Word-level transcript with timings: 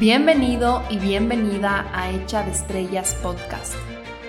Bienvenido 0.00 0.82
y 0.88 0.98
bienvenida 0.98 1.86
a 1.92 2.10
Hecha 2.10 2.42
de 2.42 2.52
Estrellas 2.52 3.14
Podcast. 3.22 3.74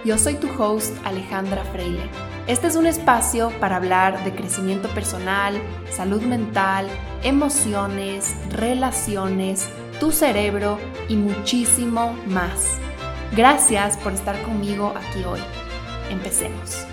Yo 0.03 0.17
soy 0.17 0.33
tu 0.33 0.49
host 0.61 0.93
Alejandra 1.05 1.63
Freile. 1.63 2.09
Este 2.45 2.67
es 2.67 2.75
un 2.75 2.87
espacio 2.87 3.53
para 3.61 3.77
hablar 3.77 4.21
de 4.25 4.35
crecimiento 4.35 4.89
personal, 4.89 5.61
salud 5.89 6.23
mental, 6.23 6.89
emociones, 7.23 8.35
relaciones, 8.49 9.69
tu 10.01 10.11
cerebro 10.11 10.77
y 11.07 11.15
muchísimo 11.15 12.17
más. 12.27 12.77
Gracias 13.33 13.95
por 13.95 14.11
estar 14.11 14.41
conmigo 14.43 14.93
aquí 14.93 15.23
hoy. 15.23 15.39
Empecemos. 16.09 16.85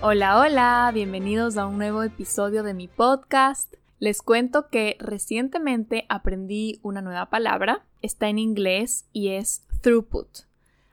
Hola, 0.00 0.38
hola, 0.38 0.90
bienvenidos 0.94 1.58
a 1.58 1.66
un 1.66 1.76
nuevo 1.76 2.02
episodio 2.02 2.62
de 2.62 2.72
mi 2.72 2.88
podcast. 2.88 3.74
Les 4.02 4.20
cuento 4.20 4.68
que 4.68 4.96
recientemente 4.98 6.06
aprendí 6.08 6.80
una 6.82 7.02
nueva 7.02 7.26
palabra, 7.26 7.84
está 8.00 8.28
en 8.28 8.40
inglés 8.40 9.06
y 9.12 9.28
es 9.28 9.64
throughput. 9.80 10.26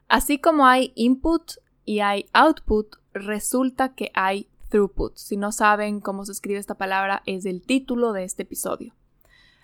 Así 0.08 0.38
como 0.38 0.68
hay 0.68 0.94
input 0.94 1.54
y 1.86 2.02
hay 2.02 2.28
output, 2.34 2.98
resulta 3.14 3.96
que 3.96 4.12
hay 4.14 4.48
throughput. 4.70 5.16
Si 5.16 5.38
no 5.38 5.52
saben 5.52 6.02
cómo 6.02 6.24
se 6.24 6.34
escribe 6.34 6.60
esta 6.60 6.76
palabra, 6.76 7.24
es 7.26 7.48
el 7.48 7.64
título 7.64 8.14
de 8.14 8.26
este 8.26 8.44
episodio. 8.44 8.94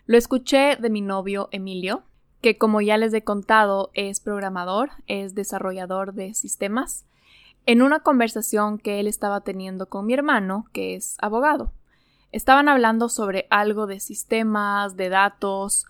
Lo 0.08 0.17
escuché 0.17 0.77
de 0.77 0.89
mi 0.89 1.02
novio 1.02 1.48
Emilio, 1.52 2.02
que 2.41 2.58
como 2.58 2.81
ya 2.81 2.98
les 2.98 3.14
he 3.14 3.23
contado 3.23 3.91
es 3.94 4.22
programador, 4.22 4.89
es 5.05 5.36
desarrollador 5.36 6.16
de 6.16 6.34
sistemas, 6.34 7.05
en 7.67 7.84
una 7.84 8.00
conversación 8.00 8.80
que 8.80 9.00
él 9.00 9.05
estaba 9.05 9.41
teniendo 9.41 9.86
con 9.86 10.08
mi 10.08 10.16
hermano, 10.16 10.66
que 10.73 10.95
es 10.95 11.16
abogado. 11.19 11.73
Estaban 12.36 12.67
hablando 12.67 13.08
sobre 13.08 13.47
algo 13.50 13.88
de 13.88 14.02
sistemas, 14.02 14.97
de 14.97 15.08
datos, 15.08 15.86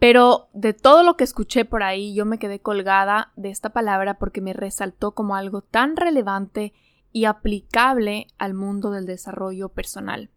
pero 0.00 0.48
de 0.52 0.72
todo 0.72 1.04
lo 1.04 1.16
que 1.16 1.22
escuché 1.22 1.64
por 1.64 1.84
ahí 1.84 2.12
yo 2.12 2.26
me 2.26 2.40
quedé 2.40 2.58
colgada 2.58 3.30
de 3.36 3.50
esta 3.50 3.70
palabra 3.70 4.18
porque 4.18 4.40
me 4.40 4.52
resaltó 4.52 5.12
como 5.12 5.36
algo 5.36 5.62
tan 5.62 5.94
relevante 5.96 6.72
y 7.12 7.26
aplicable 7.26 8.26
al 8.36 8.52
mundo 8.52 8.90
del 8.90 9.06
desarrollo 9.06 9.68
personal. 9.68 10.28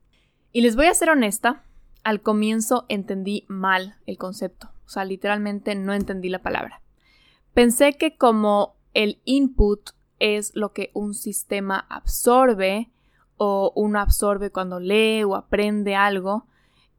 Y 0.52 0.62
les 0.62 0.76
voy 0.76 0.86
a 0.86 0.94
ser 0.94 1.10
honesta, 1.10 1.64
al 2.04 2.22
comienzo 2.22 2.86
entendí 2.88 3.46
mal 3.48 3.96
el 4.06 4.20
concepto, 4.20 4.70
o 4.86 4.90
sea, 4.90 5.04
literalmente 5.04 5.74
no 5.74 5.96
entendí 5.96 6.30
la 6.30 6.44
palabra. 6.44 6.84
Pensé 7.56 7.94
que 7.94 8.18
como 8.18 8.76
el 8.94 9.20
input 9.26 9.90
es 10.20 10.56
lo 10.56 10.74
que 10.74 10.92
un 10.94 11.16
sistema 11.16 11.88
absorbe 11.90 12.92
o 13.40 13.72
uno 13.76 14.00
absorbe 14.00 14.52
cuando 14.52 14.80
lee 14.80 15.24
o 15.24 15.36
aprende 15.36 15.96
algo 15.96 16.46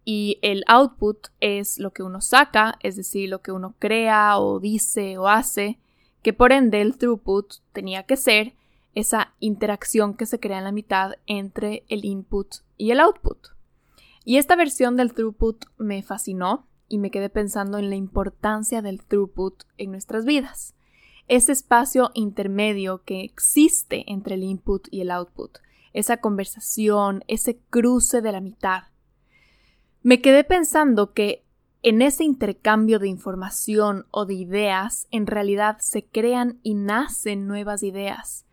y 0.05 0.39
el 0.43 0.65
output 0.67 1.29
es 1.39 1.79
lo 1.79 1.93
que 1.93 2.03
uno 2.03 2.21
saca, 2.21 2.79
es 2.81 2.97
decir, 2.97 3.29
lo 3.29 3.43
que 3.43 3.53
uno 3.53 3.77
crea 3.79 4.39
o 4.39 4.59
dice 4.59 5.19
o 5.19 5.29
hace, 5.29 5.79
que 6.23 6.33
por 6.33 6.53
ende 6.53 6.81
el 6.81 6.97
throughput 6.97 7.57
tenía 7.73 8.05
que 8.05 8.17
ser 8.17 8.55
esa 8.95 9.35
interacción 9.39 10.15
que 10.15 10.27
se 10.27 10.41
crea 10.41 10.59
en 10.59 10.65
la 10.65 10.73
mitad 10.73 11.13
entre 11.27 11.85
el 11.89 12.05
input 12.05 12.57
y 12.77 12.91
el 12.91 13.01
output. 13.01 13.49
Y 14.25 14.39
esta 14.39 14.57
versión 14.57 14.97
del 14.97 15.13
throughput 15.13 15.67
me 15.77 16.03
fascinó 16.03 16.67
y 16.89 16.99
me 16.99 17.11
quedé 17.11 17.29
pensando 17.29 17.79
en 17.79 17.91
la 17.91 17.97
importancia 17.97 18.83
del 18.83 19.05
throughput 19.05 19.63
en 19.77 19.93
nuestras 19.93 20.25
vidas 20.25 20.75
ese 21.31 21.53
espacio 21.53 22.11
intermedio 22.15 23.05
que 23.05 23.21
existe 23.21 24.03
entre 24.09 24.35
el 24.35 24.43
input 24.43 24.89
y 24.91 25.01
el 25.01 25.13
output, 25.13 25.59
esa 25.93 26.19
conversación, 26.19 27.25
ese 27.27 27.59
cruce 27.71 28.21
de 28.21 28.33
la 28.33 28.41
mitad. 28.41 28.85
Me 30.03 30.21
quedé 30.21 30.45
pensando 30.45 31.13
que 31.13 31.45
en 31.83 32.03
ese 32.03 32.25
intercambio 32.25 32.99
de 32.99 33.09
información 33.09 34.07
o 34.11 34.27
de 34.27 34.35
ideas, 34.35 35.09
en 35.11 35.27
realidad 35.27 35.79
se 35.81 36.05
crean 36.07 36.61
y 36.63 36.75
nacen 36.75 37.47
nuevas 37.47 37.83
ideas. 37.83 38.45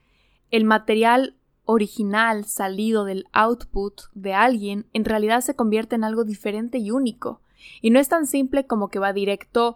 El 0.50 0.64
material 0.64 1.36
original 1.66 2.46
salido 2.46 3.04
del 3.04 3.26
output 3.34 4.04
de 4.14 4.34
alguien 4.34 4.88
en 4.94 5.04
realidad 5.04 5.42
se 5.42 5.56
convierte 5.56 5.96
en 5.96 6.06
algo 6.06 6.24
diferente 6.24 6.78
y 6.78 6.92
único. 6.92 7.42
Y 7.82 7.90
no 7.90 8.00
es 8.00 8.08
tan 8.08 8.26
simple 8.28 8.66
como 8.66 8.88
que 8.88 9.00
va 9.00 9.12
directo 9.12 9.76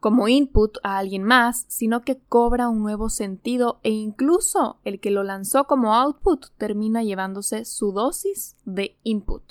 como 0.00 0.28
input 0.28 0.78
a 0.82 0.98
alguien 0.98 1.22
más, 1.22 1.66
sino 1.68 2.00
que 2.02 2.18
cobra 2.18 2.68
un 2.68 2.80
nuevo 2.80 3.10
sentido 3.10 3.80
e 3.82 3.90
incluso 3.90 4.80
el 4.84 4.98
que 4.98 5.10
lo 5.10 5.22
lanzó 5.22 5.64
como 5.64 5.94
output 5.94 6.46
termina 6.56 7.02
llevándose 7.02 7.64
su 7.66 7.92
dosis 7.92 8.56
de 8.64 8.96
input. 9.02 9.42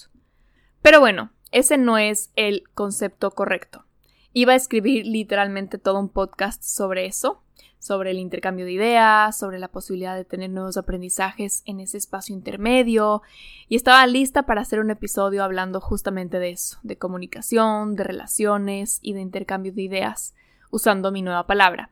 Pero 0.81 0.99
bueno, 0.99 1.31
ese 1.51 1.77
no 1.77 1.97
es 1.97 2.31
el 2.35 2.63
concepto 2.73 3.31
correcto. 3.31 3.85
Iba 4.33 4.53
a 4.53 4.57
escribir 4.57 5.05
literalmente 5.05 5.77
todo 5.77 5.99
un 5.99 6.09
podcast 6.09 6.63
sobre 6.63 7.05
eso, 7.05 7.43
sobre 7.79 8.11
el 8.11 8.19
intercambio 8.19 8.65
de 8.65 8.73
ideas, 8.73 9.37
sobre 9.37 9.59
la 9.59 9.69
posibilidad 9.69 10.15
de 10.15 10.25
tener 10.25 10.49
nuevos 10.49 10.77
aprendizajes 10.77 11.63
en 11.65 11.79
ese 11.79 11.97
espacio 11.97 12.35
intermedio, 12.35 13.21
y 13.67 13.75
estaba 13.75 14.05
lista 14.07 14.43
para 14.43 14.61
hacer 14.61 14.79
un 14.79 14.91
episodio 14.91 15.43
hablando 15.43 15.79
justamente 15.79 16.39
de 16.39 16.49
eso, 16.51 16.77
de 16.83 16.97
comunicación, 16.97 17.95
de 17.95 18.03
relaciones 18.03 18.99
y 19.01 19.13
de 19.13 19.21
intercambio 19.21 19.71
de 19.71 19.83
ideas 19.83 20.33
usando 20.71 21.11
mi 21.11 21.21
nueva 21.21 21.47
palabra. 21.47 21.91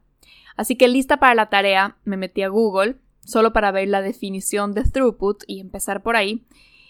Así 0.56 0.76
que 0.76 0.88
lista 0.88 1.18
para 1.18 1.36
la 1.36 1.50
tarea, 1.50 1.98
me 2.04 2.18
metí 2.18 2.42
a 2.42 2.50
Google 2.50 2.98
solo 3.24 3.54
para 3.54 3.72
ver 3.72 3.90
la 3.90 4.02
definición 4.02 4.74
de 4.74 4.84
throughput 4.84 5.44
y 5.48 5.60
empezar 5.60 6.02
por 6.02 6.16
ahí, 6.16 6.46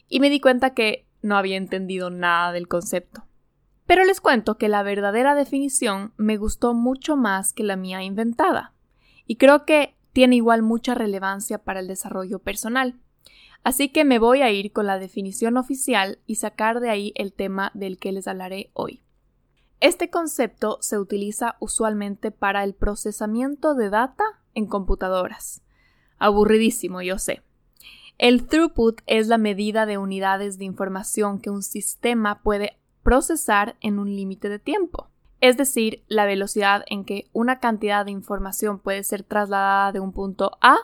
y 0.08 0.20
me 0.20 0.30
di 0.30 0.40
cuenta 0.40 0.74
que 0.74 1.06
no 1.22 1.38
había 1.38 1.58
entendido 1.58 2.10
nada 2.10 2.52
del 2.52 2.68
concepto. 2.68 3.24
Pero 3.88 4.04
les 4.04 4.22
cuento 4.22 4.58
que 4.58 4.70
la 4.70 4.84
verdadera 4.84 5.34
definición 5.34 6.14
me 6.18 6.38
gustó 6.38 6.74
mucho 6.74 7.16
más 7.16 7.54
que 7.54 7.64
la 7.64 7.78
mía 7.78 8.04
inventada, 8.04 8.74
y 9.26 9.38
creo 9.38 9.66
que 9.66 9.96
tiene 10.14 10.36
igual 10.36 10.62
mucha 10.62 10.94
relevancia 10.94 11.58
para 11.58 11.80
el 11.80 11.88
desarrollo 11.88 12.40
personal. 12.40 13.00
Así 13.64 13.90
que 13.90 14.06
me 14.06 14.20
voy 14.20 14.42
a 14.42 14.52
ir 14.52 14.72
con 14.72 14.86
la 14.86 15.00
definición 15.00 15.58
oficial 15.58 16.20
y 16.26 16.36
sacar 16.36 16.80
de 16.80 16.90
ahí 16.90 17.14
el 17.16 17.34
tema 17.34 17.72
del 17.74 17.98
que 17.98 18.12
les 18.12 18.28
hablaré 18.28 18.72
hoy. 18.74 19.02
Este 19.80 20.10
concepto 20.10 20.80
se 20.82 20.98
utiliza 20.98 21.56
usualmente 21.60 22.32
para 22.32 22.64
el 22.64 22.74
procesamiento 22.74 23.76
de 23.76 23.90
data 23.90 24.24
en 24.54 24.66
computadoras. 24.66 25.62
Aburridísimo, 26.18 27.02
yo 27.02 27.20
sé. 27.20 27.44
El 28.18 28.48
throughput 28.48 29.02
es 29.06 29.28
la 29.28 29.38
medida 29.38 29.86
de 29.86 30.00
unidades 30.00 30.58
de 30.58 30.66
información 30.66 31.40
que 31.40 31.52
un 31.52 31.62
sistema 31.62 32.42
puede 32.42 32.80
procesar 33.08 33.78
en 33.80 34.00
un 34.00 34.14
límite 34.14 34.50
de 34.50 34.60
tiempo, 34.60 35.08
es 35.40 35.56
decir, 35.56 36.04
la 36.10 36.26
velocidad 36.26 36.84
en 36.88 37.06
que 37.06 37.30
una 37.32 37.62
cantidad 37.62 38.04
de 38.04 38.12
información 38.12 38.80
puede 38.80 39.02
ser 39.06 39.24
trasladada 39.24 39.94
de 39.94 40.02
un 40.02 40.12
punto 40.12 40.58
A 40.60 40.76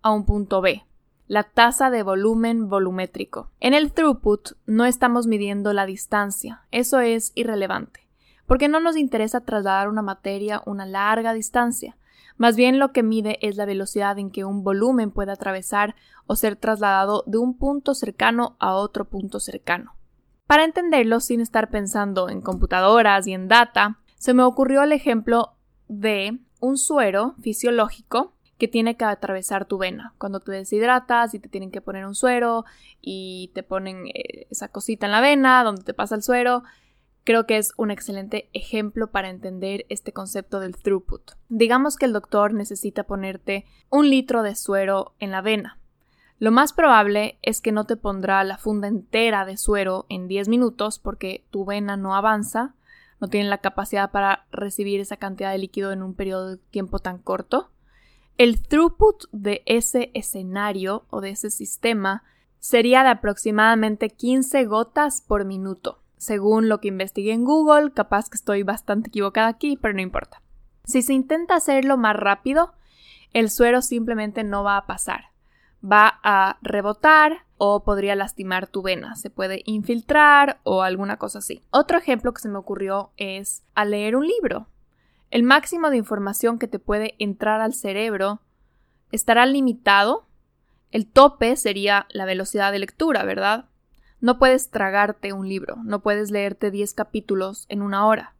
a 0.00 0.12
un 0.12 0.24
punto 0.24 0.60
B, 0.60 0.84
la 1.26 1.42
tasa 1.42 1.90
de 1.90 2.04
volumen 2.04 2.68
volumétrico. 2.68 3.50
En 3.58 3.74
el 3.74 3.90
throughput 3.90 4.52
no 4.66 4.84
estamos 4.84 5.26
midiendo 5.26 5.72
la 5.72 5.84
distancia, 5.84 6.62
eso 6.70 7.00
es 7.00 7.32
irrelevante 7.34 8.06
porque 8.46 8.68
no 8.68 8.78
nos 8.78 8.96
interesa 8.96 9.40
trasladar 9.40 9.88
una 9.88 10.02
materia 10.02 10.62
una 10.66 10.86
larga 10.86 11.32
distancia. 11.32 11.96
Más 12.36 12.54
bien 12.54 12.78
lo 12.78 12.92
que 12.92 13.02
mide 13.02 13.38
es 13.42 13.56
la 13.56 13.64
velocidad 13.64 14.16
en 14.20 14.30
que 14.30 14.44
un 14.44 14.62
volumen 14.62 15.10
puede 15.10 15.32
atravesar 15.32 15.96
o 16.28 16.36
ser 16.36 16.54
trasladado 16.54 17.24
de 17.26 17.38
un 17.38 17.58
punto 17.58 17.94
cercano 17.94 18.54
a 18.60 18.74
otro 18.74 19.06
punto 19.06 19.40
cercano. 19.40 19.96
Para 20.46 20.64
entenderlo 20.64 21.20
sin 21.20 21.40
estar 21.40 21.70
pensando 21.70 22.28
en 22.28 22.40
computadoras 22.40 23.26
y 23.26 23.32
en 23.32 23.48
data, 23.48 24.00
se 24.16 24.34
me 24.34 24.42
ocurrió 24.42 24.82
el 24.82 24.92
ejemplo 24.92 25.56
de 25.88 26.38
un 26.60 26.78
suero 26.78 27.34
fisiológico 27.40 28.34
que 28.58 28.68
tiene 28.68 28.96
que 28.96 29.04
atravesar 29.04 29.64
tu 29.66 29.78
vena. 29.78 30.14
Cuando 30.18 30.40
te 30.40 30.52
deshidratas 30.52 31.34
y 31.34 31.38
te 31.38 31.48
tienen 31.48 31.70
que 31.70 31.80
poner 31.80 32.06
un 32.06 32.14
suero 32.14 32.64
y 33.00 33.50
te 33.54 33.62
ponen 33.62 34.06
eh, 34.06 34.46
esa 34.50 34.68
cosita 34.68 35.06
en 35.06 35.12
la 35.12 35.20
vena 35.20 35.64
donde 35.64 35.82
te 35.82 35.94
pasa 35.94 36.14
el 36.14 36.22
suero, 36.22 36.62
Creo 37.24 37.46
que 37.46 37.56
es 37.56 37.72
un 37.78 37.90
excelente 37.90 38.50
ejemplo 38.52 39.10
para 39.10 39.30
entender 39.30 39.86
este 39.88 40.12
concepto 40.12 40.60
del 40.60 40.76
throughput. 40.76 41.32
Digamos 41.48 41.96
que 41.96 42.04
el 42.04 42.12
doctor 42.12 42.52
necesita 42.52 43.04
ponerte 43.04 43.64
un 43.88 44.10
litro 44.10 44.42
de 44.42 44.54
suero 44.54 45.14
en 45.18 45.30
la 45.30 45.40
vena. 45.40 45.78
Lo 46.38 46.50
más 46.50 46.72
probable 46.72 47.38
es 47.42 47.60
que 47.60 47.72
no 47.72 47.84
te 47.84 47.96
pondrá 47.96 48.42
la 48.44 48.58
funda 48.58 48.88
entera 48.88 49.44
de 49.44 49.56
suero 49.56 50.06
en 50.08 50.28
10 50.28 50.48
minutos 50.48 50.98
porque 50.98 51.44
tu 51.50 51.64
vena 51.64 51.96
no 51.96 52.14
avanza, 52.14 52.74
no 53.20 53.28
tiene 53.28 53.48
la 53.48 53.58
capacidad 53.58 54.10
para 54.10 54.46
recibir 54.50 55.00
esa 55.00 55.16
cantidad 55.16 55.52
de 55.52 55.58
líquido 55.58 55.92
en 55.92 56.02
un 56.02 56.14
periodo 56.14 56.50
de 56.50 56.56
tiempo 56.56 56.98
tan 56.98 57.18
corto. 57.18 57.70
El 58.36 58.60
throughput 58.60 59.24
de 59.30 59.62
ese 59.66 60.10
escenario 60.14 61.06
o 61.10 61.20
de 61.20 61.30
ese 61.30 61.50
sistema 61.50 62.24
sería 62.58 63.02
de 63.04 63.10
aproximadamente 63.10 64.10
15 64.10 64.64
gotas 64.64 65.20
por 65.20 65.44
minuto 65.44 66.00
según 66.24 66.70
lo 66.70 66.80
que 66.80 66.88
investigué 66.88 67.32
en 67.32 67.44
Google, 67.44 67.92
capaz 67.92 68.30
que 68.30 68.36
estoy 68.36 68.62
bastante 68.62 69.08
equivocada 69.08 69.48
aquí, 69.48 69.76
pero 69.76 69.92
no 69.92 70.00
importa. 70.00 70.40
Si 70.84 71.02
se 71.02 71.12
intenta 71.12 71.54
hacerlo 71.54 71.98
más 71.98 72.16
rápido, 72.16 72.72
el 73.34 73.50
suero 73.50 73.82
simplemente 73.82 74.42
no 74.42 74.64
va 74.64 74.78
a 74.78 74.86
pasar. 74.86 75.33
Va 75.84 76.20
a 76.22 76.58
rebotar, 76.62 77.44
o 77.56 77.84
podría 77.84 78.16
lastimar 78.16 78.66
tu 78.66 78.82
vena, 78.82 79.16
se 79.16 79.30
puede 79.30 79.62
infiltrar 79.64 80.60
o 80.64 80.82
alguna 80.82 81.18
cosa 81.18 81.38
así. 81.38 81.62
Otro 81.70 81.98
ejemplo 81.98 82.32
que 82.32 82.42
se 82.42 82.48
me 82.48 82.58
ocurrió 82.58 83.12
es 83.16 83.62
al 83.74 83.90
leer 83.90 84.16
un 84.16 84.26
libro. 84.26 84.68
El 85.30 85.42
máximo 85.42 85.90
de 85.90 85.96
información 85.96 86.58
que 86.58 86.68
te 86.68 86.78
puede 86.78 87.14
entrar 87.18 87.60
al 87.60 87.74
cerebro 87.74 88.40
estará 89.12 89.46
limitado. 89.46 90.26
El 90.90 91.06
tope 91.10 91.56
sería 91.56 92.06
la 92.10 92.24
velocidad 92.24 92.72
de 92.72 92.78
lectura, 92.78 93.24
¿verdad? 93.24 93.66
No 94.20 94.38
puedes 94.38 94.70
tragarte 94.70 95.32
un 95.32 95.48
libro, 95.48 95.76
no 95.84 96.00
puedes 96.00 96.30
leerte 96.30 96.70
10 96.70 96.94
capítulos 96.94 97.66
en 97.68 97.82
una 97.82 98.06
hora. 98.06 98.34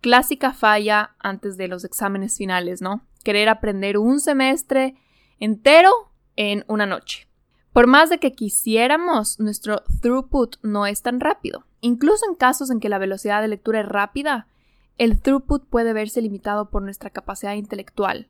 Clásica 0.00 0.52
falla 0.52 1.14
antes 1.18 1.56
de 1.56 1.68
los 1.68 1.84
exámenes 1.84 2.36
finales, 2.36 2.82
¿no? 2.82 3.02
Querer 3.22 3.48
aprender 3.48 3.98
un 3.98 4.20
semestre 4.20 4.96
entero 5.38 6.09
en 6.40 6.64
una 6.68 6.86
noche. 6.86 7.28
Por 7.74 7.86
más 7.86 8.08
de 8.08 8.16
que 8.16 8.32
quisiéramos, 8.32 9.38
nuestro 9.38 9.82
throughput 10.00 10.56
no 10.62 10.86
es 10.86 11.02
tan 11.02 11.20
rápido. 11.20 11.66
Incluso 11.82 12.24
en 12.26 12.34
casos 12.34 12.70
en 12.70 12.80
que 12.80 12.88
la 12.88 12.96
velocidad 12.96 13.42
de 13.42 13.48
lectura 13.48 13.80
es 13.80 13.86
rápida, 13.86 14.46
el 14.96 15.20
throughput 15.20 15.66
puede 15.66 15.92
verse 15.92 16.22
limitado 16.22 16.70
por 16.70 16.80
nuestra 16.80 17.10
capacidad 17.10 17.52
intelectual. 17.52 18.28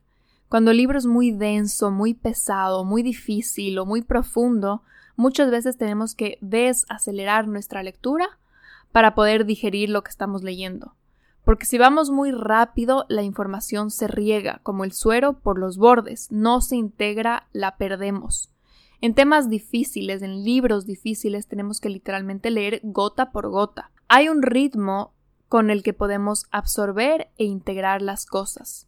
Cuando 0.49 0.71
el 0.71 0.77
libro 0.77 0.97
es 0.97 1.05
muy 1.05 1.31
denso, 1.31 1.89
muy 1.89 2.13
pesado, 2.13 2.83
muy 2.83 3.01
difícil 3.01 3.79
o 3.79 3.85
muy 3.85 4.01
profundo, 4.01 4.83
muchas 5.15 5.49
veces 5.49 5.77
tenemos 5.77 6.13
que 6.13 6.37
desacelerar 6.41 7.47
nuestra 7.47 7.81
lectura 7.81 8.27
para 8.91 9.15
poder 9.15 9.45
digerir 9.45 9.89
lo 9.89 10.03
que 10.03 10.11
estamos 10.11 10.43
leyendo. 10.43 10.95
Porque 11.43 11.65
si 11.65 11.77
vamos 11.77 12.11
muy 12.11 12.31
rápido, 12.31 13.05
la 13.09 13.23
información 13.23 13.89
se 13.89 14.07
riega 14.07 14.59
como 14.63 14.83
el 14.83 14.91
suero 14.91 15.39
por 15.39 15.57
los 15.57 15.77
bordes, 15.77 16.27
no 16.31 16.61
se 16.61 16.75
integra, 16.75 17.47
la 17.51 17.77
perdemos. 17.77 18.51
En 19.01 19.15
temas 19.15 19.49
difíciles, 19.49 20.21
en 20.21 20.43
libros 20.43 20.85
difíciles, 20.85 21.47
tenemos 21.47 21.81
que 21.81 21.89
literalmente 21.89 22.51
leer 22.51 22.81
gota 22.83 23.31
por 23.31 23.49
gota. 23.49 23.91
Hay 24.07 24.29
un 24.29 24.43
ritmo 24.43 25.15
con 25.49 25.71
el 25.71 25.81
que 25.81 25.93
podemos 25.93 26.45
absorber 26.51 27.31
e 27.37 27.45
integrar 27.45 28.03
las 28.03 28.27
cosas. 28.27 28.87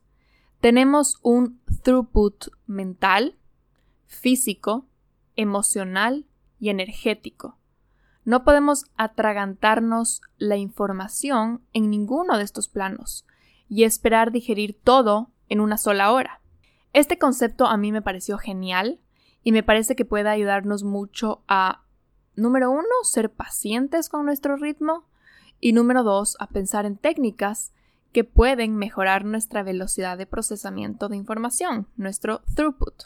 Tenemos 0.61 1.19
un 1.23 1.59
throughput 1.81 2.49
mental, 2.67 3.35
físico, 4.05 4.85
emocional 5.35 6.25
y 6.59 6.69
energético. 6.69 7.57
No 8.25 8.43
podemos 8.43 8.85
atragantarnos 8.95 10.21
la 10.37 10.57
información 10.57 11.61
en 11.73 11.89
ninguno 11.89 12.37
de 12.37 12.43
estos 12.43 12.69
planos 12.69 13.25
y 13.67 13.83
esperar 13.83 14.31
digerir 14.31 14.79
todo 14.81 15.31
en 15.49 15.59
una 15.59 15.77
sola 15.77 16.11
hora. 16.11 16.41
Este 16.93 17.17
concepto 17.17 17.65
a 17.65 17.75
mí 17.75 17.91
me 17.91 18.01
pareció 18.01 18.37
genial 18.37 18.99
y 19.43 19.51
me 19.51 19.63
parece 19.63 19.95
que 19.95 20.05
puede 20.05 20.29
ayudarnos 20.29 20.83
mucho 20.83 21.43
a, 21.47 21.83
número 22.35 22.71
uno, 22.71 22.83
ser 23.03 23.31
pacientes 23.31 24.09
con 24.09 24.25
nuestro 24.25 24.55
ritmo 24.55 25.05
y 25.59 25.73
número 25.73 26.03
dos, 26.03 26.37
a 26.39 26.47
pensar 26.47 26.85
en 26.85 26.97
técnicas 26.97 27.73
que 28.11 28.23
pueden 28.23 28.77
mejorar 28.77 29.25
nuestra 29.25 29.63
velocidad 29.63 30.17
de 30.17 30.27
procesamiento 30.27 31.09
de 31.09 31.17
información, 31.17 31.87
nuestro 31.97 32.41
throughput. 32.55 33.05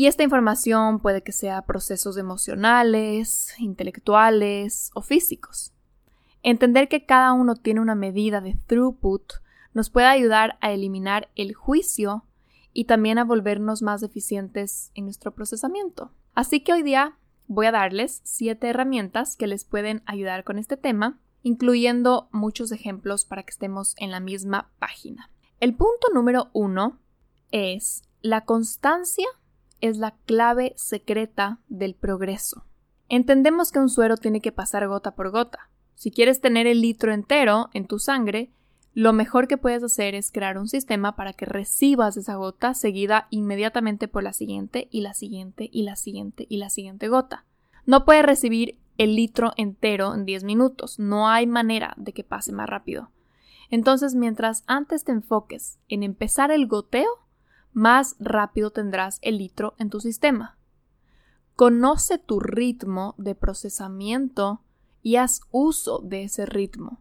Y 0.00 0.06
esta 0.06 0.22
información 0.22 1.00
puede 1.00 1.24
que 1.24 1.32
sea 1.32 1.62
procesos 1.62 2.16
emocionales, 2.18 3.52
intelectuales 3.58 4.92
o 4.94 5.02
físicos. 5.02 5.72
Entender 6.44 6.88
que 6.88 7.04
cada 7.04 7.32
uno 7.32 7.56
tiene 7.56 7.80
una 7.80 7.96
medida 7.96 8.40
de 8.40 8.56
throughput 8.68 9.32
nos 9.74 9.90
puede 9.90 10.06
ayudar 10.06 10.56
a 10.60 10.70
eliminar 10.70 11.30
el 11.34 11.52
juicio 11.52 12.24
y 12.72 12.84
también 12.84 13.18
a 13.18 13.24
volvernos 13.24 13.82
más 13.82 14.04
eficientes 14.04 14.92
en 14.94 15.06
nuestro 15.06 15.34
procesamiento. 15.34 16.12
Así 16.32 16.60
que 16.60 16.74
hoy 16.74 16.84
día 16.84 17.18
voy 17.48 17.66
a 17.66 17.72
darles 17.72 18.20
siete 18.22 18.68
herramientas 18.68 19.34
que 19.34 19.48
les 19.48 19.64
pueden 19.64 20.04
ayudar 20.06 20.44
con 20.44 20.60
este 20.60 20.76
tema, 20.76 21.18
incluyendo 21.42 22.28
muchos 22.30 22.70
ejemplos 22.70 23.24
para 23.24 23.42
que 23.42 23.50
estemos 23.50 23.96
en 23.98 24.12
la 24.12 24.20
misma 24.20 24.70
página. 24.78 25.28
El 25.58 25.74
punto 25.74 26.06
número 26.14 26.50
uno 26.52 27.00
es 27.50 28.04
la 28.22 28.44
constancia 28.44 29.26
es 29.80 29.98
la 29.98 30.16
clave 30.26 30.74
secreta 30.76 31.58
del 31.68 31.94
progreso. 31.94 32.64
Entendemos 33.08 33.72
que 33.72 33.78
un 33.78 33.88
suero 33.88 34.16
tiene 34.16 34.40
que 34.40 34.52
pasar 34.52 34.86
gota 34.86 35.14
por 35.14 35.30
gota. 35.30 35.70
Si 35.94 36.10
quieres 36.10 36.40
tener 36.40 36.66
el 36.66 36.80
litro 36.80 37.12
entero 37.12 37.70
en 37.72 37.86
tu 37.86 37.98
sangre, 37.98 38.50
lo 38.94 39.12
mejor 39.12 39.48
que 39.48 39.58
puedes 39.58 39.82
hacer 39.82 40.14
es 40.14 40.32
crear 40.32 40.58
un 40.58 40.68
sistema 40.68 41.14
para 41.14 41.32
que 41.32 41.46
recibas 41.46 42.16
esa 42.16 42.34
gota 42.34 42.74
seguida 42.74 43.28
inmediatamente 43.30 44.08
por 44.08 44.22
la 44.22 44.32
siguiente 44.32 44.88
y 44.90 45.02
la 45.02 45.14
siguiente 45.14 45.68
y 45.72 45.82
la 45.82 45.96
siguiente 45.96 46.46
y 46.48 46.56
la 46.56 46.68
siguiente 46.68 47.08
gota. 47.08 47.44
No 47.86 48.04
puedes 48.04 48.26
recibir 48.26 48.78
el 48.98 49.14
litro 49.14 49.52
entero 49.56 50.14
en 50.14 50.24
10 50.24 50.44
minutos, 50.44 50.98
no 50.98 51.28
hay 51.28 51.46
manera 51.46 51.94
de 51.96 52.12
que 52.12 52.24
pase 52.24 52.52
más 52.52 52.68
rápido. 52.68 53.10
Entonces, 53.70 54.14
mientras 54.14 54.64
antes 54.66 55.04
te 55.04 55.12
enfoques 55.12 55.78
en 55.88 56.02
empezar 56.02 56.50
el 56.50 56.66
goteo, 56.66 57.08
más 57.78 58.16
rápido 58.18 58.72
tendrás 58.72 59.20
el 59.22 59.38
litro 59.38 59.74
en 59.78 59.88
tu 59.88 60.00
sistema. 60.00 60.58
Conoce 61.54 62.18
tu 62.18 62.40
ritmo 62.40 63.14
de 63.18 63.36
procesamiento 63.36 64.62
y 65.00 65.14
haz 65.14 65.42
uso 65.52 66.00
de 66.00 66.24
ese 66.24 66.44
ritmo. 66.44 67.00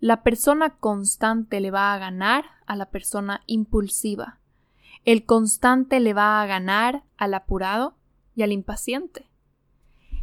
La 0.00 0.24
persona 0.24 0.76
constante 0.76 1.60
le 1.60 1.70
va 1.70 1.94
a 1.94 1.98
ganar 1.98 2.44
a 2.66 2.74
la 2.74 2.90
persona 2.90 3.42
impulsiva. 3.46 4.40
El 5.04 5.24
constante 5.24 6.00
le 6.00 6.14
va 6.14 6.42
a 6.42 6.46
ganar 6.46 7.04
al 7.16 7.34
apurado 7.34 7.94
y 8.34 8.42
al 8.42 8.50
impaciente. 8.50 9.30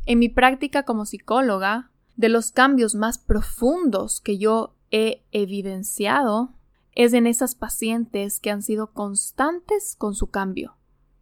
En 0.05 0.19
mi 0.19 0.27
práctica 0.27 0.83
como 0.83 1.05
psicóloga, 1.05 1.89
de 2.17 2.27
los 2.27 2.51
cambios 2.51 2.95
más 2.95 3.17
profundos 3.17 4.19
que 4.19 4.37
yo 4.37 4.75
he 4.91 5.23
evidenciado 5.31 6.58
es 6.99 7.13
en 7.13 7.27
esas 7.27 7.55
pacientes 7.55 8.41
que 8.41 8.51
han 8.51 8.61
sido 8.61 8.87
constantes 8.87 9.95
con 9.97 10.15
su 10.15 10.27
cambio, 10.27 10.75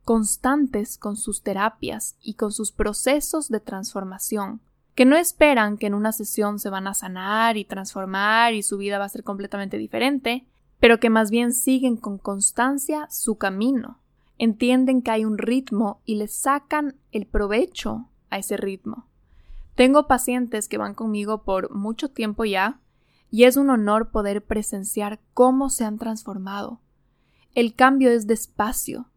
constantes 0.03 0.97
con 0.97 1.15
sus 1.15 1.44
terapias 1.44 2.18
y 2.19 2.33
con 2.33 2.51
sus 2.51 2.71
procesos 2.71 3.47
de 3.50 3.59
transformación, 3.59 4.59
que 4.95 5.06
no 5.06 5.18
esperan 5.18 5.77
que 5.77 5.85
en 5.85 5.94
una 5.94 6.13
sesión 6.13 6.57
se 6.57 6.71
van 6.71 6.88
a 6.88 6.95
sanar 6.95 7.57
y 7.57 7.63
transformar 7.63 8.56
y 8.56 8.63
su 8.63 8.79
vida 8.79 8.97
va 8.97 9.06
a 9.06 9.09
ser 9.09 9.24
completamente 9.24 9.77
diferente, 9.77 10.47
pero 10.79 11.00
que 11.00 11.12
más 11.12 11.29
bien 11.29 11.53
siguen 11.53 11.95
con 11.95 12.18
constancia 12.18 13.07
su 13.12 13.38
camino, 13.38 14.00
entienden 14.39 15.03
que 15.03 15.12
hay 15.12 15.25
un 15.25 15.38
ritmo 15.38 16.01
y 16.06 16.15
le 16.15 16.27
sacan 16.27 16.96
el 17.12 17.27
provecho 17.27 18.10
a 18.31 18.39
ese 18.39 18.57
ritmo. 18.57 19.05
Tengo 19.75 20.07
pacientes 20.07 20.67
que 20.67 20.79
van 20.79 20.96
conmigo 20.96 21.43
por 21.43 21.69
mucho 21.69 22.10
tiempo 22.10 22.46
ya 22.46 22.79
y 23.29 23.43
es 23.43 23.57
un 23.57 23.69
honor 23.69 24.12
poder 24.12 24.43
presenciar 24.43 25.19
cómo 25.34 25.69
se 25.69 25.86
han 25.86 25.98
transformado. 25.98 26.81
El 27.53 27.75
cambio 27.75 28.12
es 28.12 28.27
despacio. 28.27 29.10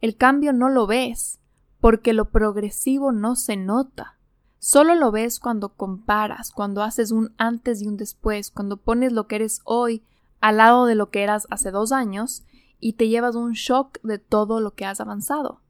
El 0.00 0.16
cambio 0.16 0.52
no 0.52 0.68
lo 0.68 0.86
ves 0.86 1.38
porque 1.80 2.12
lo 2.12 2.30
progresivo 2.30 3.12
no 3.12 3.36
se 3.36 3.56
nota. 3.56 4.18
Solo 4.58 4.94
lo 4.94 5.12
ves 5.12 5.38
cuando 5.38 5.74
comparas, 5.74 6.50
cuando 6.50 6.82
haces 6.82 7.10
un 7.10 7.34
antes 7.36 7.82
y 7.82 7.86
un 7.86 7.98
después, 7.98 8.50
cuando 8.50 8.78
pones 8.78 9.12
lo 9.12 9.26
que 9.26 9.36
eres 9.36 9.60
hoy 9.64 10.02
al 10.40 10.56
lado 10.56 10.86
de 10.86 10.94
lo 10.94 11.10
que 11.10 11.22
eras 11.22 11.46
hace 11.50 11.70
dos 11.70 11.92
años 11.92 12.44
y 12.80 12.94
te 12.94 13.08
llevas 13.08 13.34
un 13.34 13.52
shock 13.52 14.00
de 14.02 14.18
todo 14.18 14.60
lo 14.60 14.74
que 14.74 14.86
has 14.86 15.00
avanzado. 15.00 15.60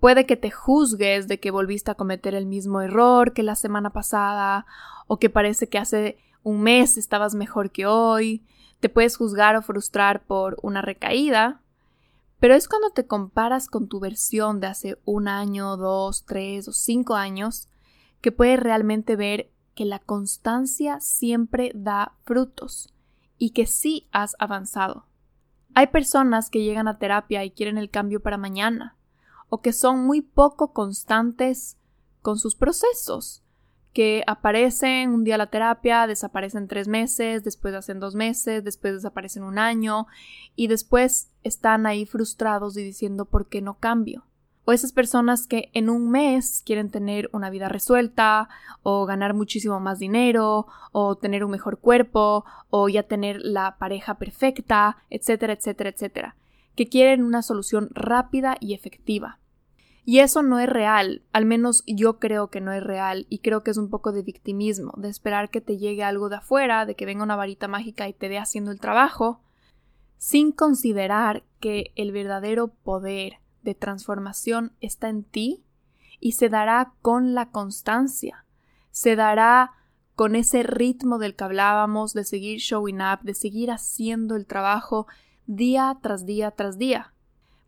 Puede 0.00 0.26
que 0.26 0.36
te 0.36 0.50
juzgues 0.50 1.28
de 1.28 1.38
que 1.38 1.52
volviste 1.52 1.92
a 1.92 1.94
cometer 1.94 2.34
el 2.34 2.46
mismo 2.46 2.80
error 2.80 3.32
que 3.32 3.44
la 3.44 3.54
semana 3.54 3.90
pasada 3.90 4.66
o 5.06 5.18
que 5.18 5.30
parece 5.30 5.68
que 5.68 5.78
hace 5.78 6.18
un 6.42 6.62
mes 6.62 6.96
estabas 6.96 7.34
mejor 7.34 7.70
que 7.70 7.86
hoy. 7.86 8.44
Te 8.80 8.88
puedes 8.88 9.16
juzgar 9.16 9.56
o 9.56 9.62
frustrar 9.62 10.24
por 10.24 10.58
una 10.62 10.82
recaída, 10.82 11.60
pero 12.40 12.54
es 12.54 12.66
cuando 12.66 12.90
te 12.90 13.06
comparas 13.06 13.68
con 13.68 13.86
tu 13.86 14.00
versión 14.00 14.58
de 14.58 14.66
hace 14.66 14.98
un 15.04 15.28
año, 15.28 15.76
dos, 15.76 16.24
tres 16.24 16.66
o 16.66 16.72
cinco 16.72 17.14
años 17.14 17.68
que 18.20 18.32
puedes 18.32 18.58
realmente 18.58 19.14
ver 19.14 19.50
que 19.74 19.84
la 19.84 20.00
constancia 20.00 21.00
siempre 21.00 21.72
da 21.74 22.16
frutos 22.24 22.92
y 23.38 23.50
que 23.50 23.66
sí 23.66 24.08
has 24.12 24.34
avanzado. 24.38 25.06
Hay 25.74 25.88
personas 25.88 26.50
que 26.50 26.62
llegan 26.62 26.88
a 26.88 26.98
terapia 26.98 27.44
y 27.44 27.50
quieren 27.50 27.78
el 27.78 27.90
cambio 27.90 28.20
para 28.20 28.36
mañana, 28.36 28.96
o 29.48 29.60
que 29.60 29.72
son 29.72 30.04
muy 30.04 30.20
poco 30.20 30.72
constantes 30.72 31.78
con 32.20 32.38
sus 32.38 32.54
procesos, 32.54 33.41
que 33.92 34.22
aparecen 34.26 35.10
un 35.10 35.24
día 35.24 35.36
a 35.36 35.38
la 35.38 35.50
terapia, 35.50 36.06
desaparecen 36.06 36.68
tres 36.68 36.88
meses, 36.88 37.44
después 37.44 37.74
hacen 37.74 38.00
dos 38.00 38.14
meses, 38.14 38.64
después 38.64 38.94
desaparecen 38.94 39.42
un 39.42 39.58
año 39.58 40.06
y 40.56 40.68
después 40.68 41.30
están 41.42 41.86
ahí 41.86 42.06
frustrados 42.06 42.76
y 42.76 42.82
diciendo 42.82 43.26
¿por 43.26 43.48
qué 43.48 43.60
no 43.60 43.78
cambio? 43.78 44.24
o 44.64 44.72
esas 44.72 44.92
personas 44.92 45.46
que 45.46 45.70
en 45.74 45.90
un 45.90 46.10
mes 46.10 46.62
quieren 46.64 46.90
tener 46.90 47.28
una 47.32 47.50
vida 47.50 47.68
resuelta 47.68 48.48
o 48.82 49.06
ganar 49.06 49.34
muchísimo 49.34 49.80
más 49.80 49.98
dinero 49.98 50.66
o 50.92 51.16
tener 51.16 51.44
un 51.44 51.50
mejor 51.50 51.78
cuerpo 51.78 52.44
o 52.70 52.88
ya 52.88 53.02
tener 53.02 53.40
la 53.42 53.76
pareja 53.78 54.18
perfecta, 54.18 54.98
etcétera, 55.10 55.54
etcétera, 55.54 55.90
etcétera, 55.90 56.36
que 56.76 56.88
quieren 56.88 57.24
una 57.24 57.42
solución 57.42 57.88
rápida 57.92 58.56
y 58.60 58.74
efectiva. 58.74 59.38
Y 60.04 60.18
eso 60.18 60.42
no 60.42 60.58
es 60.58 60.68
real, 60.68 61.22
al 61.32 61.46
menos 61.46 61.84
yo 61.86 62.18
creo 62.18 62.48
que 62.48 62.60
no 62.60 62.72
es 62.72 62.82
real 62.82 63.26
y 63.28 63.38
creo 63.38 63.62
que 63.62 63.70
es 63.70 63.76
un 63.76 63.88
poco 63.88 64.10
de 64.10 64.22
victimismo, 64.22 64.92
de 64.96 65.08
esperar 65.08 65.48
que 65.48 65.60
te 65.60 65.78
llegue 65.78 66.02
algo 66.02 66.28
de 66.28 66.36
afuera, 66.36 66.86
de 66.86 66.96
que 66.96 67.06
venga 67.06 67.22
una 67.22 67.36
varita 67.36 67.68
mágica 67.68 68.08
y 68.08 68.12
te 68.12 68.28
dé 68.28 68.38
haciendo 68.38 68.72
el 68.72 68.80
trabajo, 68.80 69.40
sin 70.18 70.50
considerar 70.50 71.44
que 71.60 71.92
el 71.94 72.10
verdadero 72.10 72.68
poder 72.68 73.34
de 73.62 73.76
transformación 73.76 74.72
está 74.80 75.08
en 75.08 75.22
ti 75.22 75.62
y 76.18 76.32
se 76.32 76.48
dará 76.48 76.94
con 77.00 77.34
la 77.34 77.50
constancia, 77.50 78.44
se 78.90 79.14
dará 79.14 79.72
con 80.16 80.34
ese 80.34 80.62
ritmo 80.64 81.18
del 81.18 81.36
que 81.36 81.44
hablábamos, 81.44 82.12
de 82.12 82.24
seguir 82.24 82.58
showing 82.58 83.00
up, 83.00 83.20
de 83.22 83.34
seguir 83.34 83.70
haciendo 83.70 84.34
el 84.36 84.46
trabajo 84.46 85.06
día 85.46 85.96
tras 86.02 86.26
día 86.26 86.50
tras 86.50 86.76
día. 86.76 87.12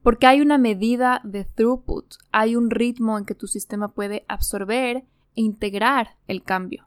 Porque 0.04 0.26
hay 0.26 0.42
una 0.42 0.58
medida 0.58 1.22
de 1.24 1.46
throughput, 1.46 2.16
hay 2.30 2.56
un 2.56 2.68
ritmo 2.68 3.16
en 3.16 3.24
que 3.24 3.34
tu 3.34 3.46
sistema 3.46 3.88
puede 3.88 4.26
absorber 4.28 4.98
e 4.98 5.04
integrar 5.34 6.18
el 6.28 6.42
cambio. 6.42 6.86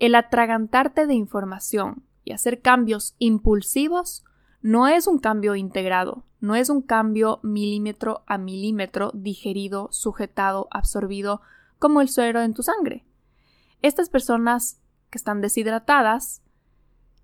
El 0.00 0.16
atragantarte 0.16 1.06
de 1.06 1.14
información 1.14 2.02
y 2.24 2.32
hacer 2.32 2.62
cambios 2.62 3.14
impulsivos 3.20 4.24
no 4.60 4.88
es 4.88 5.06
un 5.06 5.20
cambio 5.20 5.54
integrado, 5.54 6.24
no 6.40 6.56
es 6.56 6.68
un 6.68 6.82
cambio 6.82 7.38
milímetro 7.44 8.24
a 8.26 8.38
milímetro 8.38 9.12
digerido, 9.14 9.88
sujetado, 9.92 10.66
absorbido 10.72 11.42
como 11.78 12.00
el 12.00 12.08
suero 12.08 12.42
en 12.42 12.54
tu 12.54 12.64
sangre. 12.64 13.04
Estas 13.82 14.08
personas 14.08 14.80
que 15.10 15.18
están 15.18 15.40
deshidratadas 15.40 16.42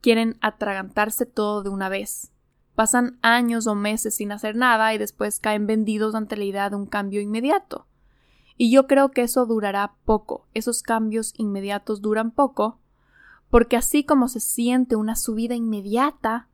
quieren 0.00 0.38
atragantarse 0.40 1.26
todo 1.26 1.64
de 1.64 1.70
una 1.70 1.88
vez. 1.88 2.30
Pasan 2.74 3.18
años 3.22 3.66
o 3.66 3.74
meses 3.74 4.16
sin 4.16 4.32
hacer 4.32 4.56
nada 4.56 4.94
y 4.94 4.98
después 4.98 5.40
caen 5.40 5.66
vendidos 5.66 6.14
ante 6.14 6.36
la 6.36 6.44
idea 6.44 6.70
de 6.70 6.76
un 6.76 6.86
cambio 6.86 7.20
inmediato. 7.20 7.86
Y 8.56 8.70
yo 8.70 8.86
creo 8.86 9.10
que 9.10 9.22
eso 9.22 9.46
durará 9.46 9.94
poco, 10.04 10.46
esos 10.54 10.82
cambios 10.82 11.34
inmediatos 11.36 12.00
duran 12.00 12.30
poco, 12.30 12.78
porque 13.50 13.76
así 13.76 14.04
como 14.04 14.28
se 14.28 14.40
siente 14.40 14.96
una 14.96 15.16
subida 15.16 15.54
inmediata, 15.54 16.48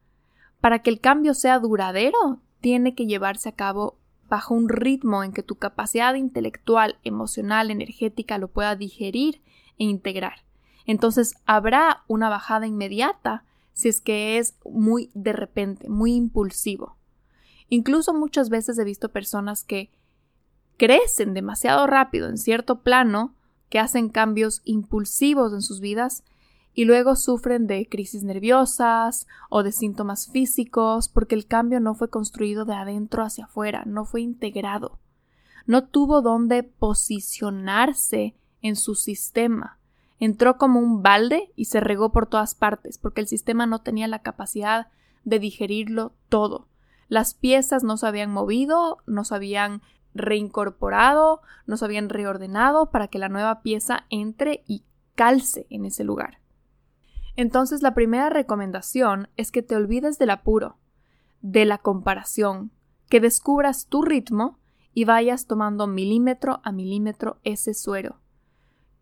para 0.60 0.80
que 0.80 0.90
el 0.90 1.00
cambio 1.00 1.34
sea 1.34 1.58
duradero, 1.58 2.40
tiene 2.60 2.94
que 2.94 3.06
llevarse 3.06 3.48
a 3.48 3.52
cabo 3.52 3.98
bajo 4.28 4.54
un 4.54 4.68
ritmo 4.68 5.22
en 5.22 5.32
que 5.32 5.42
tu 5.42 5.56
capacidad 5.56 6.14
intelectual, 6.14 6.98
emocional, 7.04 7.70
energética 7.70 8.38
lo 8.38 8.48
pueda 8.48 8.76
digerir 8.76 9.42
e 9.78 9.84
integrar. 9.84 10.44
Entonces 10.86 11.36
habrá 11.46 12.02
una 12.08 12.28
bajada 12.28 12.66
inmediata 12.66 13.44
si 13.78 13.88
es 13.88 14.00
que 14.00 14.38
es 14.38 14.56
muy 14.64 15.08
de 15.14 15.32
repente, 15.32 15.88
muy 15.88 16.12
impulsivo. 16.12 16.96
Incluso 17.68 18.12
muchas 18.12 18.48
veces 18.48 18.76
he 18.76 18.82
visto 18.82 19.10
personas 19.10 19.62
que 19.62 19.92
crecen 20.76 21.32
demasiado 21.32 21.86
rápido 21.86 22.28
en 22.28 22.38
cierto 22.38 22.82
plano, 22.82 23.36
que 23.68 23.78
hacen 23.78 24.08
cambios 24.08 24.62
impulsivos 24.64 25.52
en 25.52 25.62
sus 25.62 25.78
vidas 25.78 26.24
y 26.74 26.86
luego 26.86 27.14
sufren 27.14 27.68
de 27.68 27.88
crisis 27.88 28.24
nerviosas 28.24 29.28
o 29.48 29.62
de 29.62 29.70
síntomas 29.70 30.28
físicos 30.28 31.08
porque 31.08 31.36
el 31.36 31.46
cambio 31.46 31.78
no 31.78 31.94
fue 31.94 32.10
construido 32.10 32.64
de 32.64 32.74
adentro 32.74 33.22
hacia 33.22 33.44
afuera, 33.44 33.84
no 33.86 34.04
fue 34.04 34.22
integrado, 34.22 34.98
no 35.66 35.86
tuvo 35.86 36.20
dónde 36.20 36.64
posicionarse 36.64 38.34
en 38.60 38.74
su 38.74 38.96
sistema 38.96 39.78
entró 40.20 40.58
como 40.58 40.80
un 40.80 41.02
balde 41.02 41.52
y 41.56 41.66
se 41.66 41.80
regó 41.80 42.10
por 42.10 42.26
todas 42.26 42.54
partes, 42.54 42.98
porque 42.98 43.20
el 43.20 43.28
sistema 43.28 43.66
no 43.66 43.80
tenía 43.80 44.08
la 44.08 44.20
capacidad 44.20 44.88
de 45.24 45.38
digerirlo 45.38 46.12
todo. 46.28 46.68
Las 47.08 47.34
piezas 47.34 47.84
no 47.84 47.96
se 47.96 48.06
habían 48.06 48.30
movido, 48.30 48.98
no 49.06 49.24
se 49.24 49.34
habían 49.34 49.82
reincorporado, 50.14 51.40
no 51.66 51.76
se 51.76 51.84
habían 51.84 52.08
reordenado 52.08 52.90
para 52.90 53.08
que 53.08 53.18
la 53.18 53.28
nueva 53.28 53.62
pieza 53.62 54.06
entre 54.10 54.64
y 54.66 54.82
calce 55.14 55.66
en 55.70 55.84
ese 55.84 56.04
lugar. 56.04 56.40
Entonces 57.36 57.82
la 57.82 57.94
primera 57.94 58.30
recomendación 58.30 59.28
es 59.36 59.52
que 59.52 59.62
te 59.62 59.76
olvides 59.76 60.18
del 60.18 60.30
apuro, 60.30 60.76
de 61.40 61.64
la 61.64 61.78
comparación, 61.78 62.72
que 63.08 63.20
descubras 63.20 63.86
tu 63.86 64.02
ritmo 64.02 64.58
y 64.92 65.04
vayas 65.04 65.46
tomando 65.46 65.86
milímetro 65.86 66.60
a 66.64 66.72
milímetro 66.72 67.38
ese 67.44 67.74
suero 67.74 68.18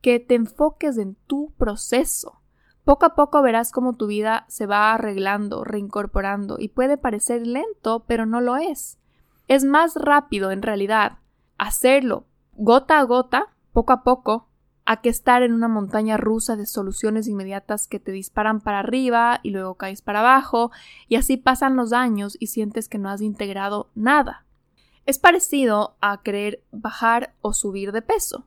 que 0.01 0.21
te 0.21 0.35
enfoques 0.35 0.99
en 0.99 1.17
tu 1.27 1.53
proceso. 1.59 2.41
Poco 2.85 3.07
a 3.07 3.15
poco 3.15 3.43
verás 3.43 3.73
cómo 3.73 3.95
tu 3.95 4.07
vida 4.07 4.45
se 4.49 4.67
va 4.67 4.95
arreglando, 4.95 5.65
reincorporando 5.65 6.57
y 6.59 6.69
puede 6.69 6.97
parecer 6.97 7.47
lento, 7.47 8.05
pero 8.07 8.27
no 8.27 8.41
lo 8.41 8.57
es. 8.57 8.99
Es 9.49 9.65
más 9.65 9.95
rápido 9.97 10.51
en 10.51 10.63
realidad 10.63 11.19
hacerlo 11.59 12.27
gota 12.57 12.99
a 12.99 13.03
gota, 13.03 13.49
poco 13.73 13.93
a 13.93 14.03
poco, 14.03 14.49
a 14.85 15.01
que 15.01 15.09
estar 15.09 15.43
en 15.43 15.53
una 15.53 15.69
montaña 15.69 16.17
rusa 16.17 16.57
de 16.57 16.67
soluciones 16.67 17.27
inmediatas 17.29 17.89
que 17.89 17.99
te 17.99 18.13
disparan 18.13 18.61
para 18.61 18.79
arriba 18.79 19.41
y 19.43 19.51
luego 19.51 19.75
caes 19.75 20.01
para 20.01 20.21
abajo, 20.21 20.71
y 21.09 21.17
así 21.17 21.37
pasan 21.37 21.77
los 21.77 21.93
años 21.93 22.37
y 22.41 22.49
sientes 22.49 22.89
que 22.89 22.99
no 22.99 23.11
has 23.11 23.21
integrado 23.21 23.91
nada. 23.95 24.47
Es 25.05 25.19
parecido 25.19 25.97
a 26.01 26.23
querer 26.23 26.63
bajar 26.73 27.35
o 27.41 27.53
subir 27.53 27.93
de 27.93 28.03
peso. 28.03 28.47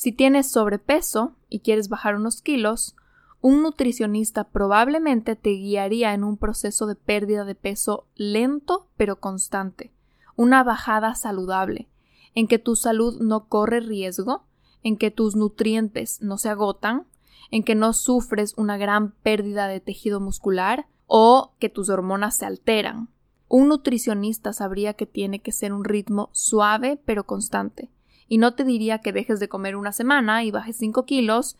Si 0.00 0.12
tienes 0.12 0.50
sobrepeso 0.50 1.34
y 1.50 1.60
quieres 1.60 1.90
bajar 1.90 2.16
unos 2.16 2.40
kilos, 2.40 2.96
un 3.42 3.62
nutricionista 3.62 4.44
probablemente 4.44 5.36
te 5.36 5.50
guiaría 5.50 6.14
en 6.14 6.24
un 6.24 6.38
proceso 6.38 6.86
de 6.86 6.94
pérdida 6.94 7.44
de 7.44 7.54
peso 7.54 8.06
lento 8.14 8.88
pero 8.96 9.20
constante, 9.20 9.92
una 10.36 10.64
bajada 10.64 11.14
saludable, 11.14 11.90
en 12.34 12.48
que 12.48 12.58
tu 12.58 12.76
salud 12.76 13.20
no 13.20 13.44
corre 13.48 13.80
riesgo, 13.80 14.44
en 14.82 14.96
que 14.96 15.10
tus 15.10 15.36
nutrientes 15.36 16.22
no 16.22 16.38
se 16.38 16.48
agotan, 16.48 17.06
en 17.50 17.62
que 17.62 17.74
no 17.74 17.92
sufres 17.92 18.54
una 18.56 18.78
gran 18.78 19.12
pérdida 19.22 19.68
de 19.68 19.80
tejido 19.80 20.18
muscular 20.18 20.86
o 21.08 21.52
que 21.58 21.68
tus 21.68 21.90
hormonas 21.90 22.38
se 22.38 22.46
alteran. 22.46 23.10
Un 23.48 23.68
nutricionista 23.68 24.54
sabría 24.54 24.94
que 24.94 25.04
tiene 25.04 25.40
que 25.40 25.52
ser 25.52 25.74
un 25.74 25.84
ritmo 25.84 26.30
suave 26.32 26.98
pero 27.04 27.24
constante, 27.24 27.90
y 28.30 28.38
no 28.38 28.54
te 28.54 28.62
diría 28.62 29.00
que 29.00 29.12
dejes 29.12 29.40
de 29.40 29.48
comer 29.48 29.74
una 29.74 29.90
semana 29.90 30.44
y 30.44 30.52
bajes 30.52 30.76
5 30.76 31.04
kilos 31.04 31.58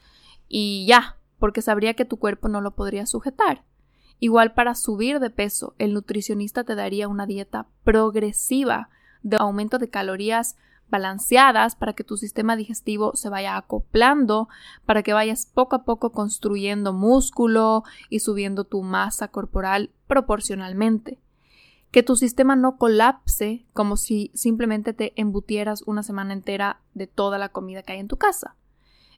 y 0.48 0.86
ya, 0.86 1.16
porque 1.40 1.62
sabría 1.62 1.94
que 1.94 2.04
tu 2.04 2.16
cuerpo 2.16 2.48
no 2.48 2.60
lo 2.60 2.76
podría 2.76 3.06
sujetar. 3.06 3.64
Igual 4.20 4.54
para 4.54 4.76
subir 4.76 5.18
de 5.18 5.30
peso, 5.30 5.74
el 5.78 5.92
nutricionista 5.92 6.62
te 6.62 6.76
daría 6.76 7.08
una 7.08 7.26
dieta 7.26 7.66
progresiva 7.82 8.88
de 9.22 9.36
aumento 9.38 9.78
de 9.78 9.90
calorías 9.90 10.56
balanceadas 10.88 11.74
para 11.74 11.94
que 11.94 12.04
tu 12.04 12.16
sistema 12.16 12.54
digestivo 12.54 13.16
se 13.16 13.28
vaya 13.28 13.56
acoplando, 13.56 14.48
para 14.86 15.02
que 15.02 15.12
vayas 15.12 15.46
poco 15.46 15.74
a 15.74 15.82
poco 15.82 16.12
construyendo 16.12 16.92
músculo 16.92 17.82
y 18.10 18.20
subiendo 18.20 18.62
tu 18.62 18.82
masa 18.82 19.26
corporal 19.26 19.90
proporcionalmente 20.06 21.18
que 21.90 22.02
tu 22.02 22.16
sistema 22.16 22.56
no 22.56 22.76
colapse 22.76 23.66
como 23.72 23.96
si 23.96 24.30
simplemente 24.34 24.92
te 24.92 25.12
embutieras 25.20 25.82
una 25.86 26.02
semana 26.02 26.32
entera 26.32 26.80
de 26.94 27.06
toda 27.06 27.38
la 27.38 27.48
comida 27.48 27.82
que 27.82 27.94
hay 27.94 27.98
en 27.98 28.08
tu 28.08 28.16
casa. 28.16 28.56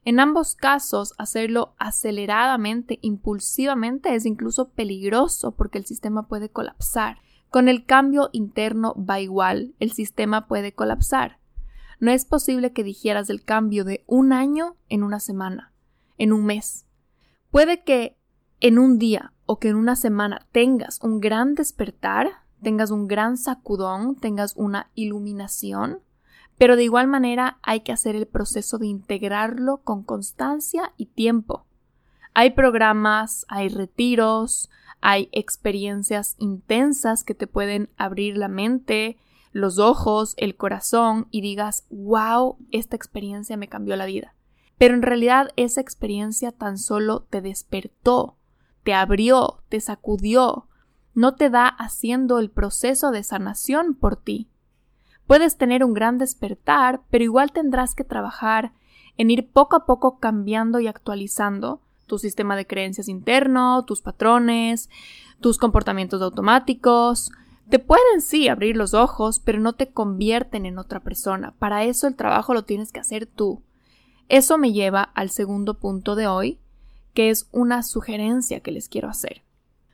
En 0.05 0.19
ambos 0.19 0.57
casos, 0.57 1.14
hacerlo 1.17 1.75
aceleradamente, 1.79 2.99
impulsivamente, 3.02 4.14
es 4.14 4.26
incluso 4.26 4.71
peligroso 4.71 5.52
porque 5.52 5.79
el 5.79 5.87
sistema 5.87 6.26
puede 6.26 6.49
colapsar. 6.49 7.19
Con 7.50 7.69
el 7.69 7.85
cambio 7.85 8.31
interno 8.33 8.95
va 8.97 9.21
igual, 9.21 9.75
el 9.79 9.93
sistema 9.93 10.49
puede 10.49 10.73
colapsar. 10.73 11.38
No 12.00 12.11
es 12.11 12.25
posible 12.25 12.73
que 12.73 12.83
digieras 12.83 13.31
el 13.31 13.45
cambio 13.45 13.85
de 13.85 14.02
un 14.09 14.33
año 14.33 14.75
en 14.88 15.05
una 15.05 15.21
semana, 15.21 15.73
en 16.19 16.33
un 16.33 16.47
mes. 16.47 16.85
Puede 17.52 17.85
que 17.85 18.17
en 18.59 18.79
un 18.79 18.99
día 18.99 19.33
o 19.47 19.61
que 19.61 19.69
en 19.69 19.76
una 19.76 19.95
semana 19.95 20.49
tengas 20.50 20.99
un 21.02 21.21
gran 21.21 21.55
despertar, 21.55 22.42
tengas 22.62 22.90
un 22.90 23.09
gran 23.09 23.37
sacudón, 23.37 24.16
tengas 24.16 24.54
una 24.57 24.90
iluminación, 24.95 26.00
pero 26.59 26.76
de 26.76 26.85
igual 26.85 27.09
manera 27.09 27.59
hay 27.62 27.81
que 27.81 27.92
hacer 27.92 28.14
el 28.14 28.26
proceso 28.26 28.78
de 28.78 28.87
integrarlo 28.87 29.78
con 29.78 30.02
constancia 30.02 30.92
y 30.97 31.07
tiempo. 31.07 31.66
Hay 32.35 32.50
programas, 32.50 33.45
hay 33.49 33.69
retiros, 33.69 34.71
hay 35.00 35.28
experiencias 35.33 36.37
intensas 36.38 37.25
que 37.25 37.35
te 37.35 37.47
pueden 37.47 37.90
abrir 37.97 38.37
la 38.37 38.49
mente, 38.49 39.19
los 39.50 39.78
ojos, 39.78 40.35
el 40.38 40.57
corazón 40.57 41.26
y 41.31 41.40
digas, 41.42 41.85
wow, 41.90 42.57
esta 42.71 42.97
experiencia 42.97 43.57
me 43.57 43.69
cambió 43.69 43.97
la 43.97 44.07
vida. 44.07 44.35
Pero 44.78 44.95
en 44.95 45.02
realidad 45.02 45.50
esa 45.57 45.81
experiencia 45.81 46.52
tan 46.52 46.78
solo 46.78 47.26
te 47.28 47.40
despertó, 47.40 48.38
te 48.83 48.95
abrió, 48.95 49.62
te 49.69 49.81
sacudió, 49.81 50.69
no 51.14 51.35
te 51.35 51.50
da 51.50 51.66
haciendo 51.66 52.38
el 52.38 52.50
proceso 52.50 53.11
de 53.11 53.23
sanación 53.23 53.95
por 53.95 54.16
ti. 54.16 54.49
Puedes 55.26 55.57
tener 55.57 55.85
un 55.85 55.95
gran 55.95 56.19
despertar, 56.19 57.02
pero 57.11 57.25
igual 57.25 57.52
tendrás 57.52 57.95
que 57.95 58.04
trabajar 58.04 58.73
en 59.16 59.31
ir 59.31 59.50
poco 59.50 59.76
a 59.76 59.87
poco 59.87 60.19
cambiando 60.19 60.81
y 60.81 60.87
actualizando 60.87 61.81
tu 62.07 62.19
sistema 62.19 62.57
de 62.57 62.66
creencias 62.66 63.09
interno, 63.09 63.85
tus 63.85 64.02
patrones, 64.02 64.90
tus 65.40 65.59
comportamientos 65.59 66.21
automáticos, 66.23 67.33
Te 67.71 67.78
pueden 67.78 68.21
sí 68.21 68.49
abrir 68.49 68.76
los 68.76 68.92
ojos, 68.92 69.38
pero 69.38 69.59
no 69.59 69.73
te 69.73 69.90
convierten 69.92 70.66
en 70.66 70.78
otra 70.78 71.00
persona. 71.00 71.54
Para 71.59 71.85
eso 71.85 72.07
el 72.07 72.16
trabajo 72.16 72.52
lo 72.52 72.64
tienes 72.64 72.92
que 72.92 73.00
hacer 73.00 73.25
tú. 73.25 73.62
Eso 74.28 74.59
me 74.59 74.73
lleva 74.73 75.02
al 75.02 75.31
segundo 75.31 75.78
punto 75.78 76.14
de 76.14 76.26
hoy, 76.26 76.59
que 77.14 77.31
es 77.31 77.49
una 77.50 77.83
sugerencia 77.83 78.61
que 78.61 78.73
les 78.73 78.90
quiero 78.90 79.09
hacer. 79.09 79.42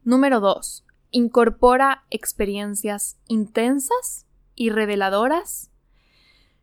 Número 0.03 0.41
2. 0.41 0.85
Incorpora 1.11 2.05
experiencias 2.11 3.17
intensas 3.29 4.27
y 4.55 4.71
reveladoras, 4.71 5.71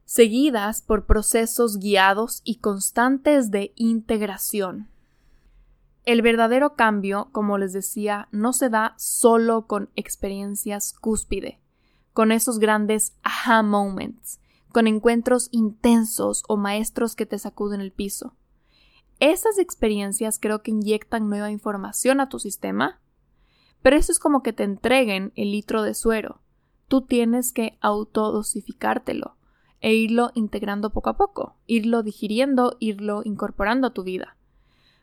seguidas 0.06 0.82
por 0.82 1.08
procesos 1.08 1.80
guiados 1.80 2.42
y 2.44 2.58
constantes 2.58 3.50
de 3.50 3.74
integración. 3.76 4.90
El 6.04 6.22
verdadero 6.22 6.76
cambio, 6.76 7.30
como 7.32 7.58
les 7.58 7.74
decía, 7.74 8.28
no 8.32 8.54
se 8.54 8.70
da 8.70 8.94
solo 8.98 9.66
con 9.66 9.90
experiencias 9.96 10.94
cúspide, 10.94 11.60
con 12.14 12.32
esos 12.32 12.60
grandes 12.60 13.16
aha 13.24 13.64
moments, 13.64 14.40
con 14.72 14.86
encuentros 14.86 15.50
intensos 15.52 16.44
o 16.48 16.58
maestros 16.58 17.16
que 17.16 17.26
te 17.26 17.40
sacuden 17.40 17.82
el 17.82 17.92
piso. 17.92 18.36
Esas 19.20 19.58
experiencias 19.58 20.38
creo 20.40 20.62
que 20.62 20.72
inyectan 20.72 21.30
nueva 21.30 21.50
información 21.50 22.20
a 22.20 22.30
tu 22.30 22.38
sistema, 22.38 23.00
pero 23.86 23.98
eso 23.98 24.12
es 24.12 24.18
como 24.18 24.42
que 24.42 24.52
te 24.52 24.64
entreguen 24.64 25.32
el 25.36 25.52
litro 25.52 25.84
de 25.84 25.94
suero. 25.94 26.42
Tú 26.88 27.02
tienes 27.02 27.54
que 27.54 27.78
autodosificártelo 27.82 29.36
e 29.80 29.94
irlo 29.94 30.32
integrando 30.34 30.90
poco 30.90 31.12
a 31.12 31.18
poco, 31.18 31.58
irlo 31.68 32.02
digiriendo, 32.02 32.78
irlo 32.80 33.22
incorporando 33.24 33.86
a 33.86 33.94
tu 33.94 34.02
vida. 34.02 34.38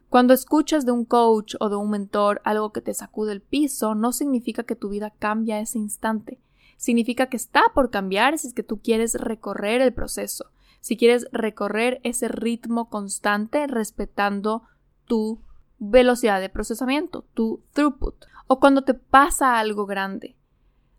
Cuando 0.08 0.34
escuchas 0.34 0.84
de 0.84 0.90
un 0.90 1.04
coach 1.04 1.54
o 1.60 1.68
de 1.68 1.76
un 1.76 1.90
mentor 1.90 2.40
algo 2.42 2.72
que 2.72 2.80
te 2.80 2.92
sacude 2.92 3.30
el 3.30 3.40
piso, 3.40 3.94
no 3.94 4.10
significa 4.10 4.64
que 4.64 4.74
tu 4.74 4.88
vida 4.88 5.12
cambia 5.16 5.60
ese 5.60 5.78
instante 5.78 6.40
significa 6.82 7.26
que 7.26 7.36
está 7.36 7.62
por 7.74 7.90
cambiar 7.90 8.36
si 8.36 8.48
es 8.48 8.54
que 8.54 8.64
tú 8.64 8.80
quieres 8.82 9.14
recorrer 9.14 9.80
el 9.80 9.94
proceso, 9.94 10.50
si 10.80 10.96
quieres 10.96 11.28
recorrer 11.30 12.00
ese 12.02 12.26
ritmo 12.26 12.90
constante 12.90 13.68
respetando 13.68 14.64
tu 15.06 15.40
velocidad 15.78 16.40
de 16.40 16.48
procesamiento, 16.48 17.24
tu 17.34 17.62
throughput, 17.72 18.24
o 18.52 18.60
cuando 18.60 18.82
te 18.82 18.94
pasa 18.94 19.58
algo 19.58 19.86
grande, 19.86 20.36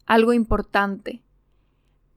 algo 0.05 0.33
importante, 0.33 1.22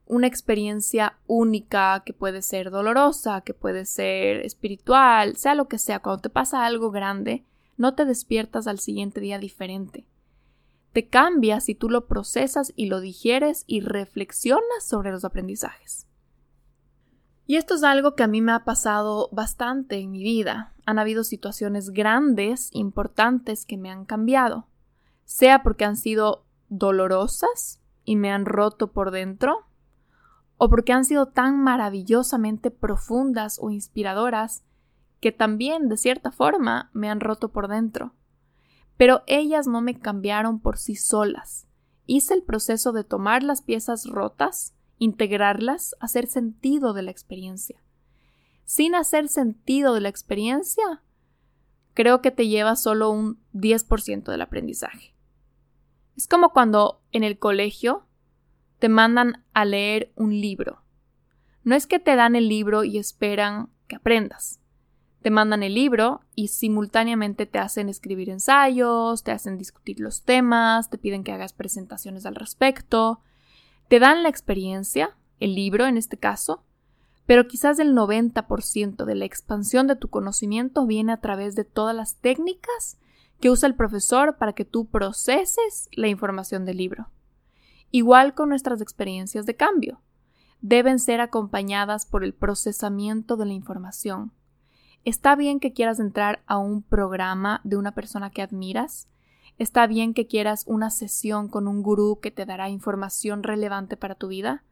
una 0.06 0.26
experiencia 0.26 1.18
única 1.26 2.02
que 2.04 2.12
puede 2.12 2.42
ser 2.42 2.70
dolorosa, 2.70 3.40
que 3.40 3.54
puede 3.54 3.84
ser 3.84 4.44
espiritual, 4.44 5.36
sea 5.36 5.54
lo 5.54 5.68
que 5.68 5.78
sea, 5.78 6.00
cuando 6.00 6.22
te 6.22 6.30
pasa 6.30 6.64
algo 6.64 6.90
grande, 6.90 7.44
no 7.76 7.94
te 7.94 8.04
despiertas 8.04 8.66
al 8.66 8.78
siguiente 8.78 9.20
día 9.20 9.38
diferente 9.38 10.06
te 10.96 11.08
cambia 11.08 11.60
si 11.60 11.74
tú 11.74 11.90
lo 11.90 12.06
procesas 12.06 12.72
y 12.74 12.86
lo 12.86 13.02
digieres 13.02 13.64
y 13.66 13.80
reflexionas 13.82 14.88
sobre 14.88 15.10
los 15.10 15.26
aprendizajes. 15.26 16.06
Y 17.46 17.56
esto 17.56 17.74
es 17.74 17.82
algo 17.82 18.14
que 18.14 18.22
a 18.22 18.26
mí 18.26 18.40
me 18.40 18.52
ha 18.52 18.64
pasado 18.64 19.28
bastante 19.30 19.98
en 19.98 20.10
mi 20.10 20.22
vida. 20.22 20.72
Han 20.86 20.98
habido 20.98 21.22
situaciones 21.22 21.90
grandes, 21.90 22.70
importantes 22.72 23.66
que 23.66 23.76
me 23.76 23.90
han 23.90 24.06
cambiado, 24.06 24.68
sea 25.26 25.62
porque 25.62 25.84
han 25.84 25.96
sido 25.96 26.46
dolorosas 26.68 27.80
y 28.04 28.16
me 28.16 28.32
han 28.32 28.46
roto 28.46 28.92
por 28.92 29.10
dentro, 29.10 29.66
o 30.56 30.70
porque 30.70 30.92
han 30.92 31.04
sido 31.04 31.26
tan 31.26 31.62
maravillosamente 31.62 32.70
profundas 32.70 33.58
o 33.60 33.70
inspiradoras 33.70 34.64
que 35.20 35.32
también, 35.32 35.88
de 35.88 35.96
cierta 35.96 36.30
forma, 36.30 36.90
me 36.94 37.10
han 37.10 37.20
roto 37.20 37.50
por 37.50 37.68
dentro. 37.68 38.14
Pero 38.96 39.22
ellas 39.26 39.66
no 39.66 39.82
me 39.82 39.98
cambiaron 39.98 40.60
por 40.60 40.78
sí 40.78 40.94
solas. 40.94 41.66
Hice 42.06 42.34
el 42.34 42.42
proceso 42.42 42.92
de 42.92 43.04
tomar 43.04 43.42
las 43.42 43.60
piezas 43.60 44.06
rotas, 44.06 44.74
integrarlas, 44.98 45.96
hacer 46.00 46.28
sentido 46.28 46.94
de 46.94 47.02
la 47.02 47.10
experiencia. 47.10 47.82
Sin 48.64 48.94
hacer 48.94 49.28
sentido 49.28 49.92
de 49.92 50.00
la 50.00 50.08
experiencia, 50.08 51.02
creo 51.94 52.22
que 52.22 52.30
te 52.30 52.46
lleva 52.48 52.76
solo 52.76 53.10
un 53.10 53.40
10% 53.52 54.30
del 54.30 54.40
aprendizaje. 54.40 55.15
Es 56.16 56.26
como 56.26 56.50
cuando 56.50 57.02
en 57.12 57.24
el 57.24 57.38
colegio 57.38 58.06
te 58.78 58.88
mandan 58.88 59.44
a 59.52 59.64
leer 59.64 60.12
un 60.16 60.30
libro. 60.40 60.82
No 61.62 61.74
es 61.74 61.86
que 61.86 61.98
te 61.98 62.16
dan 62.16 62.36
el 62.36 62.48
libro 62.48 62.84
y 62.84 62.98
esperan 62.98 63.68
que 63.86 63.96
aprendas. 63.96 64.60
Te 65.22 65.30
mandan 65.30 65.62
el 65.62 65.74
libro 65.74 66.20
y 66.34 66.48
simultáneamente 66.48 67.46
te 67.46 67.58
hacen 67.58 67.88
escribir 67.88 68.30
ensayos, 68.30 69.24
te 69.24 69.32
hacen 69.32 69.58
discutir 69.58 69.98
los 70.00 70.22
temas, 70.22 70.88
te 70.88 70.98
piden 70.98 71.24
que 71.24 71.32
hagas 71.32 71.52
presentaciones 71.52 72.26
al 72.26 72.36
respecto, 72.36 73.20
te 73.88 73.98
dan 73.98 74.22
la 74.22 74.28
experiencia, 74.28 75.16
el 75.40 75.54
libro 75.54 75.86
en 75.86 75.96
este 75.96 76.16
caso, 76.16 76.62
pero 77.26 77.48
quizás 77.48 77.78
el 77.80 77.92
90% 77.92 79.04
de 79.04 79.14
la 79.16 79.24
expansión 79.24 79.88
de 79.88 79.96
tu 79.96 80.08
conocimiento 80.08 80.86
viene 80.86 81.12
a 81.12 81.20
través 81.20 81.56
de 81.56 81.64
todas 81.64 81.94
las 81.94 82.16
técnicas 82.16 82.98
que 83.40 83.50
usa 83.50 83.68
el 83.68 83.74
profesor 83.74 84.36
para 84.38 84.52
que 84.52 84.64
tú 84.64 84.86
proceses 84.86 85.88
la 85.92 86.08
información 86.08 86.64
del 86.64 86.78
libro. 86.78 87.10
Igual 87.90 88.34
con 88.34 88.48
nuestras 88.48 88.80
experiencias 88.80 89.46
de 89.46 89.56
cambio. 89.56 90.00
Deben 90.60 90.98
ser 90.98 91.20
acompañadas 91.20 92.06
por 92.06 92.24
el 92.24 92.34
procesamiento 92.34 93.36
de 93.36 93.46
la 93.46 93.52
información. 93.52 94.32
Está 95.04 95.36
bien 95.36 95.60
que 95.60 95.72
quieras 95.72 96.00
entrar 96.00 96.42
a 96.46 96.58
un 96.58 96.82
programa 96.82 97.60
de 97.62 97.76
una 97.76 97.92
persona 97.92 98.30
que 98.30 98.42
admiras. 98.42 99.08
Está 99.58 99.86
bien 99.86 100.14
que 100.14 100.26
quieras 100.26 100.64
una 100.66 100.90
sesión 100.90 101.48
con 101.48 101.68
un 101.68 101.82
gurú 101.82 102.18
que 102.20 102.30
te 102.30 102.44
dará 102.44 102.70
información 102.70 103.42
relevante 103.42 103.96
para 103.96 104.16
tu 104.16 104.28
vida. 104.28 104.64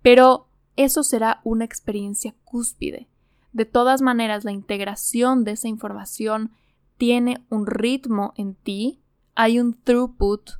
Pero 0.00 0.48
eso 0.76 1.02
será 1.02 1.40
una 1.42 1.64
experiencia 1.64 2.34
cúspide. 2.44 3.08
De 3.52 3.64
todas 3.64 4.00
maneras, 4.00 4.44
la 4.44 4.52
integración 4.52 5.42
de 5.42 5.52
esa 5.52 5.66
información 5.66 6.52
tiene 6.98 7.46
un 7.48 7.66
ritmo 7.66 8.34
en 8.36 8.54
ti, 8.54 9.00
hay 9.34 9.60
un 9.60 9.74
throughput 9.74 10.50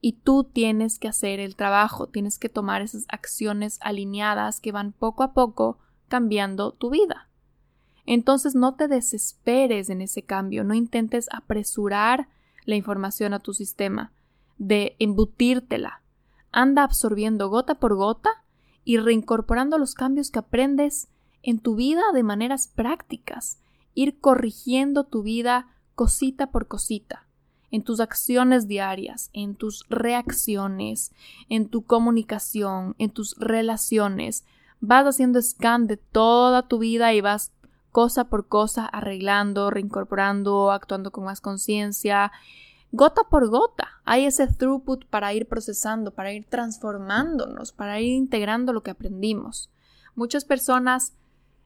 y 0.00 0.14
tú 0.14 0.44
tienes 0.44 0.98
que 0.98 1.08
hacer 1.08 1.40
el 1.40 1.56
trabajo, 1.56 2.08
tienes 2.08 2.38
que 2.38 2.48
tomar 2.48 2.82
esas 2.82 3.06
acciones 3.08 3.78
alineadas 3.80 4.60
que 4.60 4.72
van 4.72 4.92
poco 4.92 5.22
a 5.22 5.32
poco 5.32 5.78
cambiando 6.08 6.72
tu 6.72 6.90
vida. 6.90 7.28
Entonces 8.06 8.54
no 8.54 8.74
te 8.74 8.88
desesperes 8.88 9.90
en 9.90 10.00
ese 10.00 10.22
cambio, 10.22 10.64
no 10.64 10.74
intentes 10.74 11.28
apresurar 11.32 12.28
la 12.64 12.74
información 12.74 13.34
a 13.34 13.38
tu 13.38 13.54
sistema, 13.54 14.12
de 14.58 14.96
embutírtela. 14.98 16.02
Anda 16.50 16.82
absorbiendo 16.82 17.48
gota 17.48 17.76
por 17.76 17.94
gota 17.94 18.30
y 18.84 18.96
reincorporando 18.96 19.78
los 19.78 19.94
cambios 19.94 20.30
que 20.30 20.38
aprendes 20.38 21.08
en 21.42 21.60
tu 21.60 21.76
vida 21.76 22.02
de 22.12 22.22
maneras 22.22 22.68
prácticas, 22.68 23.60
ir 23.98 24.20
corrigiendo 24.20 25.02
tu 25.02 25.24
vida 25.24 25.66
cosita 25.96 26.52
por 26.52 26.68
cosita, 26.68 27.26
en 27.72 27.82
tus 27.82 27.98
acciones 27.98 28.68
diarias, 28.68 29.28
en 29.32 29.56
tus 29.56 29.84
reacciones, 29.88 31.10
en 31.48 31.68
tu 31.68 31.82
comunicación, 31.82 32.94
en 32.98 33.10
tus 33.10 33.34
relaciones. 33.38 34.44
Vas 34.80 35.04
haciendo 35.04 35.42
scan 35.42 35.88
de 35.88 35.96
toda 35.96 36.68
tu 36.68 36.78
vida 36.78 37.12
y 37.12 37.20
vas 37.20 37.50
cosa 37.90 38.28
por 38.28 38.46
cosa, 38.46 38.86
arreglando, 38.86 39.68
reincorporando, 39.68 40.70
actuando 40.70 41.10
con 41.10 41.24
más 41.24 41.40
conciencia, 41.40 42.30
gota 42.92 43.22
por 43.28 43.48
gota. 43.50 44.00
Hay 44.04 44.26
ese 44.26 44.46
throughput 44.46 45.06
para 45.06 45.34
ir 45.34 45.48
procesando, 45.48 46.12
para 46.12 46.32
ir 46.32 46.46
transformándonos, 46.48 47.72
para 47.72 48.00
ir 48.00 48.14
integrando 48.14 48.72
lo 48.72 48.84
que 48.84 48.92
aprendimos. 48.92 49.72
Muchas 50.14 50.44
personas 50.44 51.14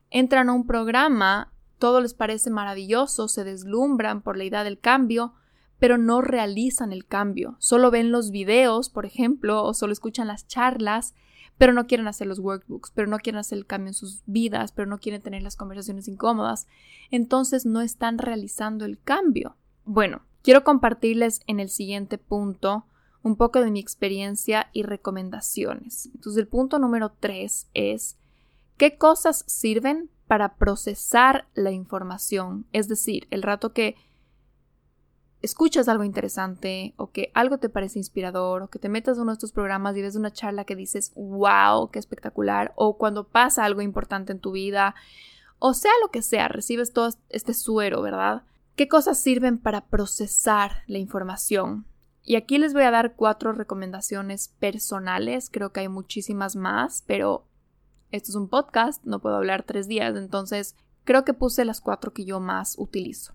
entran 0.09 0.49
a 0.49 0.55
un 0.55 0.67
programa, 0.67 1.52
todo 1.83 2.01
les 2.01 2.15
parece 2.15 2.49
maravilloso, 2.49 3.27
se 3.27 3.43
deslumbran 3.43 4.23
por 4.23 4.37
la 4.37 4.45
idea 4.45 4.63
del 4.63 4.79
cambio, 4.79 5.35
pero 5.81 5.99
no 5.99 6.21
realizan 6.21 6.93
el 6.93 7.07
cambio. 7.07 7.57
Solo 7.59 7.91
ven 7.91 8.13
los 8.13 8.31
videos, 8.31 8.89
por 8.89 9.05
ejemplo, 9.05 9.65
o 9.65 9.75
solo 9.75 9.93
escuchan 9.93 10.29
las 10.29 10.47
charlas 10.47 11.13
pero 11.59 11.73
no 11.73 11.87
quieren 11.87 12.09
hacer 12.09 12.27
los 12.27 12.41
workbooks, 12.41 12.91
pero 12.93 13.07
no 13.07 13.19
quieren 13.19 13.39
hacer 13.39 13.59
el 13.59 13.67
cambio 13.67 13.91
en 13.91 13.95
sus 13.95 14.23
vidas, 14.27 14.73
pero 14.73 14.89
no 14.89 14.99
quieren 14.99 15.23
tener 15.23 15.43
las 15.43 15.55
conversaciones 15.55 16.09
incómodas, 16.09 16.67
entonces 17.13 17.67
no 17.67 17.83
están 17.83 18.19
realizando 18.19 18.85
el 18.85 18.99
cambio. 18.99 19.55
Bueno, 19.85 20.23
quiero 20.43 20.65
compartirles 20.65 21.41
en 21.47 21.61
el 21.61 21.69
siguiente 21.69 22.19
punto 22.19 22.87
un 23.23 23.37
poco 23.37 23.61
de 23.61 23.71
mi 23.71 23.79
experiencia 23.79 24.71
y 24.73 24.83
recomendaciones. 24.83 26.07
Entonces 26.07 26.41
el 26.41 26.49
punto 26.49 26.81
número 26.81 27.13
tres 27.21 27.69
es 27.75 28.17
¿qué 28.77 28.97
cosas 28.99 29.45
sirven 29.47 30.11
para 30.33 30.55
procesar 30.55 31.47
la 31.53 31.73
información? 31.73 32.67
Es 32.73 32.89
decir, 32.89 33.29
el 33.31 33.43
rato 33.43 33.75
que 33.75 33.97
escuchas 35.43 35.89
algo 35.89 36.05
interesante 36.05 36.95
o 36.97 37.11
que 37.11 37.31
algo 37.35 37.59
te 37.59 37.69
parece 37.69 37.99
inspirador 37.99 38.63
o 38.63 38.71
que 38.71 38.79
te 38.79 38.89
metas 38.89 39.19
uno 39.19 39.33
de 39.33 39.35
estos 39.35 39.53
programas 39.53 39.95
y 39.95 40.01
ves 40.01 40.17
una 40.17 40.33
charla 40.33 40.65
que 40.65 40.75
dices, 40.75 41.13
wow, 41.17 41.91
qué 41.91 41.99
espectacular, 41.99 42.73
o 42.77 42.97
cuando 42.97 43.29
pasa 43.29 43.67
algo 43.67 43.83
importante 43.83 44.33
en 44.33 44.41
tu 44.41 44.53
vida, 44.53 44.95
o 45.59 45.75
sea 45.75 45.93
lo 46.01 46.11
que 46.11 46.23
sea, 46.23 46.49
recibes 46.49 46.95
todo 46.95 47.11
este 47.29 47.53
suero, 47.53 48.01
¿verdad? 48.01 48.45
¿Qué 48.75 48.89
cosas 48.89 49.21
sirven 49.21 49.59
para 49.59 49.85
procesar 49.85 50.83
la 50.87 50.97
información? 50.97 51.85
Y 52.23 52.37
aquí 52.37 52.57
les 52.57 52.73
voy 52.73 52.85
a 52.85 52.91
dar 52.91 53.17
cuatro 53.17 53.53
recomendaciones 53.53 54.49
personales, 54.49 55.51
creo 55.53 55.73
que 55.73 55.81
hay 55.81 55.89
muchísimas 55.89 56.57
más, 56.57 57.05
pero 57.07 57.45
esto 58.13 58.31
es 58.31 58.37
un 58.37 58.49
podcast, 58.49 59.03
no 59.05 59.21
puedo 59.21 59.37
hablar 59.37 59.65
tres 59.65 59.89
días, 59.89 60.17
entonces 60.17 60.77
creo 61.05 61.25
que 61.25 61.35
puse 61.35 61.65
las 61.65 61.81
cuatro 61.81 62.13
que 62.13 62.25
yo 62.25 62.41
más 62.41 62.77
utilizo. 62.79 63.33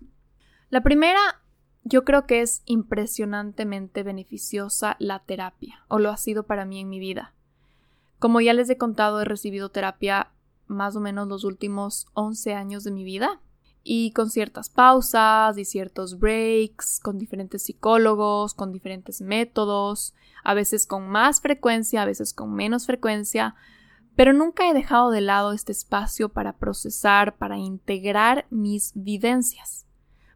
La 0.70 0.82
primera, 0.82 1.42
yo 1.82 2.04
creo 2.04 2.26
que 2.26 2.40
es 2.40 2.62
impresionantemente 2.64 4.02
beneficiosa 4.02 4.96
la 4.98 5.18
terapia, 5.20 5.84
o 5.88 5.98
lo 5.98 6.10
ha 6.10 6.16
sido 6.16 6.44
para 6.44 6.64
mí 6.64 6.80
en 6.80 6.88
mi 6.88 7.00
vida. 7.00 7.34
Como 8.18 8.40
ya 8.40 8.54
les 8.54 8.70
he 8.70 8.78
contado, 8.78 9.20
he 9.20 9.24
recibido 9.24 9.70
terapia 9.70 10.32
más 10.66 10.96
o 10.96 11.00
menos 11.00 11.28
los 11.28 11.44
últimos 11.44 12.06
11 12.14 12.54
años 12.54 12.84
de 12.84 12.90
mi 12.90 13.04
vida 13.04 13.40
y 13.82 14.12
con 14.12 14.30
ciertas 14.30 14.68
pausas 14.68 15.56
y 15.56 15.64
ciertos 15.64 16.18
breaks, 16.18 17.00
con 17.00 17.18
diferentes 17.18 17.62
psicólogos, 17.62 18.54
con 18.54 18.70
diferentes 18.70 19.22
métodos, 19.22 20.14
a 20.44 20.54
veces 20.54 20.86
con 20.86 21.08
más 21.08 21.40
frecuencia, 21.40 22.02
a 22.02 22.06
veces 22.06 22.34
con 22.34 22.52
menos 22.54 22.86
frecuencia, 22.86 23.54
pero 24.18 24.32
nunca 24.32 24.68
he 24.68 24.74
dejado 24.74 25.12
de 25.12 25.20
lado 25.20 25.52
este 25.52 25.70
espacio 25.70 26.28
para 26.28 26.54
procesar, 26.54 27.36
para 27.36 27.56
integrar 27.56 28.48
mis 28.50 28.90
vivencias, 28.96 29.86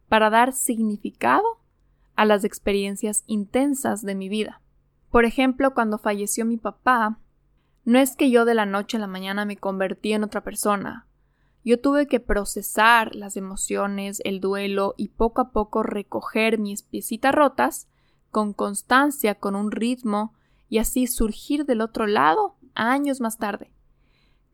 para 0.09 0.31
dar 0.31 0.53
significado 0.53 1.43
a 2.15 2.25
las 2.25 2.45
experiencias 2.45 3.25
intensas 3.27 4.03
de 4.03 4.15
mi 4.15 4.29
vida. 4.29 4.61
Por 5.11 5.25
ejemplo, 5.25 5.75
cuando 5.75 5.99
falleció 5.99 6.45
mi 6.45 6.59
papá, 6.59 7.19
no 7.85 7.99
es 7.99 8.15
que 8.15 8.31
yo 8.31 8.45
de 8.45 8.55
la 8.55 8.67
noche 8.67 8.99
a 8.99 9.01
la 9.01 9.09
mañana 9.09 9.45
me 9.45 9.57
convertí 9.57 10.13
en 10.13 10.23
otra 10.23 10.45
persona. 10.45 11.09
Yo 11.65 11.81
tuve 11.81 12.07
que 12.07 12.21
procesar 12.21 13.17
las 13.17 13.37
emociones, 13.37 14.23
el 14.25 14.39
duelo 14.39 14.95
y 14.97 15.09
poco 15.09 15.41
a 15.41 15.51
poco 15.51 15.83
recoger 15.83 16.57
mis 16.57 16.85
piecitas 16.85 17.35
rotas 17.35 17.89
con 18.31 18.53
constancia, 18.53 19.35
con 19.35 19.57
un 19.57 19.73
ritmo 19.73 20.35
y 20.69 20.79
así 20.79 21.09
surgir 21.09 21.67
del 21.67 21.81
otro 21.81 22.07
lado 22.07 22.55
años 22.75 23.21
más 23.21 23.39
tarde. 23.39 23.72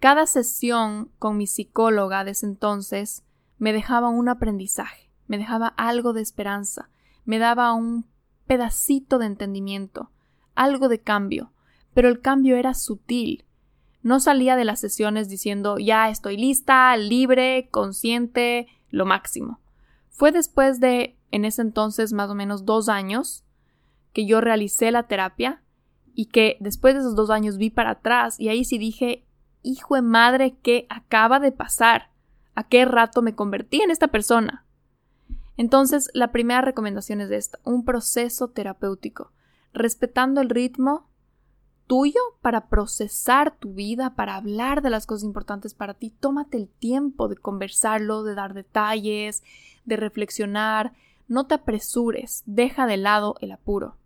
Cada 0.00 0.26
sesión 0.26 1.10
con 1.18 1.36
mi 1.36 1.46
psicóloga 1.46 2.24
desde 2.24 2.46
entonces 2.46 3.24
me 3.58 3.72
dejaba 3.72 4.08
un 4.08 4.28
aprendizaje, 4.28 5.10
me 5.26 5.38
dejaba 5.38 5.68
algo 5.76 6.12
de 6.12 6.22
esperanza, 6.22 6.88
me 7.24 7.38
daba 7.38 7.72
un 7.72 8.06
pedacito 8.46 9.18
de 9.18 9.26
entendimiento, 9.26 10.10
algo 10.54 10.88
de 10.88 11.00
cambio, 11.00 11.52
pero 11.94 12.08
el 12.08 12.20
cambio 12.20 12.56
era 12.56 12.74
sutil. 12.74 13.44
No 14.02 14.20
salía 14.20 14.54
de 14.54 14.64
las 14.64 14.78
sesiones 14.78 15.28
diciendo 15.28 15.78
ya 15.78 16.08
estoy 16.08 16.36
lista, 16.36 16.96
libre, 16.96 17.68
consciente, 17.70 18.68
lo 18.90 19.04
máximo. 19.04 19.60
Fue 20.10 20.30
después 20.30 20.80
de, 20.80 21.16
en 21.32 21.44
ese 21.44 21.62
entonces, 21.62 22.12
más 22.12 22.30
o 22.30 22.34
menos 22.34 22.64
dos 22.64 22.88
años, 22.88 23.44
que 24.12 24.26
yo 24.26 24.40
realicé 24.40 24.90
la 24.92 25.08
terapia 25.08 25.62
y 26.14 26.26
que 26.26 26.56
después 26.60 26.94
de 26.94 27.00
esos 27.00 27.16
dos 27.16 27.30
años 27.30 27.58
vi 27.58 27.70
para 27.70 27.90
atrás 27.90 28.38
y 28.40 28.48
ahí 28.48 28.64
sí 28.64 28.78
dije, 28.78 29.24
hijo 29.68 29.94
de 29.94 30.02
madre, 30.02 30.56
¿qué 30.62 30.86
acaba 30.88 31.40
de 31.40 31.52
pasar? 31.52 32.10
¿A 32.54 32.64
qué 32.64 32.84
rato 32.84 33.22
me 33.22 33.34
convertí 33.34 33.82
en 33.82 33.90
esta 33.90 34.08
persona? 34.08 34.64
Entonces, 35.56 36.10
la 36.14 36.32
primera 36.32 36.60
recomendación 36.60 37.20
es 37.20 37.30
esta, 37.30 37.58
un 37.64 37.84
proceso 37.84 38.48
terapéutico, 38.48 39.32
respetando 39.72 40.40
el 40.40 40.50
ritmo 40.50 41.08
tuyo 41.86 42.20
para 42.42 42.68
procesar 42.68 43.56
tu 43.56 43.74
vida, 43.74 44.14
para 44.14 44.36
hablar 44.36 44.82
de 44.82 44.90
las 44.90 45.06
cosas 45.06 45.24
importantes 45.24 45.74
para 45.74 45.94
ti. 45.94 46.10
Tómate 46.10 46.56
el 46.56 46.68
tiempo 46.68 47.28
de 47.28 47.36
conversarlo, 47.36 48.22
de 48.22 48.34
dar 48.34 48.54
detalles, 48.54 49.42
de 49.84 49.96
reflexionar. 49.96 50.92
No 51.26 51.46
te 51.46 51.54
apresures, 51.54 52.42
deja 52.46 52.86
de 52.86 52.96
lado 52.96 53.36
el 53.40 53.52
apuro. 53.52 53.96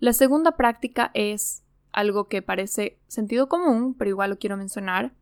La 0.00 0.12
segunda 0.12 0.52
práctica 0.52 1.10
es 1.14 1.62
algo 1.98 2.28
que 2.28 2.42
parece 2.42 3.00
sentido 3.08 3.48
común, 3.48 3.94
pero 3.94 4.10
igual 4.10 4.30
lo 4.30 4.38
quiero 4.38 4.56
mencionar, 4.56 5.14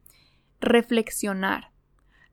reflexionar. 0.61 1.73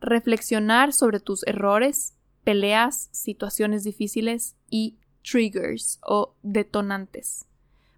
Reflexionar 0.01 0.91
sobre 0.91 1.21
tus 1.21 1.47
errores, 1.47 2.17
peleas, 2.43 3.07
situaciones 3.13 3.85
difíciles 3.85 4.57
y 4.69 4.97
triggers 5.23 5.99
o 6.05 6.35
detonantes. 6.43 7.45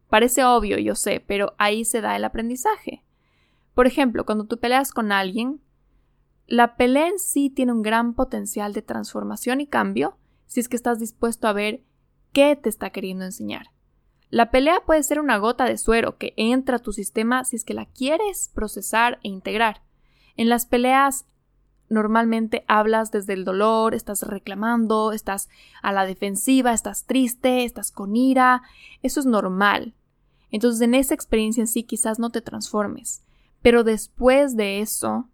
Parece 0.07 0.45
obvio, 0.45 0.77
yo 0.77 0.93
sé, 0.93 1.19
pero 1.25 1.55
ahí 1.57 1.83
se 1.83 2.01
da 2.01 2.15
el 2.15 2.23
aprendizaje. 2.23 3.03
Por 3.73 3.87
ejemplo, 3.87 4.23
cuando 4.23 4.45
tú 4.45 4.59
peleas 4.59 4.91
con 4.91 5.11
alguien, 5.11 5.61
la 6.45 6.77
pelea 6.77 7.07
en 7.07 7.17
sí 7.17 7.49
tiene 7.49 7.71
un 7.71 7.81
gran 7.81 8.13
potencial 8.13 8.71
de 8.73 8.83
transformación 8.83 9.61
y 9.61 9.67
cambio 9.67 10.19
si 10.45 10.59
es 10.59 10.69
que 10.69 10.75
estás 10.75 10.99
dispuesto 10.99 11.47
a 11.47 11.53
ver 11.53 11.81
qué 12.33 12.55
te 12.55 12.69
está 12.69 12.91
queriendo 12.91 13.25
enseñar. 13.25 13.71
La 14.35 14.51
pelea 14.51 14.81
puede 14.85 15.01
ser 15.01 15.21
una 15.21 15.37
gota 15.37 15.63
de 15.63 15.77
suero 15.77 16.17
que 16.17 16.33
entra 16.35 16.75
a 16.75 16.81
tu 16.81 16.91
sistema 16.91 17.45
si 17.45 17.55
es 17.55 17.63
que 17.63 17.73
la 17.73 17.85
quieres 17.85 18.51
procesar 18.53 19.17
e 19.23 19.29
integrar. 19.29 19.81
En 20.35 20.49
las 20.49 20.65
peleas 20.65 21.23
normalmente 21.87 22.65
hablas 22.67 23.11
desde 23.11 23.31
el 23.31 23.45
dolor, 23.45 23.95
estás 23.95 24.23
reclamando, 24.23 25.13
estás 25.13 25.47
a 25.81 25.93
la 25.93 26.05
defensiva, 26.05 26.73
estás 26.73 27.05
triste, 27.05 27.63
estás 27.63 27.93
con 27.93 28.17
ira. 28.17 28.61
Eso 29.03 29.21
es 29.21 29.25
normal. 29.25 29.93
Entonces 30.51 30.81
en 30.81 30.95
esa 30.95 31.13
experiencia 31.13 31.61
en 31.61 31.67
sí 31.67 31.83
quizás 31.83 32.19
no 32.19 32.29
te 32.29 32.41
transformes. 32.41 33.23
Pero 33.61 33.85
después 33.85 34.57
de 34.57 34.81
eso, 34.81 35.29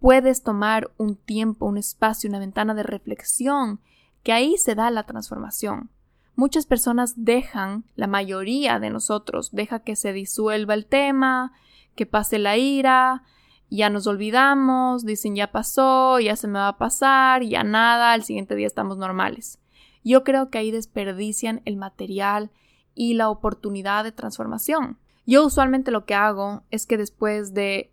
puedes 0.00 0.42
tomar 0.42 0.90
un 0.96 1.14
tiempo, 1.14 1.66
un 1.66 1.78
espacio, 1.78 2.28
una 2.28 2.40
ventana 2.40 2.74
de 2.74 2.82
reflexión, 2.82 3.78
que 4.24 4.32
ahí 4.32 4.58
se 4.58 4.74
da 4.74 4.90
la 4.90 5.04
transformación. 5.04 5.90
Muchas 6.36 6.66
personas 6.66 7.14
dejan, 7.16 7.84
la 7.96 8.06
mayoría 8.06 8.78
de 8.78 8.90
nosotros, 8.90 9.50
deja 9.52 9.80
que 9.80 9.96
se 9.96 10.12
disuelva 10.12 10.74
el 10.74 10.86
tema, 10.86 11.52
que 11.94 12.06
pase 12.06 12.38
la 12.38 12.56
ira, 12.56 13.24
ya 13.70 13.90
nos 13.90 14.06
olvidamos, 14.06 15.04
dicen 15.04 15.36
ya 15.36 15.52
pasó, 15.52 16.18
ya 16.18 16.36
se 16.36 16.48
me 16.48 16.58
va 16.58 16.68
a 16.68 16.78
pasar, 16.78 17.42
ya 17.42 17.62
nada, 17.62 18.12
al 18.12 18.24
siguiente 18.24 18.56
día 18.56 18.66
estamos 18.66 18.98
normales. 18.98 19.58
Yo 20.02 20.24
creo 20.24 20.50
que 20.50 20.58
ahí 20.58 20.70
desperdician 20.70 21.62
el 21.64 21.76
material 21.76 22.50
y 22.94 23.14
la 23.14 23.28
oportunidad 23.30 24.04
de 24.04 24.12
transformación. 24.12 24.98
Yo 25.26 25.44
usualmente 25.44 25.90
lo 25.90 26.06
que 26.06 26.14
hago 26.14 26.64
es 26.70 26.86
que 26.86 26.96
después 26.96 27.54
de 27.54 27.92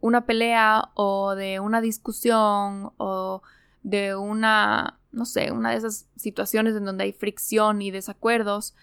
una 0.00 0.26
pelea 0.26 0.90
o 0.94 1.34
de 1.34 1.58
una 1.58 1.80
discusión 1.80 2.92
o 2.98 3.42
de 3.82 4.14
una, 4.14 4.97
no 5.12 5.24
sé, 5.24 5.52
una 5.52 5.70
de 5.70 5.76
esas 5.76 6.08
situaciones 6.16 6.76
en 6.76 6.84
donde 6.84 7.04
hay 7.04 7.12
fricción 7.12 7.82
y 7.82 7.90
desacuerdos, 7.90 8.74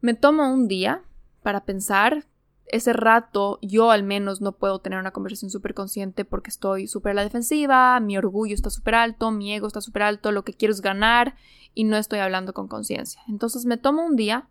me 0.00 0.14
tomo 0.14 0.52
un 0.52 0.68
día 0.68 1.02
para 1.42 1.64
pensar 1.64 2.26
ese 2.66 2.92
rato 2.94 3.58
yo 3.60 3.90
al 3.90 4.02
menos 4.02 4.40
no 4.40 4.52
puedo 4.52 4.80
tener 4.80 4.98
una 4.98 5.10
conversación 5.10 5.50
súper 5.50 5.74
consciente 5.74 6.24
porque 6.24 6.50
estoy 6.50 6.86
súper 6.86 7.12
a 7.12 7.14
la 7.14 7.22
defensiva, 7.22 8.00
mi 8.00 8.16
orgullo 8.16 8.54
está 8.54 8.70
súper 8.70 8.94
alto, 8.94 9.30
mi 9.30 9.52
ego 9.52 9.66
está 9.66 9.80
súper 9.80 10.02
alto, 10.02 10.32
lo 10.32 10.42
que 10.42 10.54
quiero 10.54 10.72
es 10.72 10.80
ganar 10.80 11.36
y 11.74 11.84
no 11.84 11.96
estoy 11.96 12.20
hablando 12.20 12.54
con 12.54 12.68
conciencia. 12.68 13.20
Entonces 13.28 13.66
me 13.66 13.76
tomo 13.76 14.04
un 14.04 14.16
día 14.16 14.48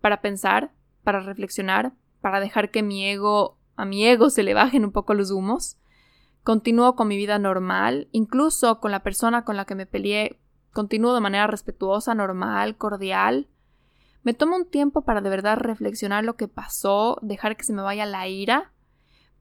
para 0.00 0.20
pensar, 0.20 0.72
para 1.02 1.20
reflexionar, 1.20 1.92
para 2.20 2.38
dejar 2.38 2.70
que 2.70 2.82
mi 2.82 3.04
ego, 3.06 3.58
a 3.76 3.84
mi 3.84 4.06
ego 4.06 4.30
se 4.30 4.44
le 4.44 4.54
bajen 4.54 4.84
un 4.84 4.92
poco 4.92 5.14
los 5.14 5.32
humos. 5.32 5.76
Continúo 6.44 6.94
con 6.94 7.08
mi 7.08 7.16
vida 7.16 7.38
normal, 7.38 8.08
incluso 8.12 8.78
con 8.78 8.92
la 8.92 9.02
persona 9.02 9.44
con 9.44 9.56
la 9.56 9.64
que 9.64 9.74
me 9.74 9.86
peleé, 9.86 10.38
continúo 10.72 11.14
de 11.14 11.20
manera 11.20 11.46
respetuosa, 11.46 12.14
normal, 12.14 12.76
cordial, 12.76 13.48
me 14.22 14.34
tomo 14.34 14.56
un 14.56 14.66
tiempo 14.66 15.02
para 15.02 15.20
de 15.20 15.30
verdad 15.30 15.58
reflexionar 15.58 16.24
lo 16.24 16.36
que 16.36 16.48
pasó, 16.48 17.18
dejar 17.22 17.56
que 17.56 17.64
se 17.64 17.72
me 17.72 17.82
vaya 17.82 18.06
la 18.06 18.28
ira, 18.28 18.72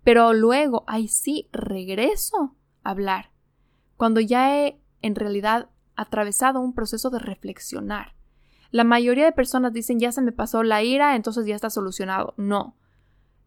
pero 0.04 0.34
luego, 0.34 0.84
ahí 0.88 1.08
sí, 1.08 1.50
regreso 1.52 2.56
a 2.84 2.92
hablar, 2.92 3.32
cuando 3.96 4.20
ya 4.20 4.58
he 4.58 4.82
en 5.02 5.16
realidad 5.16 5.70
atravesado 5.96 6.60
un 6.60 6.74
proceso 6.74 7.10
de 7.10 7.20
reflexionar. 7.20 8.16
La 8.72 8.84
mayoría 8.84 9.26
de 9.26 9.32
personas 9.32 9.72
dicen 9.72 10.00
ya 10.00 10.12
se 10.12 10.22
me 10.22 10.32
pasó 10.32 10.63
la 10.63 10.84
ira, 10.84 11.16
entonces 11.16 11.46
ya 11.46 11.56
está 11.56 11.70
solucionado. 11.70 12.34
No. 12.38 12.76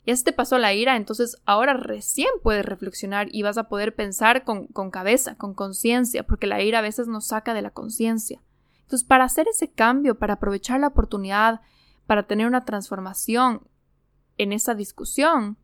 Ya 0.06 0.16
se 0.16 0.22
te 0.22 0.32
pasó 0.32 0.58
la 0.58 0.72
ira, 0.72 0.96
entonces 0.96 1.36
ahora 1.44 1.74
recién 1.74 2.28
puedes 2.42 2.64
reflexionar 2.64 3.26
y 3.32 3.42
vas 3.42 3.58
a 3.58 3.68
poder 3.68 3.94
pensar 3.94 4.44
con, 4.44 4.68
con 4.68 4.92
cabeza, 4.92 5.36
con 5.36 5.52
conciencia, 5.52 6.22
porque 6.22 6.46
la 6.46 6.62
ira 6.62 6.78
a 6.78 6.82
veces 6.82 7.08
nos 7.08 7.26
saca 7.26 7.54
de 7.54 7.62
la 7.62 7.70
conciencia. 7.70 8.40
Entonces, 8.82 9.06
para 9.06 9.24
hacer 9.24 9.48
ese 9.48 9.68
cambio, 9.72 10.16
para 10.16 10.34
aprovechar 10.34 10.78
la 10.78 10.86
oportunidad, 10.86 11.60
para 12.06 12.28
tener 12.28 12.46
una 12.46 12.64
transformación 12.64 13.62
en 14.38 14.52
esa 14.52 14.76
discusión, 14.76 15.56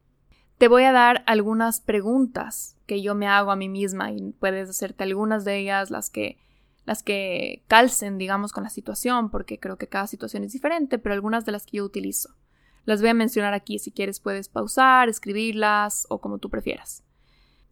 te 0.59 0.67
voy 0.67 0.83
a 0.85 0.93
dar 0.93 1.23
algunas 1.27 1.81
preguntas 1.81 2.77
que 2.87 3.01
yo 3.01 3.15
me 3.15 3.29
hago 3.29 3.53
a 3.53 3.57
mí 3.57 3.69
misma 3.69 4.11
y 4.11 4.33
puedes 4.33 4.69
hacerte 4.69 5.05
algunas 5.05 5.45
de 5.45 5.59
ellas 5.59 5.91
las 5.91 6.11
que 6.11 6.39
las 6.85 7.05
que 7.05 7.63
calcen, 7.69 8.19
digamos, 8.19 8.53
con 8.53 8.65
la 8.65 8.71
situación, 8.71 9.31
porque 9.31 9.61
creo 9.61 9.79
que 9.79 9.87
cada 9.87 10.09
situación 10.09 10.43
es 10.43 10.53
diferente, 10.53 10.99
pero 10.99 11.15
algunas 11.15 11.45
de 11.45 11.53
las 11.53 11.65
que 11.65 11.77
yo 11.77 11.85
utilizo. 11.85 12.35
Las 12.85 13.01
voy 13.01 13.11
a 13.11 13.15
mencionar 13.15 13.55
aquí, 13.55 13.79
si 13.79 13.93
quieres 13.93 14.21
puedes 14.21 14.49
pausar, 14.49 15.09
escribirlas 15.09 16.07
o 16.09 16.21
como 16.21 16.39
tú 16.39 16.51
prefieras. 16.51 17.05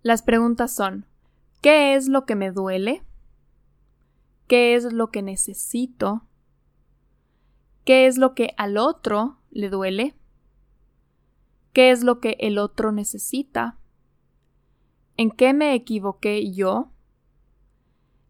Las 0.02 0.22
preguntas 0.22 0.74
son, 0.74 1.06
¿qué 1.60 1.94
es 1.94 2.08
lo 2.08 2.26
que 2.26 2.36
me 2.36 2.52
duele? 2.52 3.02
qué 4.50 4.74
es 4.74 4.92
lo 4.92 5.12
que 5.12 5.22
necesito, 5.22 6.26
¿Qué 7.84 8.06
es 8.06 8.18
lo 8.18 8.34
que 8.34 8.54
al 8.56 8.76
otro 8.76 9.38
le 9.50 9.70
duele? 9.70 10.14
¿Qué 11.72 11.90
es 11.90 12.02
lo 12.02 12.20
que 12.20 12.36
el 12.40 12.58
otro 12.58 12.92
necesita? 12.92 13.78
¿En 15.16 15.30
qué 15.30 15.54
me 15.54 15.74
equivoqué 15.74 16.52
yo? 16.52 16.92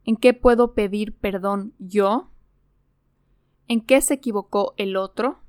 ¿En 0.04 0.16
qué 0.16 0.34
puedo 0.34 0.74
pedir 0.74 1.16
perdón 1.16 1.74
yo? 1.78 2.30
¿En 3.66 3.80
qué 3.80 4.00
se 4.00 4.14
equivocó 4.14 4.74
el 4.76 4.96
otro? 4.96 5.39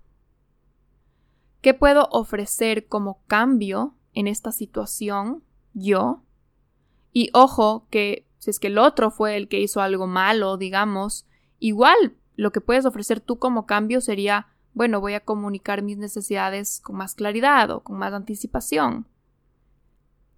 ¿Qué 1.61 1.75
puedo 1.75 2.07
ofrecer 2.11 2.87
como 2.87 3.21
cambio 3.27 3.95
en 4.13 4.27
esta 4.27 4.51
situación 4.51 5.43
yo? 5.73 6.23
Y 7.13 7.29
ojo 7.33 7.87
que 7.89 8.27
si 8.39 8.49
es 8.49 8.59
que 8.59 8.67
el 8.67 8.79
otro 8.79 9.11
fue 9.11 9.37
el 9.37 9.47
que 9.47 9.59
hizo 9.59 9.81
algo 9.81 10.07
malo, 10.07 10.57
digamos, 10.57 11.27
igual 11.59 12.17
lo 12.35 12.51
que 12.51 12.61
puedes 12.61 12.85
ofrecer 12.85 13.19
tú 13.19 13.37
como 13.37 13.67
cambio 13.67 14.01
sería, 14.01 14.47
bueno, 14.73 14.99
voy 14.99 15.13
a 15.13 15.23
comunicar 15.23 15.83
mis 15.83 15.97
necesidades 15.97 16.79
con 16.79 16.95
más 16.95 17.13
claridad 17.13 17.69
o 17.69 17.83
con 17.83 17.99
más 17.99 18.13
anticipación. 18.13 19.07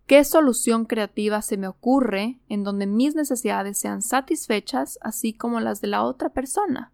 ¿Qué 0.06 0.26
solución 0.26 0.84
creativa 0.84 1.42
se 1.42 1.56
me 1.56 1.68
ocurre 1.68 2.42
en 2.50 2.66
donde 2.66 2.88
mis 2.88 3.16
necesidades 3.16 3.80
sean 3.80 4.02
satisfechas 4.02 5.00
así 5.02 5.34
como 5.34 5.62
las 5.62 5.80
de 5.80 5.88
la 5.88 6.04
otra 6.04 6.30
persona? 6.30 6.93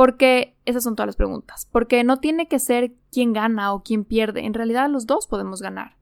Porque 0.00 0.56
esas 0.64 0.82
son 0.82 0.96
todas 0.96 1.08
las 1.08 1.16
preguntas. 1.16 1.68
Porque 1.70 2.04
no 2.04 2.20
tiene 2.20 2.48
que 2.48 2.58
ser 2.58 2.94
quién 3.12 3.34
gana 3.34 3.74
o 3.74 3.82
quién 3.82 4.06
pierde. 4.06 4.46
En 4.46 4.54
realidad 4.54 4.88
los 4.88 5.04
dos 5.04 5.26
podemos 5.26 5.60
ganar. 5.60 5.98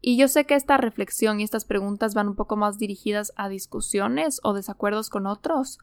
Y 0.00 0.16
yo 0.16 0.26
sé 0.26 0.46
que 0.46 0.56
esta 0.56 0.78
reflexión 0.78 1.38
y 1.38 1.44
estas 1.44 1.64
preguntas 1.64 2.12
van 2.12 2.26
un 2.26 2.34
poco 2.34 2.56
más 2.56 2.78
dirigidas 2.78 3.32
a 3.36 3.48
discusiones 3.48 4.40
o 4.42 4.52
desacuerdos 4.52 5.10
con 5.10 5.28
otros. 5.28 5.78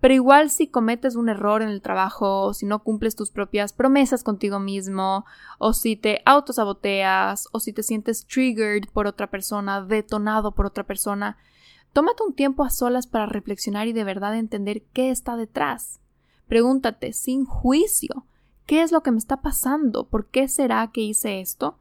Pero 0.00 0.14
igual 0.14 0.48
si 0.48 0.66
cometes 0.66 1.14
un 1.14 1.28
error 1.28 1.60
en 1.60 1.68
el 1.68 1.82
trabajo, 1.82 2.44
o 2.44 2.54
si 2.54 2.64
no 2.64 2.82
cumples 2.82 3.16
tus 3.16 3.30
propias 3.30 3.74
promesas 3.74 4.24
contigo 4.24 4.60
mismo, 4.60 5.26
o 5.58 5.74
si 5.74 5.94
te 5.94 6.22
autosaboteas, 6.24 7.48
o 7.52 7.60
si 7.60 7.74
te 7.74 7.82
sientes 7.82 8.26
triggered 8.26 8.84
por 8.94 9.06
otra 9.06 9.26
persona, 9.26 9.82
detonado 9.82 10.52
por 10.52 10.64
otra 10.64 10.84
persona, 10.84 11.36
tómate 11.92 12.22
un 12.22 12.32
tiempo 12.32 12.64
a 12.64 12.70
solas 12.70 13.06
para 13.06 13.26
reflexionar 13.26 13.88
y 13.88 13.92
de 13.92 14.04
verdad 14.04 14.38
entender 14.38 14.84
qué 14.94 15.10
está 15.10 15.36
detrás. 15.36 15.99
Pregúntate, 16.50 17.12
sin 17.12 17.44
juicio, 17.44 18.26
¿qué 18.66 18.82
es 18.82 18.90
lo 18.90 19.04
que 19.04 19.12
me 19.12 19.18
está 19.18 19.40
pasando? 19.40 20.08
¿Por 20.08 20.26
qué 20.26 20.48
será 20.48 20.90
que 20.92 21.00
hice 21.00 21.40
esto? 21.40 21.78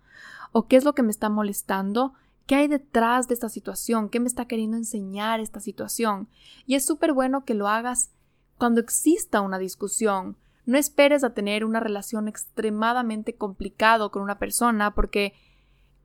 ¿O 0.52 0.68
qué 0.68 0.76
es 0.76 0.84
lo 0.84 0.94
que 0.94 1.02
me 1.02 1.10
está 1.10 1.28
molestando? 1.28 2.14
¿Qué 2.46 2.54
hay 2.54 2.68
detrás 2.68 3.28
de 3.28 3.34
esta 3.34 3.50
situación? 3.50 4.10
¿Qué 4.10 4.20
me 4.20 4.28
está 4.28 4.46
queriendo 4.46 4.78
enseñar 4.78 5.40
esta 5.40 5.60
situación? 5.60 6.28
Y 6.68 6.76
es 6.76 6.86
súper 6.86 7.14
bueno 7.14 7.46
que 7.46 7.56
lo 7.56 7.68
hagas 7.68 8.12
cuando 8.60 8.80
exista 8.80 9.42
una 9.42 9.58
discusión. 9.58 10.38
No 10.68 10.78
esperes 10.78 11.24
a 11.24 11.34
tener 11.34 11.66
una 11.66 11.80
relación 11.80 12.28
extremadamente 12.28 13.34
complicada 13.34 14.10
con 14.10 14.22
una 14.22 14.38
persona 14.38 14.94
porque 14.94 15.34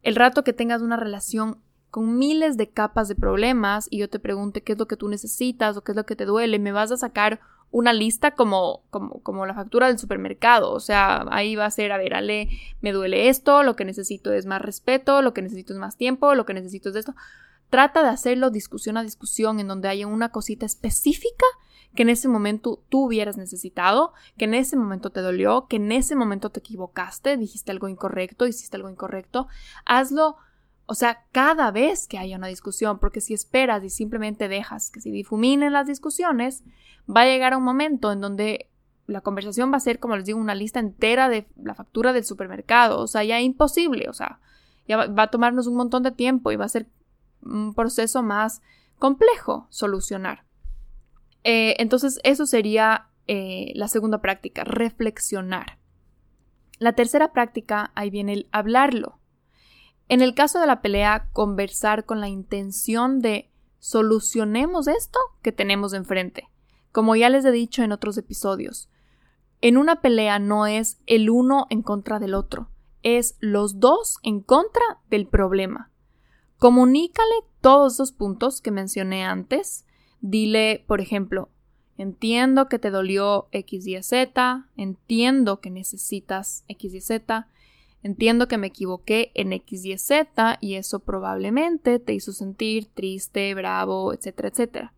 el 0.01 0.17
rato 0.17 0.43
que 0.43 0.55
tengas 0.55 0.81
una 0.81 0.97
relación 0.97 1.59
con 1.91 2.17
miles 2.17 2.57
de 2.57 2.71
capas 2.71 3.09
de 3.09 3.15
problemas 3.15 3.89
y 3.91 3.99
yo 3.99 4.09
te 4.09 4.19
pregunte 4.19 4.63
qué 4.63 4.73
es 4.73 4.79
lo 4.79 4.89
que 4.89 4.97
tú 4.97 5.11
necesitas 5.11 5.77
o 5.77 5.85
qué 5.85 5.93
es 5.93 5.97
lo 5.97 6.07
que 6.07 6.17
te 6.17 6.25
duele, 6.25 6.59
me 6.59 6.73
vas 6.73 6.91
a 6.93 6.97
sacar 6.97 7.41
una 7.75 7.93
lista 7.93 8.37
como, 8.37 8.85
como, 8.91 9.21
como 9.25 9.47
la 9.47 9.55
factura 9.55 9.89
del 9.89 9.99
supermercado. 9.99 10.71
O 10.71 10.79
sea, 10.79 11.27
ahí 11.31 11.57
va 11.57 11.67
a 11.67 11.71
ser, 11.73 11.91
a 11.91 11.99
ver, 11.99 12.15
Ale, 12.15 12.49
me 12.81 12.93
duele 12.93 13.29
esto, 13.29 13.65
lo 13.65 13.75
que 13.75 13.85
necesito 13.85 14.33
es 14.33 14.47
más 14.47 14.63
respeto, 14.63 15.23
lo 15.23 15.35
que 15.35 15.43
necesito 15.43 15.73
es 15.73 15.81
más 15.81 15.97
tiempo, 15.97 16.37
lo 16.37 16.47
que 16.47 16.55
necesito 16.55 16.91
es 16.91 16.95
esto. 16.95 17.17
Trata 17.71 18.05
de 18.05 18.11
hacerlo 18.11 18.51
discusión 18.51 18.97
a 18.97 19.03
discusión 19.03 19.59
en 19.59 19.67
donde 19.67 19.89
haya 19.89 20.07
una 20.07 20.29
cosita 20.29 20.65
específica 20.65 21.47
que 21.97 22.03
en 22.03 22.11
ese 22.11 22.29
momento 22.29 22.81
tú 22.89 23.07
hubieras 23.07 23.37
necesitado, 23.37 24.13
que 24.39 24.45
en 24.45 24.55
ese 24.55 24.77
momento 24.77 25.11
te 25.11 25.21
dolió, 25.21 25.67
que 25.67 25.77
en 25.77 25.91
ese 25.91 26.15
momento 26.15 26.51
te 26.51 26.61
equivocaste, 26.61 27.37
dijiste 27.37 27.73
algo 27.73 27.89
incorrecto, 27.89 28.47
hiciste 28.47 28.77
algo 28.77 28.89
incorrecto. 28.89 29.49
Hazlo 29.85 30.37
o 30.87 30.95
sea, 30.95 31.25
cada 31.33 31.71
vez 31.71 32.07
que 32.07 32.19
haya 32.19 32.37
una 32.37 32.49
discusión, 32.49 32.99
porque 32.99 33.21
si 33.21 33.33
esperas 33.33 33.83
y 33.85 33.91
simplemente 33.91 34.49
dejas 34.49 34.91
que 34.91 35.01
se 35.01 35.11
difuminen 35.11 35.73
las 35.73 35.87
discusiones, 35.87 36.63
va 37.09 37.23
a 37.23 37.27
llegar 37.27 37.57
un 37.57 37.63
momento 37.63 38.13
en 38.13 38.21
donde 38.21 38.69
la 39.07 39.21
conversación 39.21 39.73
va 39.73 39.79
a 39.79 39.81
ser, 39.81 39.99
como 39.99 40.17
les 40.17 40.27
digo, 40.27 40.39
una 40.39 40.55
lista 40.55 40.81
entera 40.81 41.29
de 41.29 41.47
la 41.57 41.75
factura 41.75 42.13
del 42.13 42.25
supermercado. 42.25 43.01
O 43.01 43.07
sea, 43.07 43.25
ya 43.25 43.41
imposible. 43.41 44.09
O 44.09 44.13
sea, 44.13 44.41
ya 44.87 45.07
va, 45.07 45.23
a 45.23 45.31
tomarnos 45.31 45.67
un 45.67 45.77
montón 45.77 46.03
de 46.03 46.13
tiempo 46.13 46.53
y 46.53 46.57
va 46.57 46.65
a 46.65 46.71
ser 46.71 46.87
un 47.43 47.75
proceso 47.75 48.23
más 48.23 48.63
complejo 48.99 49.67
solucionar. 49.71 50.45
Eh, 51.45 51.77
entonces, 51.79 52.21
eso 52.25 52.47
sería 52.47 53.09
eh, 53.27 53.73
la 53.75 53.89
segunda 53.89 54.19
práctica, 54.19 54.65
reflexionar. 54.65 55.79
La 56.79 56.95
tercera 56.95 57.33
práctica, 57.33 57.93
ahí 57.95 58.11
viene 58.11 58.33
el 58.33 58.49
hablarlo. 58.53 59.19
En 60.09 60.21
el 60.21 60.35
caso 60.35 60.61
de 60.61 60.67
la 60.67 60.83
pelea, 60.83 61.29
conversar 61.33 62.05
con 62.05 62.21
la 62.21 62.29
intención 62.29 63.21
de 63.21 63.51
solucionemos 63.79 64.87
esto 64.87 65.19
que 65.43 65.53
tenemos 65.53 65.93
enfrente. 65.93 66.49
Como 66.93 67.17
ya 67.17 67.29
les 67.31 67.45
he 67.45 67.51
dicho 67.51 67.83
en 67.83 67.93
otros 67.93 68.17
episodios, 68.19 68.89
en 69.61 69.79
una 69.79 70.01
pelea 70.01 70.39
no 70.39 70.67
es 70.67 71.01
el 71.07 71.31
uno 71.31 71.67
en 71.71 71.83
contra 71.83 72.19
del 72.19 72.35
otro, 72.35 72.69
es 73.03 73.37
los 73.41 73.81
dos 73.81 74.19
en 74.23 74.41
contra 74.41 74.83
del 75.09 75.27
problema. 75.27 75.91
Comunícale 76.59 77.35
todos 77.61 77.99
los 77.99 78.13
puntos 78.13 78.61
que 78.61 78.71
mencioné 78.71 79.25
antes. 79.25 79.87
Dile, 80.21 80.85
por 80.87 81.01
ejemplo, 81.01 81.51
entiendo 81.99 82.69
que 82.69 82.79
te 82.79 82.91
dolió 82.91 83.49
X, 83.53 83.87
Y, 83.87 84.03
Z, 84.03 84.69
entiendo 84.77 85.61
que 85.61 85.71
necesitas 85.71 86.65
X, 86.69 86.95
Y, 86.95 87.01
Z, 87.01 87.49
Entiendo 88.05 88.49
que 88.49 88.59
me 88.59 88.67
equivoqué 88.67 89.33
en 89.35 89.55
X, 89.55 89.87
Y, 89.87 89.97
Z 89.97 90.59
y 90.61 90.75
eso 90.75 91.01
probablemente 91.01 91.99
te 91.99 92.13
hizo 92.13 92.33
sentir 92.33 92.87
triste, 92.93 93.55
bravo, 93.55 94.13
etcétera, 94.13 94.51
etcétera. 94.51 94.93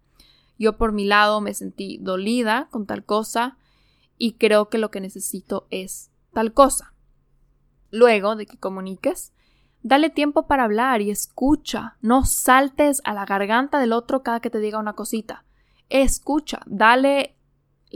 Yo 0.58 0.76
por 0.76 0.90
mi 0.90 1.04
lado 1.04 1.40
me 1.40 1.54
sentí 1.54 1.98
dolida 1.98 2.66
con 2.72 2.84
tal 2.84 3.04
cosa 3.04 3.58
y 4.18 4.32
creo 4.32 4.68
que 4.70 4.78
lo 4.78 4.90
que 4.90 5.00
necesito 5.00 5.68
es 5.70 6.10
tal 6.32 6.52
cosa. 6.52 6.94
Luego 7.92 8.34
de 8.34 8.44
que 8.44 8.58
comuniques, 8.58 9.32
dale 9.82 10.10
tiempo 10.10 10.48
para 10.48 10.64
hablar 10.64 11.00
y 11.00 11.12
escucha. 11.12 11.98
No 12.00 12.24
saltes 12.24 13.02
a 13.04 13.14
la 13.14 13.24
garganta 13.24 13.78
del 13.78 13.92
otro 13.92 14.24
cada 14.24 14.40
que 14.40 14.50
te 14.50 14.58
diga 14.58 14.80
una 14.80 14.94
cosita. 14.94 15.44
Escucha, 15.90 16.58
dale 16.66 17.36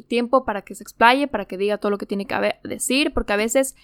tiempo 0.06 0.44
para 0.44 0.62
que 0.62 0.76
se 0.76 0.84
explaye, 0.84 1.26
para 1.26 1.46
que 1.46 1.58
diga 1.58 1.78
todo 1.78 1.90
lo 1.90 1.98
que 1.98 2.06
tiene 2.06 2.26
que 2.26 2.60
decir, 2.62 3.12
porque 3.12 3.32
a 3.32 3.36
veces 3.36 3.74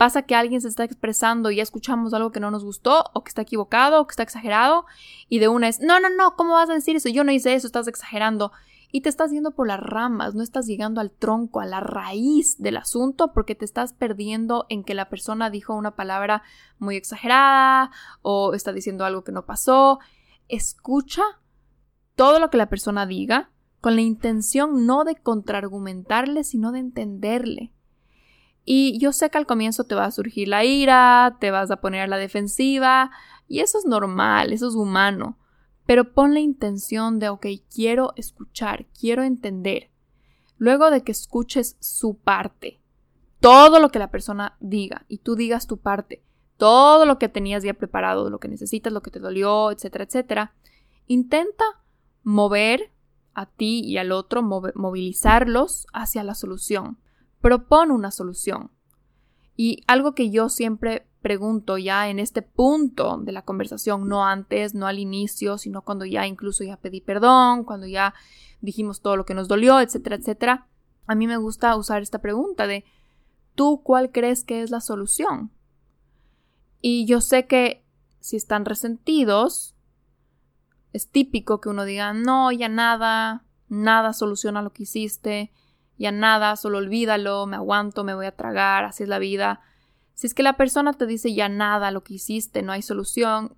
pasa 0.00 0.22
que 0.22 0.34
alguien 0.34 0.62
se 0.62 0.68
está 0.68 0.82
expresando 0.82 1.50
y 1.50 1.56
ya 1.56 1.62
escuchamos 1.62 2.14
algo 2.14 2.32
que 2.32 2.40
no 2.40 2.50
nos 2.50 2.64
gustó 2.64 3.04
o 3.12 3.22
que 3.22 3.28
está 3.28 3.42
equivocado 3.42 4.00
o 4.00 4.06
que 4.06 4.12
está 4.12 4.22
exagerado 4.22 4.86
y 5.28 5.40
de 5.40 5.48
una 5.48 5.68
es, 5.68 5.80
no, 5.80 6.00
no, 6.00 6.08
no, 6.08 6.36
¿cómo 6.36 6.54
vas 6.54 6.70
a 6.70 6.72
decir 6.72 6.96
eso? 6.96 7.10
Yo 7.10 7.22
no 7.22 7.32
hice 7.32 7.52
eso, 7.52 7.66
estás 7.66 7.86
exagerando. 7.86 8.50
Y 8.90 9.02
te 9.02 9.10
estás 9.10 9.30
yendo 9.30 9.50
por 9.50 9.68
las 9.68 9.78
ramas, 9.78 10.34
no 10.34 10.42
estás 10.42 10.66
llegando 10.66 11.02
al 11.02 11.10
tronco, 11.10 11.60
a 11.60 11.66
la 11.66 11.80
raíz 11.80 12.56
del 12.56 12.78
asunto, 12.78 13.34
porque 13.34 13.54
te 13.54 13.66
estás 13.66 13.92
perdiendo 13.92 14.64
en 14.70 14.84
que 14.84 14.94
la 14.94 15.10
persona 15.10 15.50
dijo 15.50 15.74
una 15.74 15.96
palabra 15.96 16.44
muy 16.78 16.96
exagerada 16.96 17.90
o 18.22 18.54
está 18.54 18.72
diciendo 18.72 19.04
algo 19.04 19.22
que 19.22 19.32
no 19.32 19.44
pasó. 19.44 19.98
Escucha 20.48 21.24
todo 22.14 22.40
lo 22.40 22.48
que 22.48 22.56
la 22.56 22.70
persona 22.70 23.04
diga 23.04 23.50
con 23.82 23.96
la 23.96 24.00
intención 24.00 24.86
no 24.86 25.04
de 25.04 25.16
contraargumentarle, 25.16 26.42
sino 26.42 26.72
de 26.72 26.78
entenderle. 26.78 27.74
Y 28.72 29.00
yo 29.00 29.12
sé 29.12 29.30
que 29.30 29.38
al 29.38 29.48
comienzo 29.48 29.82
te 29.82 29.96
va 29.96 30.04
a 30.04 30.12
surgir 30.12 30.46
la 30.46 30.64
ira, 30.64 31.38
te 31.40 31.50
vas 31.50 31.72
a 31.72 31.80
poner 31.80 32.02
a 32.02 32.06
la 32.06 32.18
defensiva, 32.18 33.10
y 33.48 33.58
eso 33.58 33.78
es 33.78 33.84
normal, 33.84 34.52
eso 34.52 34.68
es 34.68 34.76
humano. 34.76 35.40
Pero 35.86 36.12
pon 36.12 36.34
la 36.34 36.38
intención 36.38 37.18
de, 37.18 37.30
ok, 37.30 37.46
quiero 37.68 38.12
escuchar, 38.14 38.86
quiero 38.96 39.24
entender. 39.24 39.90
Luego 40.56 40.92
de 40.92 41.02
que 41.02 41.10
escuches 41.10 41.78
su 41.80 42.18
parte, 42.18 42.80
todo 43.40 43.80
lo 43.80 43.88
que 43.88 43.98
la 43.98 44.12
persona 44.12 44.56
diga 44.60 45.04
y 45.08 45.18
tú 45.18 45.34
digas 45.34 45.66
tu 45.66 45.78
parte, 45.78 46.22
todo 46.56 47.06
lo 47.06 47.18
que 47.18 47.28
tenías 47.28 47.64
ya 47.64 47.74
preparado, 47.74 48.30
lo 48.30 48.38
que 48.38 48.46
necesitas, 48.46 48.92
lo 48.92 49.02
que 49.02 49.10
te 49.10 49.18
dolió, 49.18 49.72
etcétera, 49.72 50.04
etcétera, 50.04 50.54
intenta 51.08 51.64
mover 52.22 52.92
a 53.34 53.46
ti 53.46 53.80
y 53.84 53.96
al 53.96 54.12
otro, 54.12 54.44
movilizarlos 54.44 55.88
hacia 55.92 56.22
la 56.22 56.36
solución 56.36 56.98
propone 57.40 57.92
una 57.92 58.10
solución. 58.10 58.70
Y 59.56 59.82
algo 59.86 60.14
que 60.14 60.30
yo 60.30 60.48
siempre 60.48 61.06
pregunto 61.22 61.76
ya 61.76 62.08
en 62.08 62.18
este 62.18 62.42
punto 62.42 63.18
de 63.18 63.32
la 63.32 63.42
conversación, 63.42 64.08
no 64.08 64.24
antes, 64.24 64.74
no 64.74 64.86
al 64.86 64.98
inicio, 64.98 65.58
sino 65.58 65.82
cuando 65.82 66.06
ya 66.06 66.26
incluso 66.26 66.64
ya 66.64 66.76
pedí 66.76 67.00
perdón, 67.00 67.64
cuando 67.64 67.86
ya 67.86 68.14
dijimos 68.60 69.00
todo 69.00 69.16
lo 69.16 69.26
que 69.26 69.34
nos 69.34 69.48
dolió, 69.48 69.80
etcétera, 69.80 70.16
etcétera, 70.16 70.66
a 71.06 71.14
mí 71.14 71.26
me 71.26 71.36
gusta 71.36 71.76
usar 71.76 72.02
esta 72.02 72.20
pregunta 72.20 72.66
de 72.66 72.84
¿tú 73.54 73.82
cuál 73.82 74.12
crees 74.12 74.44
que 74.44 74.62
es 74.62 74.70
la 74.70 74.80
solución? 74.80 75.50
Y 76.80 77.04
yo 77.04 77.20
sé 77.20 77.46
que 77.46 77.84
si 78.20 78.36
están 78.36 78.64
resentidos, 78.64 79.74
es 80.92 81.08
típico 81.08 81.60
que 81.60 81.68
uno 81.68 81.84
diga, 81.84 82.12
no, 82.12 82.50
ya 82.52 82.68
nada, 82.68 83.44
nada 83.68 84.12
soluciona 84.12 84.62
lo 84.62 84.72
que 84.72 84.84
hiciste, 84.84 85.52
ya 86.00 86.12
nada, 86.12 86.56
solo 86.56 86.78
olvídalo, 86.78 87.44
me 87.44 87.56
aguanto, 87.56 88.04
me 88.04 88.14
voy 88.14 88.24
a 88.24 88.34
tragar, 88.34 88.84
así 88.84 89.02
es 89.02 89.08
la 89.10 89.18
vida. 89.18 89.60
Si 90.14 90.26
es 90.26 90.32
que 90.32 90.42
la 90.42 90.56
persona 90.56 90.94
te 90.94 91.04
dice 91.04 91.34
ya 91.34 91.50
nada, 91.50 91.90
lo 91.90 92.02
que 92.02 92.14
hiciste, 92.14 92.62
no 92.62 92.72
hay 92.72 92.80
solución, 92.80 93.54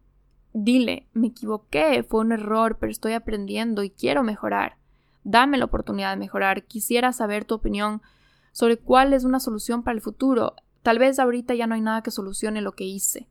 dile, 0.52 1.06
me 1.12 1.28
equivoqué, 1.28 2.02
fue 2.02 2.18
un 2.18 2.32
error, 2.32 2.78
pero 2.80 2.90
estoy 2.90 3.12
aprendiendo 3.12 3.84
y 3.84 3.90
quiero 3.90 4.24
mejorar. 4.24 4.76
Dame 5.22 5.56
la 5.56 5.66
oportunidad 5.66 6.10
de 6.10 6.16
mejorar. 6.16 6.64
Quisiera 6.64 7.12
saber 7.12 7.44
tu 7.44 7.54
opinión 7.54 8.02
sobre 8.50 8.76
cuál 8.76 9.12
es 9.12 9.22
una 9.22 9.38
solución 9.38 9.84
para 9.84 9.94
el 9.94 10.00
futuro. 10.00 10.56
Tal 10.82 10.98
vez 10.98 11.20
ahorita 11.20 11.54
ya 11.54 11.68
no 11.68 11.76
hay 11.76 11.80
nada 11.80 12.02
que 12.02 12.10
solucione 12.10 12.60
lo 12.60 12.72
que 12.72 12.82
hice, 12.82 13.28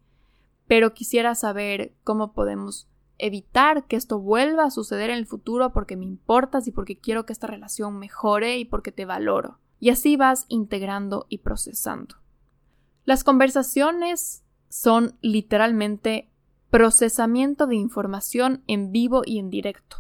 pero 0.67 0.93
quisiera 0.93 1.35
saber 1.35 1.95
cómo 2.05 2.31
podemos 2.31 2.87
evitar 3.21 3.85
que 3.85 3.95
esto 3.95 4.19
vuelva 4.19 4.65
a 4.65 4.71
suceder 4.71 5.09
en 5.09 5.17
el 5.17 5.25
futuro 5.25 5.71
porque 5.71 5.95
me 5.95 6.05
importas 6.05 6.67
y 6.67 6.71
porque 6.71 6.97
quiero 6.97 7.25
que 7.25 7.33
esta 7.33 7.47
relación 7.47 7.97
mejore 7.97 8.57
y 8.57 8.65
porque 8.65 8.91
te 8.91 9.05
valoro. 9.05 9.59
Y 9.79 9.89
así 9.89 10.17
vas 10.17 10.45
integrando 10.49 11.25
y 11.29 11.39
procesando. 11.39 12.15
Las 13.05 13.23
conversaciones 13.23 14.43
son 14.69 15.17
literalmente 15.21 16.29
procesamiento 16.69 17.67
de 17.67 17.75
información 17.75 18.63
en 18.67 18.91
vivo 18.91 19.23
y 19.25 19.39
en 19.39 19.49
directo. 19.49 19.97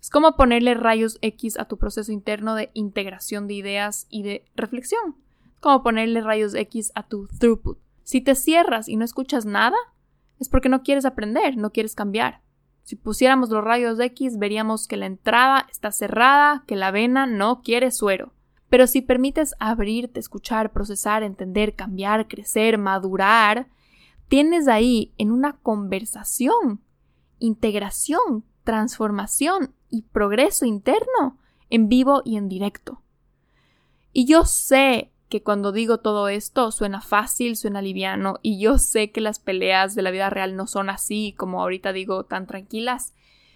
Es 0.00 0.10
como 0.10 0.36
ponerle 0.36 0.74
rayos 0.74 1.18
X 1.20 1.58
a 1.58 1.66
tu 1.66 1.76
proceso 1.76 2.10
interno 2.10 2.54
de 2.54 2.70
integración 2.74 3.46
de 3.46 3.54
ideas 3.54 4.06
y 4.08 4.22
de 4.22 4.44
reflexión. 4.56 5.16
Como 5.60 5.82
ponerle 5.82 6.22
rayos 6.22 6.54
X 6.54 6.90
a 6.94 7.06
tu 7.06 7.28
throughput. 7.28 7.78
Si 8.02 8.20
te 8.20 8.34
cierras 8.34 8.88
y 8.88 8.96
no 8.96 9.04
escuchas 9.04 9.44
nada, 9.44 9.76
es 10.38 10.48
porque 10.48 10.70
no 10.70 10.82
quieres 10.82 11.04
aprender, 11.04 11.56
no 11.58 11.70
quieres 11.70 11.94
cambiar. 11.94 12.40
Si 12.82 12.96
pusiéramos 12.96 13.50
los 13.50 13.62
rayos 13.62 14.00
X, 14.00 14.38
veríamos 14.38 14.88
que 14.88 14.96
la 14.96 15.06
entrada 15.06 15.66
está 15.70 15.92
cerrada, 15.92 16.64
que 16.66 16.76
la 16.76 16.90
vena 16.90 17.26
no 17.26 17.62
quiere 17.62 17.90
suero. 17.90 18.32
Pero 18.68 18.86
si 18.86 19.02
permites 19.02 19.54
abrirte, 19.58 20.20
escuchar, 20.20 20.72
procesar, 20.72 21.22
entender, 21.22 21.74
cambiar, 21.74 22.28
crecer, 22.28 22.78
madurar, 22.78 23.68
tienes 24.28 24.68
ahí 24.68 25.12
en 25.18 25.32
una 25.32 25.58
conversación, 25.58 26.80
integración, 27.38 28.44
transformación 28.64 29.74
y 29.88 30.02
progreso 30.02 30.64
interno 30.64 31.38
en 31.68 31.88
vivo 31.88 32.22
y 32.24 32.36
en 32.36 32.48
directo. 32.48 33.02
Y 34.12 34.26
yo 34.26 34.44
sé 34.44 35.12
que 35.30 35.42
cuando 35.42 35.72
digo 35.72 35.98
todo 35.98 36.28
esto 36.28 36.70
suena 36.72 37.00
fácil, 37.00 37.56
suena 37.56 37.80
liviano, 37.80 38.38
y 38.42 38.60
yo 38.60 38.76
sé 38.76 39.12
que 39.12 39.22
las 39.22 39.38
peleas 39.38 39.94
de 39.94 40.02
la 40.02 40.10
vida 40.10 40.28
real 40.28 40.56
no 40.56 40.66
son 40.66 40.90
así 40.90 41.34
como 41.38 41.62
ahorita 41.62 41.94
digo 41.94 42.24
tan 42.24 42.46
tranquilas. 42.46 43.14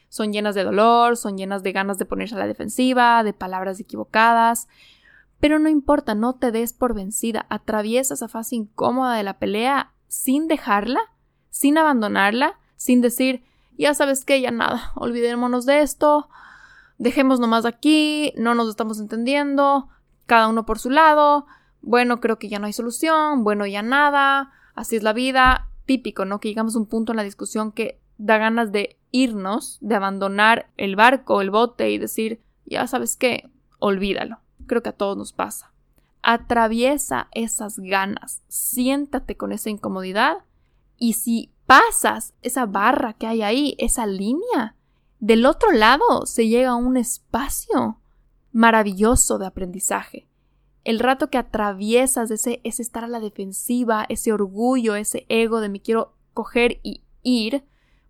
Son 0.09 0.33
llenas 0.33 0.55
de 0.55 0.63
dolor, 0.63 1.17
son 1.17 1.37
llenas 1.37 1.63
de 1.63 1.73
ganas 1.73 1.99
de 1.99 2.07
ponerse 2.07 2.37
a 2.37 2.39
la 2.39 2.47
defensiva, 2.47 3.25
de 3.25 3.33
palabras 3.33 3.81
equivocadas. 3.81 4.69
Pero 5.41 5.59
no 5.59 5.69
importa, 5.69 6.15
no 6.15 6.37
te 6.37 6.53
des 6.53 6.73
por 6.73 6.95
vencida, 6.95 7.45
atraviesa 7.51 8.15
esa 8.15 8.29
fase 8.29 8.55
incómoda 8.55 9.17
de 9.17 9.25
la 9.25 9.39
pelea 9.39 9.93
sin 10.07 10.47
dejarla, 10.47 11.01
sin 11.51 11.77
abandonarla, 11.77 12.59
sin 12.77 13.01
decir, 13.01 13.43
ya 13.77 13.93
sabes 13.93 14.25
que 14.25 14.41
ya 14.41 14.53
nada, 14.53 14.93
olvidémonos 14.95 15.67
de 15.67 15.83
esto, 15.83 16.29
dejemos 16.99 17.41
nomás 17.41 17.65
aquí, 17.65 18.33
no 18.37 18.55
nos 18.55 18.69
estamos 18.69 19.01
entendiendo, 19.01 19.89
cada 20.27 20.49
uno 20.49 20.65
por 20.65 20.79
su 20.79 20.91
lado, 20.91 21.47
bueno, 21.85 22.21
creo 22.21 22.39
que 22.39 22.49
ya 22.49 22.59
no 22.59 22.67
hay 22.67 22.73
solución, 22.73 23.45
bueno, 23.45 23.67
ya 23.67 23.83
nada, 23.83 24.53
así 24.75 24.97
es 24.97 25.03
la 25.03 25.13
vida, 25.13 25.69
típico, 25.85 26.25
¿no? 26.25 26.41
Que 26.41 26.49
llegamos 26.49 26.75
a 26.75 26.79
un 26.79 26.87
punto 26.87 27.13
en 27.13 27.17
la 27.17 27.25
discusión 27.25 27.73
que 27.73 28.01
da 28.17 28.39
ganas 28.39 28.73
de 28.73 28.97
irnos, 29.11 29.79
de 29.81 29.95
abandonar 29.95 30.71
el 30.77 30.97
barco, 30.97 31.41
el 31.41 31.51
bote 31.51 31.91
y 31.91 31.99
decir, 31.99 32.41
ya 32.65 32.87
sabes 32.87 33.17
qué, 33.17 33.51
olvídalo. 33.79 34.39
Creo 34.67 34.83
que 34.83 34.89
a 34.89 34.97
todos 34.97 35.17
nos 35.17 35.33
pasa. 35.33 35.73
Atraviesa 36.23 37.29
esas 37.33 37.79
ganas, 37.79 38.43
siéntate 38.49 39.37
con 39.37 39.53
esa 39.53 39.69
incomodidad 39.69 40.39
y 40.97 41.13
si 41.13 41.53
pasas 41.67 42.33
esa 42.41 42.65
barra 42.65 43.13
que 43.13 43.27
hay 43.27 43.43
ahí, 43.43 43.75
esa 43.79 44.07
línea, 44.07 44.75
del 45.21 45.45
otro 45.45 45.71
lado 45.71 46.25
se 46.25 46.49
llega 46.49 46.71
a 46.71 46.77
un 46.77 46.97
espacio 46.97 47.99
maravilloso 48.53 49.39
de 49.39 49.47
aprendizaje. 49.47 50.27
El 50.85 50.99
rato 50.99 51.31
que 51.31 51.39
atraviesas 51.39 52.31
ese, 52.31 52.61
ese 52.63 52.83
estar 52.83 53.05
a 53.05 53.09
la 53.09 53.21
defensiva, 53.21 54.05
ese 54.09 54.33
orgullo, 54.33 54.95
ese 54.95 55.25
ego 55.29 55.61
de 55.61 55.71
me 55.71 55.81
quiero 55.81 56.15
coger 56.35 56.79
y 56.83 57.03
ir, 57.23 57.65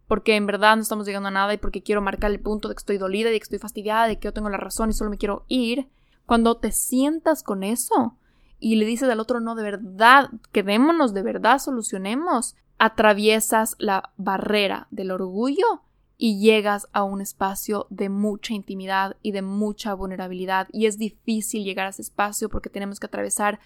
porque 0.09 0.37
en 0.37 0.47
verdad 0.47 0.77
no 0.77 0.83
estamos 0.83 1.07
llegando 1.07 1.29
a 1.29 1.33
nada 1.33 1.55
y 1.55 1.59
porque 1.59 1.83
quiero 1.83 2.03
marcar 2.03 2.31
el 2.31 2.41
punto 2.41 2.69
de 2.69 2.75
que 2.75 2.81
estoy 2.81 2.99
dolida, 2.99 3.31
de 3.31 3.39
que 3.39 3.45
estoy 3.45 3.59
fastidiada, 3.59 4.07
de 4.07 4.19
que 4.19 4.27
yo 4.27 4.33
tengo 4.33 4.51
la 4.51 4.57
razón 4.57 4.91
y 4.91 4.93
solo 4.93 5.11
me 5.11 5.19
quiero 5.19 5.45
ir, 5.49 5.89
cuando 6.27 6.57
te 6.57 6.73
sientas 6.73 7.43
con 7.43 7.63
eso 7.63 8.19
y 8.59 8.77
le 8.77 8.87
dices 8.87 9.09
al 9.09 9.21
otro, 9.21 9.41
no, 9.41 9.55
de 9.55 9.63
verdad, 9.63 10.31
quedémonos, 10.53 11.15
de 11.15 11.23
verdad, 11.23 11.59
solucionemos, 11.59 12.57
atraviesas 12.79 13.77
la 13.79 14.13
barrera 14.17 14.89
del 14.91 15.11
orgullo 15.11 15.83
y 16.16 16.38
llegas 16.38 16.88
a 16.92 17.03
un 17.03 17.20
espacio 17.20 17.87
de 17.90 18.09
mucha 18.09 18.55
intimidad 18.55 19.16
y 19.22 19.33
de 19.33 19.42
mucha 19.42 19.94
vulnerabilidad. 19.94 20.68
Y 20.72 20.87
es 20.87 20.98
difícil 20.98 21.64
llegar 21.64 21.87
a 21.87 21.90
ese 21.90 22.03
espacio 22.03 22.48
porque 22.48 22.70
tenemos 22.70 23.00
que 23.00 23.07
atravesar 23.07 23.61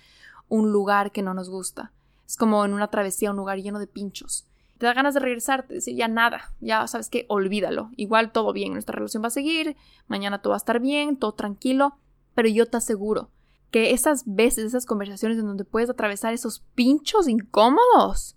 un 0.49 0.73
lugar 0.73 1.13
que 1.13 1.23
no 1.23 1.35
nos 1.35 1.51
gusta. 1.51 1.93
Es 2.27 2.37
como 2.37 2.65
en 2.65 2.73
una 2.73 2.89
travesía, 2.89 3.31
un 3.31 3.37
lugar 3.37 3.59
lleno 3.59 3.79
de 3.79 3.87
pinchos. 3.87 4.47
Te 4.79 4.87
da 4.87 4.95
ganas 4.95 5.15
de 5.15 5.21
regresarte, 5.21 5.75
decir 5.75 5.97
ya 5.97 6.09
nada, 6.09 6.53
ya 6.61 6.87
sabes 6.87 7.11
que 7.11 7.27
olvídalo. 7.29 7.91
Igual 7.97 8.33
todo 8.33 8.53
bien, 8.53 8.73
nuestra 8.73 8.95
relación 8.95 9.23
va 9.23 9.29
a 9.29 9.31
seguir, 9.31 9.77
mañana 10.07 10.41
todo 10.41 10.53
va 10.53 10.57
a 10.57 10.59
estar 10.59 10.79
bien, 10.79 11.17
todo 11.17 11.33
tranquilo, 11.33 11.97
pero 12.35 12.49
yo 12.49 12.67
te 12.67 12.77
aseguro 12.77 13.31
que 13.71 13.91
esas 13.91 14.23
veces, 14.25 14.65
esas 14.65 14.87
conversaciones 14.87 15.39
en 15.39 15.47
donde 15.47 15.65
puedes 15.65 15.91
atravesar 15.91 16.33
esos 16.33 16.61
pinchos 16.75 17.29
incómodos 17.29 18.37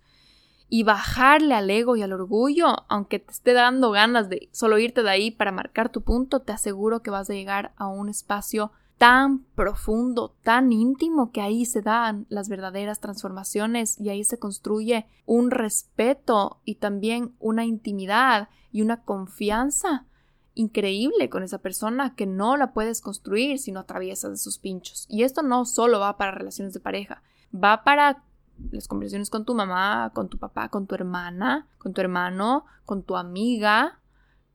y 0.74 0.84
bajarle 0.84 1.54
al 1.54 1.70
ego 1.70 1.98
y 1.98 2.02
al 2.02 2.14
orgullo, 2.14 2.86
aunque 2.88 3.20
te 3.20 3.30
esté 3.30 3.52
dando 3.52 3.92
ganas 3.92 4.30
de 4.30 4.48
solo 4.54 4.80
irte 4.80 5.04
de 5.04 5.10
ahí 5.10 5.30
para 5.30 5.52
marcar 5.52 5.92
tu 5.92 6.02
punto, 6.02 6.40
te 6.40 6.54
aseguro 6.54 7.02
que 7.02 7.12
vas 7.12 7.30
a 7.30 7.34
llegar 7.34 7.74
a 7.76 7.88
un 7.88 8.08
espacio 8.08 8.72
tan 8.98 9.40
profundo, 9.54 10.34
tan 10.44 10.72
íntimo, 10.72 11.34
que 11.34 11.42
ahí 11.42 11.66
se 11.66 11.82
dan 11.82 12.26
las 12.30 12.48
verdaderas 12.48 13.02
transformaciones 13.02 14.00
y 14.00 14.08
ahí 14.08 14.24
se 14.24 14.40
construye 14.40 15.08
un 15.26 15.52
respeto 15.52 16.62
y 16.64 16.76
también 16.76 17.36
una 17.40 17.66
intimidad 17.66 18.48
y 18.72 18.82
una 18.82 19.04
confianza 19.04 20.06
increíble 20.54 21.30
con 21.30 21.44
esa 21.44 21.58
persona 21.58 22.16
que 22.16 22.26
no 22.26 22.56
la 22.56 22.72
puedes 22.72 23.02
construir 23.02 23.60
si 23.60 23.74
no 23.74 23.82
atraviesas 23.82 24.32
esos 24.32 24.58
pinchos. 24.58 25.06
Y 25.10 25.24
esto 25.24 25.42
no 25.42 25.66
solo 25.66 26.00
va 26.00 26.16
para 26.16 26.32
relaciones 26.32 26.74
de 26.74 26.80
pareja, 26.80 27.24
va 27.54 27.84
para 27.84 28.24
las 28.72 28.88
conversaciones 28.88 29.30
con 29.30 29.46
tu 29.46 29.56
mamá, 29.56 30.12
con 30.14 30.30
tu 30.30 30.38
papá, 30.38 30.70
con 30.70 30.88
tu 30.88 30.96
hermana, 30.96 31.68
con 31.78 31.94
tu 31.94 32.02
hermano, 32.02 32.66
con 32.86 33.04
tu 33.04 33.18
amiga, 33.18 34.00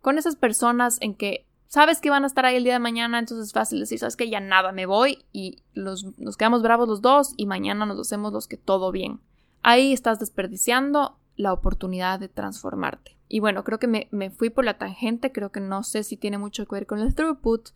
con 0.00 0.18
esas 0.18 0.36
personas 0.36 0.98
en 1.00 1.14
que 1.14 1.46
sabes 1.68 2.00
que 2.00 2.10
van 2.10 2.24
a 2.24 2.26
estar 2.26 2.46
ahí 2.46 2.56
el 2.56 2.64
día 2.64 2.74
de 2.74 2.78
mañana, 2.78 3.18
entonces 3.18 3.48
es 3.48 3.52
fácil 3.52 3.80
decir, 3.80 3.98
sabes 3.98 4.16
que 4.16 4.30
ya 4.30 4.40
nada, 4.40 4.72
me 4.72 4.86
voy 4.86 5.24
y 5.32 5.62
nos 5.74 6.04
quedamos 6.36 6.62
bravos 6.62 6.88
los 6.88 7.02
dos 7.02 7.34
y 7.36 7.46
mañana 7.46 7.86
nos 7.86 7.98
hacemos 7.98 8.32
los 8.32 8.48
que 8.48 8.56
todo 8.56 8.92
bien. 8.92 9.20
Ahí 9.62 9.92
estás 9.92 10.20
desperdiciando 10.20 11.18
la 11.36 11.52
oportunidad 11.52 12.20
de 12.20 12.28
transformarte. 12.28 13.16
Y 13.28 13.40
bueno, 13.40 13.64
creo 13.64 13.78
que 13.78 13.88
me, 13.88 14.30
fui 14.30 14.50
por 14.50 14.64
la 14.64 14.78
tangente, 14.78 15.32
creo 15.32 15.50
que 15.50 15.60
no 15.60 15.82
sé 15.82 16.04
si 16.04 16.16
tiene 16.16 16.38
mucho 16.38 16.64
que 16.66 16.76
ver 16.76 16.86
con 16.86 17.00
el 17.00 17.14
throughput, 17.14 17.70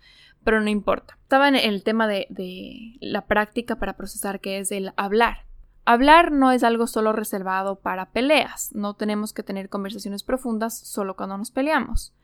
pero 0.44 0.60
no 0.60 0.70
importa. 0.70 1.18
Estaba 1.22 1.48
en 1.48 1.56
el 1.56 1.82
tema 1.82 2.06
de, 2.06 2.26
de 2.30 2.96
la 3.00 3.26
práctica 3.26 3.76
para 3.76 3.96
procesar, 3.96 4.40
que 4.40 4.58
es 4.58 4.70
el 4.70 4.92
hablar. 4.96 5.49
Hablar 5.84 6.30
no 6.30 6.52
es 6.52 6.62
algo 6.62 6.86
solo 6.86 7.12
reservado 7.12 7.80
para 7.80 8.10
peleas, 8.10 8.70
no 8.74 8.94
tenemos 8.94 9.32
que 9.32 9.42
tener 9.42 9.68
conversaciones 9.68 10.22
profundas 10.22 10.78
solo 10.78 11.16
cuando 11.16 11.38
nos 11.38 11.50
peleamos. 11.50 12.14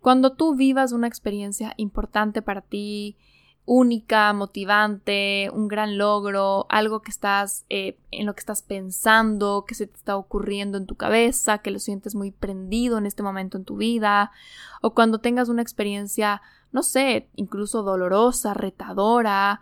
Cuando 0.00 0.34
tú 0.34 0.54
vivas 0.54 0.92
una 0.92 1.06
experiencia 1.06 1.74
importante 1.76 2.42
para 2.42 2.60
ti, 2.60 3.16
única, 3.68 4.32
motivante, 4.32 5.50
un 5.52 5.68
gran 5.68 5.98
logro, 5.98 6.64
algo 6.70 7.02
que 7.02 7.10
estás 7.10 7.66
eh, 7.68 7.98
en 8.10 8.24
lo 8.24 8.34
que 8.34 8.40
estás 8.40 8.62
pensando, 8.62 9.66
que 9.68 9.74
se 9.74 9.86
te 9.86 9.94
está 9.94 10.16
ocurriendo 10.16 10.78
en 10.78 10.86
tu 10.86 10.94
cabeza, 10.94 11.58
que 11.58 11.70
lo 11.70 11.78
sientes 11.78 12.14
muy 12.14 12.30
prendido 12.30 12.96
en 12.96 13.04
este 13.04 13.22
momento 13.22 13.58
en 13.58 13.66
tu 13.66 13.76
vida, 13.76 14.30
o 14.80 14.94
cuando 14.94 15.18
tengas 15.18 15.50
una 15.50 15.60
experiencia, 15.60 16.40
no 16.72 16.82
sé, 16.82 17.28
incluso 17.34 17.82
dolorosa, 17.82 18.54
retadora, 18.54 19.60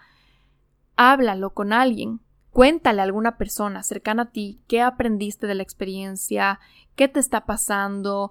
háblalo 0.94 1.50
con 1.50 1.72
alguien. 1.72 2.20
Cuéntale 2.56 3.02
a 3.02 3.04
alguna 3.04 3.36
persona 3.36 3.82
cercana 3.82 4.22
a 4.22 4.30
ti 4.30 4.62
qué 4.66 4.80
aprendiste 4.80 5.46
de 5.46 5.54
la 5.54 5.62
experiencia, 5.62 6.58
qué 6.94 7.06
te 7.06 7.20
está 7.20 7.44
pasando, 7.44 8.30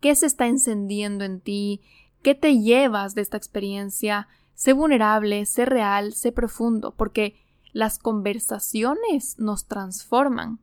qué 0.00 0.16
se 0.16 0.26
está 0.26 0.48
encendiendo 0.48 1.22
en 1.24 1.40
ti, 1.40 1.80
qué 2.20 2.34
te 2.34 2.58
llevas 2.58 3.14
de 3.14 3.22
esta 3.22 3.36
experiencia, 3.36 4.26
Sé 4.54 4.72
vulnerable, 4.72 5.46
sé 5.46 5.66
real, 5.66 6.14
sé 6.14 6.32
profundo, 6.32 6.96
porque 6.96 7.36
las 7.72 8.00
conversaciones 8.00 9.38
nos 9.38 9.66
transforman. 9.66 10.58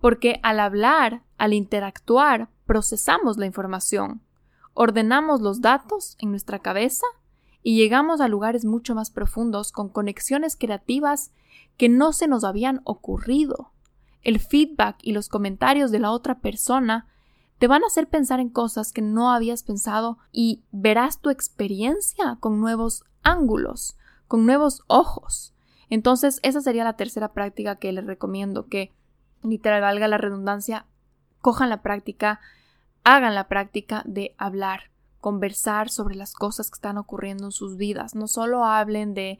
Porque 0.00 0.38
al 0.44 0.60
hablar, 0.60 1.24
al 1.36 1.52
interactuar, 1.52 2.48
procesamos 2.64 3.38
la 3.38 3.46
información, 3.46 4.22
ordenamos 4.72 5.40
los 5.40 5.62
datos 5.62 6.16
en 6.20 6.30
nuestra 6.30 6.60
cabeza 6.60 7.04
y 7.64 7.76
llegamos 7.76 8.20
a 8.20 8.28
lugares 8.28 8.64
mucho 8.64 8.94
más 8.94 9.10
profundos 9.10 9.72
con 9.72 9.88
conexiones 9.88 10.54
creativas 10.54 11.32
que 11.80 11.88
no 11.88 12.12
se 12.12 12.28
nos 12.28 12.44
habían 12.44 12.82
ocurrido. 12.84 13.72
El 14.20 14.38
feedback 14.38 14.98
y 15.00 15.12
los 15.12 15.30
comentarios 15.30 15.90
de 15.90 15.98
la 15.98 16.10
otra 16.10 16.40
persona 16.40 17.06
te 17.58 17.68
van 17.68 17.82
a 17.82 17.86
hacer 17.86 18.06
pensar 18.06 18.38
en 18.38 18.50
cosas 18.50 18.92
que 18.92 19.00
no 19.00 19.32
habías 19.32 19.62
pensado 19.62 20.18
y 20.30 20.62
verás 20.72 21.22
tu 21.22 21.30
experiencia 21.30 22.36
con 22.38 22.60
nuevos 22.60 23.04
ángulos, 23.22 23.96
con 24.28 24.44
nuevos 24.44 24.82
ojos. 24.88 25.54
Entonces, 25.88 26.38
esa 26.42 26.60
sería 26.60 26.84
la 26.84 26.96
tercera 26.96 27.32
práctica 27.32 27.76
que 27.76 27.92
les 27.92 28.04
recomiendo, 28.04 28.66
que 28.66 28.92
literal 29.42 29.80
valga 29.80 30.06
la 30.06 30.18
redundancia, 30.18 30.84
cojan 31.40 31.70
la 31.70 31.80
práctica, 31.80 32.40
hagan 33.04 33.34
la 33.34 33.48
práctica 33.48 34.02
de 34.04 34.34
hablar, 34.36 34.90
conversar 35.18 35.88
sobre 35.88 36.14
las 36.14 36.34
cosas 36.34 36.70
que 36.70 36.74
están 36.76 36.98
ocurriendo 36.98 37.46
en 37.46 37.52
sus 37.52 37.78
vidas. 37.78 38.14
No 38.14 38.28
solo 38.28 38.66
hablen 38.66 39.14
de 39.14 39.38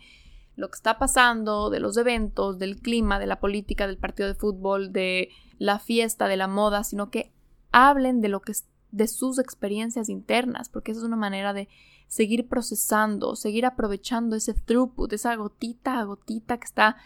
lo 0.57 0.69
que 0.69 0.77
está 0.77 0.99
pasando, 0.99 1.71
de 1.71 1.81
los 1.81 1.97
eventos, 1.97 2.59
del 2.59 2.81
clima, 2.81 3.19
de 3.19 3.27
la 3.27 3.41
política, 3.41 3.87
del 3.87 3.99
partido 3.99 4.29
de 4.29 4.35
fútbol, 4.35 4.93
de 4.93 5.31
la 5.59 5.79
fiesta, 5.79 6.29
de 6.29 6.37
la 6.37 6.49
moda, 6.49 6.85
sino 6.85 7.11
que 7.11 7.33
hablen 7.73 8.21
de 8.21 8.29
lo 8.29 8.41
que 8.41 8.53
de 8.91 9.07
sus 9.07 9.39
experiencias 9.39 10.09
internas, 10.09 10.69
porque 10.69 10.91
esa 10.91 11.01
es 11.01 11.07
una 11.07 11.17
manera 11.17 11.53
de 11.53 11.69
seguir 12.09 12.49
procesando, 12.49 13.37
seguir 13.37 13.65
aprovechando 13.65 14.35
ese 14.35 14.53
throughput, 14.53 15.13
esa 15.13 15.35
gotita 15.37 16.01
a 16.01 16.05
gotita 16.05 16.59
que 16.59 16.65
está 16.65 16.97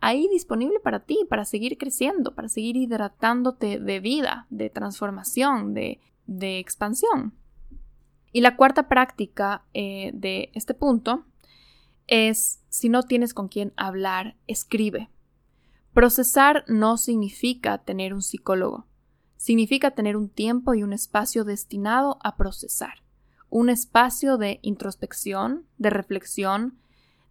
ahí 0.00 0.28
disponible 0.28 0.80
para 0.80 1.00
ti, 1.00 1.26
para 1.28 1.44
seguir 1.44 1.78
creciendo, 1.78 2.34
para 2.34 2.48
seguir 2.48 2.76
hidratándote 2.76 3.78
de 3.78 4.00
vida, 4.00 4.46
de 4.50 4.68
transformación, 4.68 5.72
de, 5.72 6.00
de 6.26 6.58
expansión. 6.58 7.34
Y 8.32 8.42
la 8.42 8.56
cuarta 8.56 8.88
práctica 8.88 9.64
eh, 9.74 10.10
de 10.14 10.50
este 10.54 10.74
punto 10.74 11.24
es, 12.10 12.60
si 12.68 12.90
no 12.90 13.04
tienes 13.04 13.32
con 13.32 13.48
quién 13.48 13.72
hablar, 13.76 14.36
escribe. 14.46 15.08
Procesar 15.94 16.64
no 16.68 16.98
significa 16.98 17.78
tener 17.78 18.12
un 18.12 18.20
psicólogo, 18.20 18.86
significa 19.36 19.92
tener 19.92 20.16
un 20.16 20.28
tiempo 20.28 20.74
y 20.74 20.82
un 20.82 20.92
espacio 20.92 21.44
destinado 21.44 22.18
a 22.22 22.36
procesar, 22.36 23.02
un 23.48 23.70
espacio 23.70 24.36
de 24.36 24.58
introspección, 24.62 25.66
de 25.78 25.90
reflexión, 25.90 26.78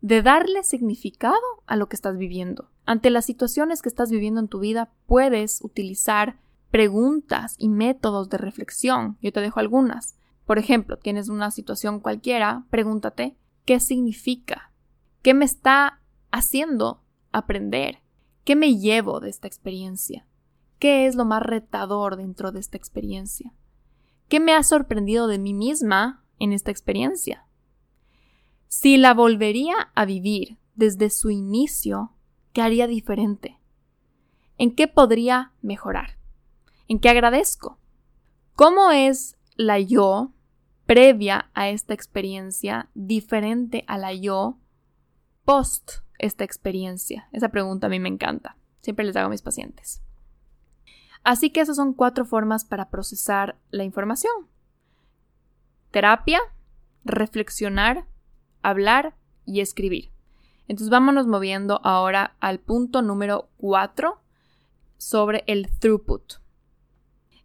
de 0.01 0.21
darle 0.21 0.63
significado 0.63 1.35
a 1.67 1.75
lo 1.75 1.89
que 1.89 1.95
estás 1.95 2.17
viviendo. 2.17 2.69
Ante 2.85 3.09
las 3.09 3.25
situaciones 3.25 3.81
que 3.81 3.89
estás 3.89 4.09
viviendo 4.09 4.39
en 4.39 4.47
tu 4.47 4.59
vida, 4.59 4.91
puedes 5.05 5.61
utilizar 5.61 6.39
preguntas 6.71 7.55
y 7.57 7.69
métodos 7.69 8.29
de 8.29 8.37
reflexión. 8.37 9.17
Yo 9.21 9.33
te 9.33 9.41
dejo 9.41 9.59
algunas. 9.59 10.15
Por 10.45 10.57
ejemplo, 10.57 10.97
tienes 10.97 11.29
una 11.29 11.51
situación 11.51 11.99
cualquiera, 11.99 12.65
pregúntate, 12.69 13.37
¿qué 13.65 13.79
significa? 13.79 14.68
¿Qué 15.21 15.33
me 15.33 15.43
está 15.43 16.01
haciendo 16.31 17.03
aprender? 17.31 17.99
¿Qué 18.45 18.55
me 18.55 18.77
llevo 18.77 19.19
de 19.19 19.29
esta 19.29 19.47
experiencia? 19.47 20.25
¿Qué 20.79 21.07
es 21.07 21.15
lo 21.15 21.25
más 21.25 21.43
retador 21.43 22.15
dentro 22.15 22.53
de 22.53 22.61
esta 22.61 22.77
experiencia? 22.77 23.53
¿Qué 24.29 24.39
me 24.39 24.53
ha 24.53 24.63
sorprendido 24.63 25.27
de 25.27 25.37
mí 25.37 25.53
misma 25.53 26.23
en 26.39 26.53
esta 26.53 26.71
experiencia? 26.71 27.45
Si 28.69 28.95
la 28.95 29.13
volvería 29.13 29.91
a 29.93 30.05
vivir 30.05 30.57
desde 30.75 31.09
su 31.09 31.31
inicio, 31.31 32.13
¿qué 32.53 32.61
haría 32.61 32.87
diferente? 32.87 33.59
¿En 34.57 34.73
qué 34.73 34.87
podría 34.87 35.51
mejorar? 35.61 36.17
¿En 36.87 36.99
qué 36.99 37.09
agradezco? 37.09 37.77
¿Cómo 38.55 38.91
es 38.91 39.37
la 39.55 39.79
yo 39.79 40.31
previa 40.85 41.51
a 41.53 41.69
esta 41.69 41.93
experiencia 41.93 42.89
diferente 42.93 43.83
a 43.87 43.97
la 43.97 44.13
yo 44.13 44.57
post 45.49 46.03
esta 46.19 46.43
experiencia? 46.43 47.27
Esa 47.31 47.49
pregunta 47.49 47.87
a 47.87 47.89
mí 47.89 47.99
me 47.99 48.07
encanta. 48.07 48.55
Siempre 48.81 49.03
les 49.03 49.15
hago 49.15 49.25
a 49.25 49.31
mis 49.31 49.41
pacientes. 49.41 49.99
Así 51.23 51.49
que 51.49 51.59
esas 51.59 51.75
son 51.75 51.95
cuatro 51.95 52.23
formas 52.23 52.65
para 52.65 52.91
procesar 52.91 53.57
la 53.71 53.83
información. 53.83 54.31
Terapia, 55.89 56.39
reflexionar, 57.03 58.05
hablar 58.61 59.15
y 59.43 59.61
escribir. 59.61 60.11
Entonces 60.67 60.91
vámonos 60.91 61.25
moviendo 61.25 61.81
ahora 61.83 62.35
al 62.39 62.59
punto 62.59 63.01
número 63.01 63.49
cuatro 63.57 64.21
sobre 64.97 65.43
el 65.47 65.67
throughput. 65.79 66.33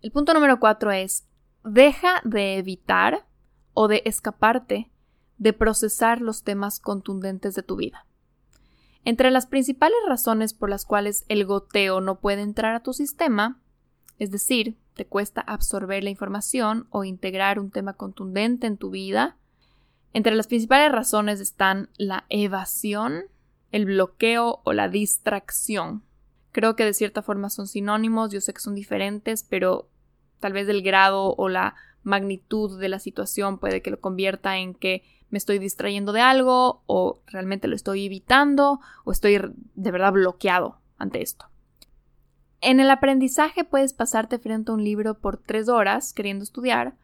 El 0.03 0.13
punto 0.13 0.35
número 0.35 0.61
cuatro 0.61 0.91
es 0.91 1.27
deja 1.65 2.21
de 2.23 2.59
evitar 2.59 3.27
o 3.73 3.89
de 3.89 4.03
escaparte 4.05 4.91
de 5.39 5.53
procesar 5.53 6.21
los 6.21 6.43
temas 6.43 6.81
contundentes 6.81 7.55
de 7.55 7.63
tu 7.63 7.77
vida. 7.77 8.07
Entre 9.05 9.31
las 9.31 9.47
principales 9.47 9.99
razones 10.09 10.55
por 10.55 10.71
las 10.71 10.85
cuales 10.85 11.25
el 11.29 11.45
goteo 11.45 12.01
no 12.01 12.21
puede 12.21 12.43
entrar 12.43 12.75
a 12.75 12.83
tu 12.83 12.93
sistema, 12.93 13.61
es 14.19 14.31
decir, 14.31 14.77
te 14.95 15.07
cuesta 15.07 15.41
absorber 15.41 16.05
la 16.05 16.11
información 16.11 16.87
o 16.91 17.05
integrar 17.05 17.59
un 17.59 17.71
tema 17.71 17.95
contundente 17.95 18.67
en 18.67 18.79
tu 18.79 18.91
vida, 18.91 19.37
entre 20.15 20.37
las 20.37 20.47
principales 20.47 20.93
razones 20.93 21.41
están 21.41 21.91
la 21.99 22.25
evasión, 22.29 23.25
el 23.73 23.85
bloqueo 23.85 24.61
o 24.63 24.73
la 24.73 24.89
distracción. 24.89 26.05
Creo 26.53 26.77
que 26.77 26.85
de 26.85 26.95
cierta 26.95 27.21
forma 27.21 27.51
son 27.51 27.67
sinónimos, 27.67 28.33
yo 28.33 28.41
sé 28.41 28.55
que 28.55 28.61
son 28.61 28.77
diferentes, 28.77 29.43
pero 29.43 29.89
tal 30.39 30.53
vez 30.53 30.69
el 30.69 30.83
grado 30.83 31.35
o 31.35 31.49
la 31.49 31.75
magnitud 32.05 32.79
de 32.79 32.89
la 32.89 33.01
situación 33.01 33.59
puede 33.59 33.83
que 33.83 33.91
lo 33.91 34.01
convierta 34.01 34.57
en 34.59 34.75
que 34.75 35.03
me 35.35 35.39
estoy 35.39 35.59
distrayendo 35.59 36.13
de 36.13 36.21
algo 36.21 36.85
o 36.87 37.19
realmente 37.27 37.67
lo 37.67 37.75
estoy 37.75 38.07
evitando 38.07 38.79
o 39.03 39.11
estoy 39.11 39.41
de 39.75 39.91
verdad 39.91 40.13
bloqueado 40.13 40.79
ante 40.97 41.23
esto. 41.23 41.47
En 42.61 42.79
el 42.79 42.89
aprendizaje 42.89 43.65
puedes 43.65 43.95
pasarte 43.95 44.39
frente 44.39 44.71
a 44.71 44.75
un 44.75 44.85
libro 44.85 45.19
por 45.19 45.37
tres 45.39 45.69
horas 45.69 46.13
queriendo 46.13 46.45
estudiar, 46.45 46.95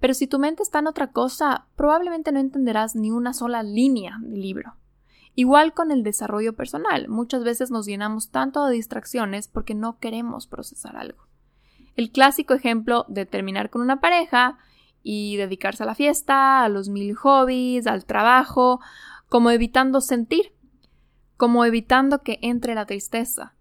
pero 0.00 0.14
si 0.14 0.26
tu 0.26 0.38
mente 0.38 0.62
está 0.62 0.78
en 0.78 0.86
otra 0.86 1.08
cosa, 1.08 1.66
probablemente 1.76 2.32
no 2.32 2.40
entenderás 2.40 2.96
ni 2.96 3.10
una 3.10 3.34
sola 3.34 3.62
línea 3.62 4.16
del 4.22 4.40
libro. 4.40 4.76
Igual 5.34 5.74
con 5.74 5.90
el 5.90 6.02
desarrollo 6.02 6.54
personal, 6.54 7.08
muchas 7.08 7.44
veces 7.44 7.70
nos 7.70 7.84
llenamos 7.84 8.30
tanto 8.30 8.64
de 8.64 8.76
distracciones 8.76 9.46
porque 9.46 9.74
no 9.74 9.98
queremos 9.98 10.46
procesar 10.46 10.96
algo. 10.96 11.26
El 11.96 12.10
clásico 12.10 12.54
ejemplo 12.54 13.04
de 13.08 13.26
terminar 13.26 13.68
con 13.68 13.82
una 13.82 14.00
pareja 14.00 14.56
y 15.04 15.36
dedicarse 15.36 15.84
a 15.84 15.86
la 15.86 15.94
fiesta, 15.94 16.64
a 16.64 16.68
los 16.68 16.88
mil 16.88 17.14
hobbies, 17.14 17.86
al 17.86 18.06
trabajo, 18.06 18.80
como 19.28 19.50
evitando 19.50 20.00
sentir, 20.00 20.52
como 21.36 21.64
evitando 21.64 22.22
que 22.22 22.40
entre 22.42 22.74
la 22.74 22.86
tristeza. 22.86 23.54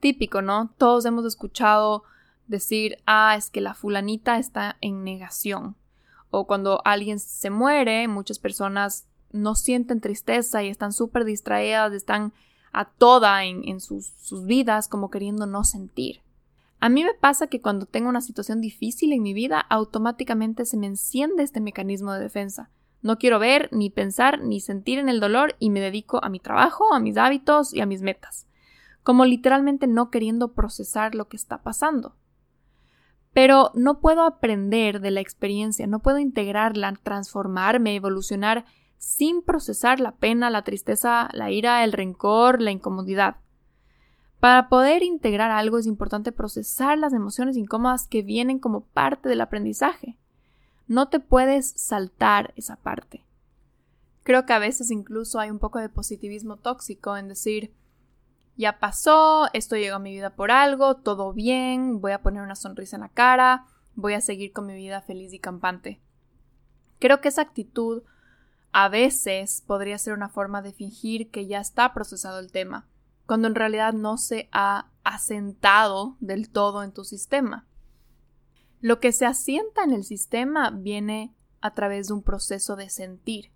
Típico, 0.00 0.40
¿no? 0.40 0.72
Todos 0.78 1.04
hemos 1.04 1.26
escuchado 1.26 2.04
decir, 2.46 2.98
ah, 3.06 3.34
es 3.36 3.50
que 3.50 3.60
la 3.60 3.74
fulanita 3.74 4.38
está 4.38 4.76
en 4.80 5.02
negación. 5.02 5.76
O 6.30 6.46
cuando 6.46 6.80
alguien 6.84 7.18
se 7.18 7.50
muere, 7.50 8.06
muchas 8.06 8.38
personas 8.38 9.06
no 9.32 9.56
sienten 9.56 10.00
tristeza 10.00 10.62
y 10.62 10.68
están 10.68 10.92
súper 10.92 11.24
distraídas, 11.24 11.92
están 11.92 12.32
a 12.72 12.84
toda 12.84 13.44
en, 13.44 13.80
sus, 13.80 14.12
sus 14.20 14.44
vidas 14.44 14.88
como 14.88 15.10
queriendo 15.10 15.46
no 15.46 15.64
sentir. 15.64 16.23
A 16.84 16.90
mí 16.90 17.02
me 17.02 17.14
pasa 17.14 17.46
que 17.46 17.62
cuando 17.62 17.86
tengo 17.86 18.10
una 18.10 18.20
situación 18.20 18.60
difícil 18.60 19.14
en 19.14 19.22
mi 19.22 19.32
vida, 19.32 19.58
automáticamente 19.58 20.66
se 20.66 20.76
me 20.76 20.86
enciende 20.86 21.42
este 21.42 21.62
mecanismo 21.62 22.12
de 22.12 22.20
defensa. 22.20 22.68
No 23.00 23.16
quiero 23.16 23.38
ver, 23.38 23.70
ni 23.72 23.88
pensar, 23.88 24.42
ni 24.42 24.60
sentir 24.60 24.98
en 24.98 25.08
el 25.08 25.18
dolor 25.18 25.56
y 25.58 25.70
me 25.70 25.80
dedico 25.80 26.22
a 26.22 26.28
mi 26.28 26.40
trabajo, 26.40 26.92
a 26.92 27.00
mis 27.00 27.16
hábitos 27.16 27.72
y 27.72 27.80
a 27.80 27.86
mis 27.86 28.02
metas, 28.02 28.46
como 29.02 29.24
literalmente 29.24 29.86
no 29.86 30.10
queriendo 30.10 30.52
procesar 30.52 31.14
lo 31.14 31.26
que 31.26 31.38
está 31.38 31.62
pasando. 31.62 32.16
Pero 33.32 33.70
no 33.72 34.00
puedo 34.00 34.20
aprender 34.24 35.00
de 35.00 35.10
la 35.10 35.20
experiencia, 35.20 35.86
no 35.86 36.00
puedo 36.00 36.18
integrarla, 36.18 36.92
transformarme, 37.02 37.94
evolucionar 37.96 38.66
sin 38.98 39.40
procesar 39.40 40.00
la 40.00 40.16
pena, 40.16 40.50
la 40.50 40.64
tristeza, 40.64 41.30
la 41.32 41.50
ira, 41.50 41.82
el 41.82 41.92
rencor, 41.92 42.60
la 42.60 42.72
incomodidad. 42.72 43.36
Para 44.44 44.68
poder 44.68 45.02
integrar 45.02 45.50
algo 45.50 45.78
es 45.78 45.86
importante 45.86 46.30
procesar 46.30 46.98
las 46.98 47.14
emociones 47.14 47.56
incómodas 47.56 48.06
que 48.06 48.20
vienen 48.20 48.58
como 48.58 48.82
parte 48.82 49.30
del 49.30 49.40
aprendizaje. 49.40 50.18
No 50.86 51.08
te 51.08 51.18
puedes 51.18 51.70
saltar 51.80 52.52
esa 52.54 52.76
parte. 52.76 53.24
Creo 54.22 54.44
que 54.44 54.52
a 54.52 54.58
veces 54.58 54.90
incluso 54.90 55.40
hay 55.40 55.48
un 55.48 55.58
poco 55.58 55.78
de 55.78 55.88
positivismo 55.88 56.58
tóxico 56.58 57.16
en 57.16 57.28
decir, 57.28 57.72
ya 58.54 58.80
pasó, 58.80 59.48
esto 59.54 59.76
llegó 59.76 59.96
a 59.96 59.98
mi 59.98 60.12
vida 60.12 60.36
por 60.36 60.50
algo, 60.50 60.96
todo 60.96 61.32
bien, 61.32 62.02
voy 62.02 62.12
a 62.12 62.20
poner 62.20 62.42
una 62.42 62.54
sonrisa 62.54 62.96
en 62.96 63.00
la 63.00 63.08
cara, 63.08 63.64
voy 63.94 64.12
a 64.12 64.20
seguir 64.20 64.52
con 64.52 64.66
mi 64.66 64.74
vida 64.74 65.00
feliz 65.00 65.32
y 65.32 65.38
campante. 65.38 66.02
Creo 66.98 67.22
que 67.22 67.28
esa 67.28 67.40
actitud 67.40 68.02
a 68.72 68.90
veces 68.90 69.62
podría 69.66 69.96
ser 69.96 70.12
una 70.12 70.28
forma 70.28 70.60
de 70.60 70.74
fingir 70.74 71.30
que 71.30 71.46
ya 71.46 71.60
está 71.60 71.94
procesado 71.94 72.40
el 72.40 72.52
tema 72.52 72.86
cuando 73.26 73.48
en 73.48 73.54
realidad 73.54 73.92
no 73.92 74.16
se 74.16 74.48
ha 74.52 74.90
asentado 75.02 76.16
del 76.20 76.50
todo 76.50 76.82
en 76.82 76.92
tu 76.92 77.04
sistema. 77.04 77.66
Lo 78.80 79.00
que 79.00 79.12
se 79.12 79.26
asienta 79.26 79.82
en 79.84 79.92
el 79.92 80.04
sistema 80.04 80.70
viene 80.70 81.34
a 81.60 81.72
través 81.72 82.08
de 82.08 82.14
un 82.14 82.22
proceso 82.22 82.76
de 82.76 82.90
sentir, 82.90 83.50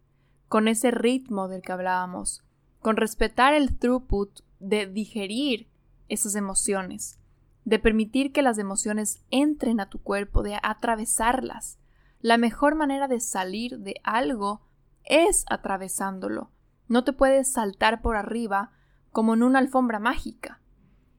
con 0.48 0.68
ese 0.68 0.90
ritmo 0.90 1.48
del 1.48 1.60
que 1.60 1.72
hablábamos, 1.72 2.42
con 2.80 2.96
respetar 2.96 3.52
el 3.52 3.78
throughput 3.78 4.40
de 4.60 4.86
digerir 4.86 5.68
esas 6.08 6.34
emociones, 6.34 7.18
de 7.64 7.78
permitir 7.78 8.32
que 8.32 8.40
las 8.40 8.56
emociones 8.56 9.22
entren 9.30 9.80
a 9.80 9.90
tu 9.90 9.98
cuerpo, 9.98 10.42
de 10.42 10.58
atravesarlas. 10.62 11.78
La 12.20 12.38
mejor 12.38 12.74
manera 12.74 13.08
de 13.08 13.20
salir 13.20 13.78
de 13.80 13.96
algo 14.04 14.62
es 15.04 15.44
atravesándolo. 15.50 16.50
No 16.88 17.04
te 17.04 17.12
puedes 17.12 17.52
saltar 17.52 18.00
por 18.00 18.16
arriba 18.16 18.72
como 19.12 19.34
en 19.34 19.42
una 19.42 19.58
alfombra 19.58 19.98
mágica. 19.98 20.60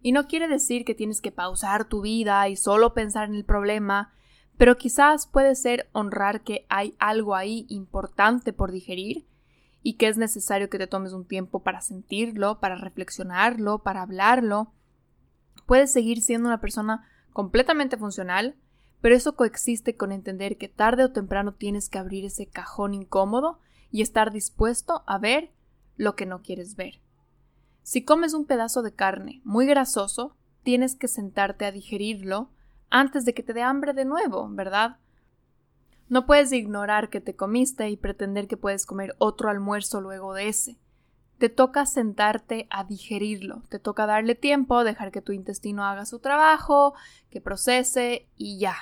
Y 0.01 0.11
no 0.11 0.27
quiere 0.27 0.47
decir 0.47 0.85
que 0.85 0.95
tienes 0.95 1.21
que 1.21 1.31
pausar 1.31 1.85
tu 1.85 2.01
vida 2.01 2.47
y 2.47 2.55
solo 2.55 2.93
pensar 2.93 3.27
en 3.27 3.35
el 3.35 3.45
problema, 3.45 4.13
pero 4.57 4.77
quizás 4.77 5.27
puede 5.27 5.55
ser 5.55 5.89
honrar 5.93 6.41
que 6.41 6.65
hay 6.69 6.95
algo 6.99 7.35
ahí 7.35 7.65
importante 7.69 8.53
por 8.53 8.71
digerir 8.71 9.25
y 9.81 9.93
que 9.93 10.07
es 10.07 10.17
necesario 10.17 10.69
que 10.69 10.77
te 10.77 10.87
tomes 10.87 11.13
un 11.13 11.25
tiempo 11.25 11.63
para 11.63 11.81
sentirlo, 11.81 12.59
para 12.59 12.75
reflexionarlo, 12.75 13.83
para 13.83 14.01
hablarlo. 14.01 14.73
Puedes 15.65 15.91
seguir 15.91 16.21
siendo 16.21 16.47
una 16.49 16.59
persona 16.59 17.07
completamente 17.31 17.97
funcional, 17.97 18.55
pero 19.01 19.15
eso 19.15 19.35
coexiste 19.35 19.95
con 19.95 20.11
entender 20.11 20.57
que 20.57 20.67
tarde 20.67 21.05
o 21.05 21.11
temprano 21.11 21.53
tienes 21.53 21.89
que 21.89 21.97
abrir 21.97 22.25
ese 22.25 22.47
cajón 22.47 22.93
incómodo 22.93 23.59
y 23.91 24.01
estar 24.01 24.31
dispuesto 24.31 25.03
a 25.07 25.17
ver 25.17 25.51
lo 25.95 26.15
que 26.15 26.25
no 26.25 26.41
quieres 26.41 26.75
ver. 26.75 27.01
Si 27.89 28.03
comes 28.03 28.35
un 28.35 28.45
pedazo 28.45 28.83
de 28.83 28.93
carne 28.93 29.41
muy 29.43 29.65
grasoso, 29.65 30.35
tienes 30.61 30.95
que 30.95 31.07
sentarte 31.07 31.65
a 31.65 31.71
digerirlo 31.71 32.51
antes 32.91 33.25
de 33.25 33.33
que 33.33 33.41
te 33.41 33.51
dé 33.51 33.63
hambre 33.63 33.93
de 33.93 34.05
nuevo, 34.05 34.47
¿verdad? 34.47 34.97
No 36.07 36.27
puedes 36.27 36.51
ignorar 36.51 37.09
que 37.09 37.19
te 37.19 37.35
comiste 37.35 37.89
y 37.89 37.97
pretender 37.97 38.47
que 38.47 38.57
puedes 38.57 38.85
comer 38.85 39.15
otro 39.17 39.49
almuerzo 39.49 40.01
luego 40.01 40.35
de 40.35 40.49
ese. 40.49 40.77
Te 41.39 41.49
toca 41.49 41.87
sentarte 41.87 42.67
a 42.69 42.83
digerirlo, 42.83 43.63
te 43.69 43.79
toca 43.79 44.05
darle 44.05 44.35
tiempo, 44.35 44.83
dejar 44.83 45.11
que 45.11 45.23
tu 45.23 45.31
intestino 45.31 45.83
haga 45.83 46.05
su 46.05 46.19
trabajo, 46.19 46.93
que 47.31 47.41
procese 47.41 48.29
y 48.37 48.59
ya. 48.59 48.75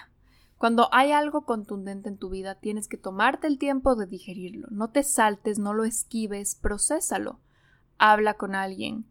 Cuando 0.57 0.89
hay 0.91 1.13
algo 1.13 1.45
contundente 1.45 2.09
en 2.09 2.17
tu 2.17 2.29
vida, 2.29 2.55
tienes 2.55 2.89
que 2.89 2.97
tomarte 2.97 3.47
el 3.47 3.57
tiempo 3.57 3.95
de 3.95 4.05
digerirlo. 4.05 4.67
No 4.69 4.89
te 4.89 5.03
saltes, 5.03 5.59
no 5.59 5.73
lo 5.73 5.85
esquives, 5.85 6.55
procésalo 6.55 7.39
habla 7.97 8.35
con 8.35 8.55
alguien, 8.55 9.05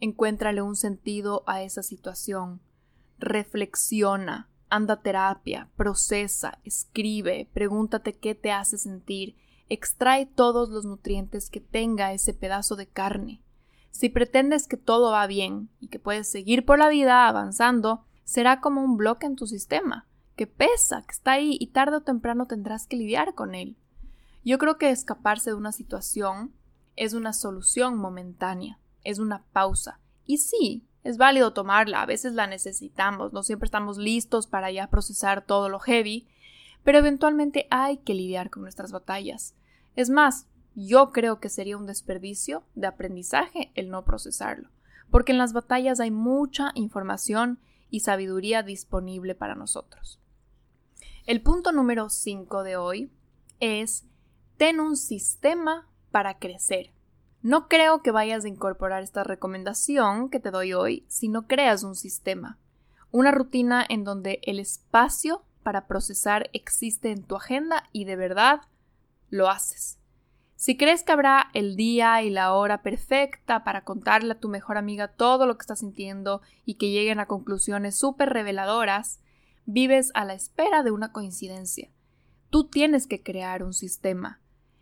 encuéntrale 0.00 0.62
un 0.62 0.76
sentido 0.76 1.42
a 1.46 1.62
esa 1.62 1.82
situación, 1.82 2.60
reflexiona, 3.18 4.48
anda 4.68 4.94
a 4.94 5.00
terapia, 5.00 5.70
procesa, 5.76 6.58
escribe, 6.64 7.48
pregúntate 7.52 8.14
qué 8.14 8.34
te 8.34 8.52
hace 8.52 8.78
sentir, 8.78 9.36
extrae 9.68 10.26
todos 10.26 10.68
los 10.68 10.84
nutrientes 10.84 11.50
que 11.50 11.60
tenga 11.60 12.12
ese 12.12 12.34
pedazo 12.34 12.76
de 12.76 12.86
carne. 12.86 13.42
Si 13.90 14.08
pretendes 14.08 14.68
que 14.68 14.76
todo 14.76 15.12
va 15.12 15.26
bien 15.26 15.70
y 15.80 15.88
que 15.88 15.98
puedes 15.98 16.28
seguir 16.28 16.64
por 16.64 16.78
la 16.78 16.88
vida 16.88 17.26
avanzando, 17.28 18.04
será 18.24 18.60
como 18.60 18.82
un 18.84 18.96
bloque 18.96 19.26
en 19.26 19.36
tu 19.36 19.46
sistema, 19.46 20.06
que 20.36 20.46
pesa, 20.46 21.02
que 21.02 21.12
está 21.12 21.32
ahí 21.32 21.56
y 21.58 21.68
tarde 21.68 21.96
o 21.96 22.02
temprano 22.02 22.46
tendrás 22.46 22.86
que 22.86 22.96
lidiar 22.96 23.34
con 23.34 23.54
él. 23.54 23.76
Yo 24.44 24.58
creo 24.58 24.76
que 24.76 24.90
escaparse 24.90 25.50
de 25.50 25.56
una 25.56 25.72
situación 25.72 26.52
es 26.96 27.12
una 27.12 27.32
solución 27.32 27.96
momentánea, 27.96 28.78
es 29.04 29.18
una 29.18 29.44
pausa. 29.52 30.00
Y 30.24 30.38
sí, 30.38 30.84
es 31.04 31.18
válido 31.18 31.52
tomarla, 31.52 32.02
a 32.02 32.06
veces 32.06 32.32
la 32.32 32.46
necesitamos, 32.46 33.32
no 33.32 33.42
siempre 33.42 33.66
estamos 33.66 33.96
listos 33.98 34.46
para 34.46 34.72
ya 34.72 34.90
procesar 34.90 35.46
todo 35.46 35.68
lo 35.68 35.78
heavy, 35.78 36.26
pero 36.82 36.98
eventualmente 36.98 37.68
hay 37.70 37.98
que 37.98 38.14
lidiar 38.14 38.50
con 38.50 38.62
nuestras 38.62 38.90
batallas. 38.90 39.54
Es 39.94 40.10
más, 40.10 40.46
yo 40.74 41.12
creo 41.12 41.38
que 41.38 41.48
sería 41.48 41.76
un 41.76 41.86
desperdicio 41.86 42.64
de 42.74 42.86
aprendizaje 42.86 43.70
el 43.74 43.88
no 43.88 44.04
procesarlo, 44.04 44.70
porque 45.10 45.32
en 45.32 45.38
las 45.38 45.52
batallas 45.52 46.00
hay 46.00 46.10
mucha 46.10 46.72
información 46.74 47.60
y 47.90 48.00
sabiduría 48.00 48.62
disponible 48.62 49.34
para 49.34 49.54
nosotros. 49.54 50.20
El 51.24 51.40
punto 51.40 51.72
número 51.72 52.08
5 52.08 52.62
de 52.62 52.76
hoy 52.76 53.10
es 53.58 54.04
ten 54.56 54.80
un 54.80 54.96
sistema 54.96 55.88
para 56.16 56.38
crecer. 56.38 56.94
No 57.42 57.68
creo 57.68 58.00
que 58.00 58.10
vayas 58.10 58.46
a 58.46 58.48
incorporar 58.48 59.02
esta 59.02 59.22
recomendación 59.22 60.30
que 60.30 60.40
te 60.40 60.50
doy 60.50 60.72
hoy 60.72 61.04
si 61.08 61.28
no 61.28 61.46
creas 61.46 61.82
un 61.82 61.94
sistema, 61.94 62.58
una 63.10 63.32
rutina 63.32 63.84
en 63.86 64.02
donde 64.02 64.40
el 64.44 64.58
espacio 64.58 65.44
para 65.62 65.86
procesar 65.86 66.48
existe 66.54 67.10
en 67.10 67.22
tu 67.22 67.36
agenda 67.36 67.84
y 67.92 68.06
de 68.06 68.16
verdad 68.16 68.62
lo 69.28 69.50
haces. 69.50 69.98
Si 70.54 70.78
crees 70.78 71.02
que 71.02 71.12
habrá 71.12 71.50
el 71.52 71.76
día 71.76 72.22
y 72.22 72.30
la 72.30 72.54
hora 72.54 72.80
perfecta 72.80 73.62
para 73.62 73.84
contarle 73.84 74.32
a 74.32 74.40
tu 74.40 74.48
mejor 74.48 74.78
amiga 74.78 75.08
todo 75.08 75.44
lo 75.44 75.58
que 75.58 75.64
estás 75.64 75.80
sintiendo 75.80 76.40
y 76.64 76.76
que 76.76 76.92
lleguen 76.92 77.20
a 77.20 77.26
conclusiones 77.26 77.94
súper 77.94 78.30
reveladoras, 78.30 79.20
vives 79.66 80.12
a 80.14 80.24
la 80.24 80.32
espera 80.32 80.82
de 80.82 80.92
una 80.92 81.12
coincidencia. 81.12 81.90
Tú 82.48 82.70
tienes 82.70 83.06
que 83.06 83.22
crear 83.22 83.62
un 83.62 83.74
sistema. 83.74 84.40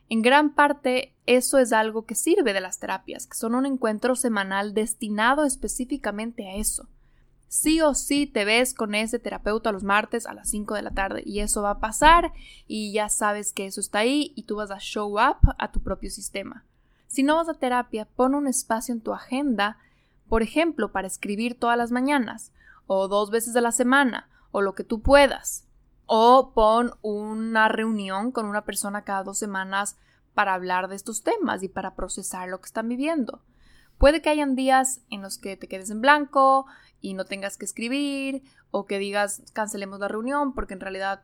En 0.08 0.22
gran 0.22 0.54
parte, 0.54 1.14
eso 1.26 1.58
es 1.58 1.72
algo 1.72 2.04
que 2.04 2.14
sirve 2.14 2.52
de 2.52 2.60
las 2.60 2.78
terapias, 2.78 3.26
que 3.26 3.36
son 3.36 3.54
un 3.54 3.66
encuentro 3.66 4.16
semanal 4.16 4.74
destinado 4.74 5.44
específicamente 5.44 6.46
a 6.46 6.56
eso. 6.56 6.88
Sí 7.48 7.80
o 7.80 7.94
sí 7.94 8.26
te 8.26 8.44
ves 8.44 8.74
con 8.74 8.94
ese 8.94 9.18
terapeuta 9.18 9.72
los 9.72 9.84
martes 9.84 10.26
a 10.26 10.34
las 10.34 10.50
5 10.50 10.74
de 10.74 10.82
la 10.82 10.90
tarde 10.90 11.22
y 11.24 11.40
eso 11.40 11.62
va 11.62 11.70
a 11.70 11.78
pasar 11.78 12.32
y 12.66 12.92
ya 12.92 13.08
sabes 13.08 13.52
que 13.52 13.66
eso 13.66 13.80
está 13.80 14.00
ahí 14.00 14.32
y 14.34 14.42
tú 14.42 14.56
vas 14.56 14.72
a 14.72 14.80
show 14.80 15.12
up 15.12 15.54
a 15.58 15.70
tu 15.70 15.80
propio 15.80 16.10
sistema. 16.10 16.64
Si 17.06 17.22
no 17.22 17.36
vas 17.36 17.48
a 17.48 17.54
terapia, 17.54 18.06
pon 18.06 18.34
un 18.34 18.48
espacio 18.48 18.92
en 18.92 19.00
tu 19.00 19.14
agenda, 19.14 19.78
por 20.28 20.42
ejemplo, 20.42 20.90
para 20.90 21.06
escribir 21.06 21.56
todas 21.58 21.78
las 21.78 21.92
mañanas, 21.92 22.50
o 22.88 23.06
dos 23.06 23.30
veces 23.30 23.54
a 23.54 23.60
la 23.60 23.70
semana, 23.70 24.28
o 24.50 24.60
lo 24.60 24.74
que 24.74 24.82
tú 24.82 25.00
puedas. 25.00 25.64
O 26.06 26.52
pon 26.54 26.92
una 27.02 27.68
reunión 27.68 28.32
con 28.32 28.46
una 28.46 28.64
persona 28.64 29.02
cada 29.02 29.24
dos 29.24 29.38
semanas 29.38 29.96
para 30.34 30.54
hablar 30.54 30.88
de 30.88 30.96
estos 30.96 31.22
temas 31.22 31.62
y 31.62 31.68
para 31.68 31.94
procesar 31.94 32.48
lo 32.48 32.60
que 32.60 32.66
están 32.66 32.88
viviendo. 32.88 33.42
Puede 33.98 34.20
que 34.20 34.30
hayan 34.30 34.56
días 34.56 35.00
en 35.10 35.22
los 35.22 35.38
que 35.38 35.56
te 35.56 35.68
quedes 35.68 35.90
en 35.90 36.00
blanco 36.00 36.66
y 37.00 37.14
no 37.14 37.24
tengas 37.24 37.56
que 37.56 37.64
escribir 37.64 38.42
o 38.70 38.86
que 38.86 38.98
digas 38.98 39.42
cancelemos 39.52 40.00
la 40.00 40.08
reunión 40.08 40.52
porque 40.52 40.74
en 40.74 40.80
realidad 40.80 41.22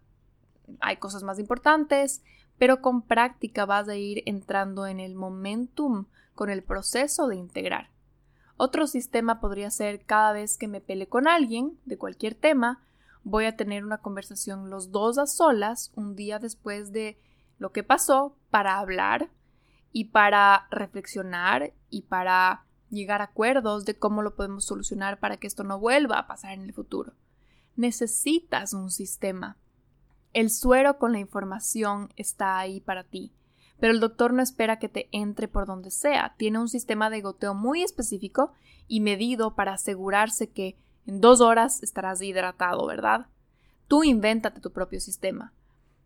hay 0.80 0.96
cosas 0.98 1.22
más 1.24 1.38
importantes, 1.38 2.22
pero 2.58 2.80
con 2.80 3.02
práctica 3.02 3.66
vas 3.66 3.88
a 3.88 3.96
ir 3.96 4.22
entrando 4.26 4.86
en 4.86 5.00
el 5.00 5.14
momentum 5.14 6.06
con 6.34 6.48
el 6.48 6.62
proceso 6.62 7.26
de 7.26 7.36
integrar. 7.36 7.90
Otro 8.56 8.86
sistema 8.86 9.40
podría 9.40 9.70
ser 9.70 10.04
cada 10.04 10.32
vez 10.32 10.56
que 10.56 10.68
me 10.68 10.80
pele 10.80 11.08
con 11.08 11.26
alguien 11.26 11.78
de 11.86 11.98
cualquier 11.98 12.34
tema, 12.34 12.82
voy 13.24 13.44
a 13.44 13.56
tener 13.56 13.84
una 13.84 13.98
conversación 13.98 14.70
los 14.70 14.90
dos 14.90 15.18
a 15.18 15.26
solas 15.26 15.92
un 15.94 16.16
día 16.16 16.38
después 16.38 16.92
de 16.92 17.18
lo 17.58 17.72
que 17.72 17.82
pasó 17.82 18.36
para 18.50 18.78
hablar 18.78 19.30
y 19.92 20.06
para 20.06 20.66
reflexionar 20.70 21.74
y 21.90 22.02
para 22.02 22.64
llegar 22.90 23.20
a 23.20 23.24
acuerdos 23.24 23.84
de 23.84 23.98
cómo 23.98 24.22
lo 24.22 24.34
podemos 24.34 24.64
solucionar 24.64 25.20
para 25.20 25.36
que 25.36 25.46
esto 25.46 25.64
no 25.64 25.78
vuelva 25.78 26.18
a 26.18 26.26
pasar 26.26 26.52
en 26.52 26.62
el 26.62 26.72
futuro. 26.72 27.12
Necesitas 27.76 28.72
un 28.72 28.90
sistema. 28.90 29.56
El 30.32 30.50
suero 30.50 30.98
con 30.98 31.12
la 31.12 31.18
información 31.18 32.12
está 32.16 32.58
ahí 32.58 32.80
para 32.80 33.04
ti, 33.04 33.32
pero 33.78 33.92
el 33.92 34.00
doctor 34.00 34.32
no 34.32 34.42
espera 34.42 34.78
que 34.78 34.88
te 34.88 35.08
entre 35.12 35.48
por 35.48 35.66
donde 35.66 35.90
sea. 35.90 36.34
Tiene 36.36 36.58
un 36.58 36.68
sistema 36.68 37.10
de 37.10 37.20
goteo 37.20 37.54
muy 37.54 37.82
específico 37.82 38.52
y 38.86 39.00
medido 39.00 39.54
para 39.54 39.74
asegurarse 39.74 40.50
que 40.50 40.76
en 41.10 41.20
dos 41.20 41.40
horas 41.40 41.82
estarás 41.82 42.22
hidratado, 42.22 42.86
¿verdad? 42.86 43.26
Tú 43.88 44.04
invéntate 44.04 44.60
tu 44.60 44.70
propio 44.70 45.00
sistema. 45.00 45.52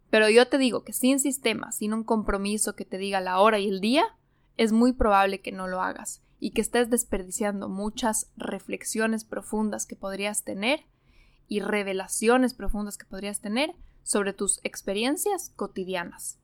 Pero 0.08 0.30
yo 0.30 0.48
te 0.48 0.56
digo 0.56 0.82
que 0.82 0.94
sin 0.94 1.20
sistema, 1.20 1.72
sin 1.72 1.92
un 1.92 2.04
compromiso 2.04 2.74
que 2.74 2.86
te 2.86 2.96
diga 2.96 3.20
la 3.20 3.38
hora 3.38 3.58
y 3.58 3.68
el 3.68 3.82
día, 3.82 4.06
es 4.56 4.72
muy 4.72 4.94
probable 4.94 5.42
que 5.42 5.52
no 5.52 5.68
lo 5.68 5.82
hagas 5.82 6.22
y 6.40 6.52
que 6.52 6.62
estés 6.62 6.88
desperdiciando 6.88 7.68
muchas 7.68 8.30
reflexiones 8.38 9.24
profundas 9.24 9.84
que 9.84 9.94
podrías 9.94 10.42
tener 10.42 10.86
y 11.48 11.60
revelaciones 11.60 12.54
profundas 12.54 12.96
que 12.96 13.04
podrías 13.04 13.42
tener 13.42 13.74
sobre 14.04 14.32
tus 14.32 14.58
experiencias 14.64 15.52
cotidianas. 15.54 16.38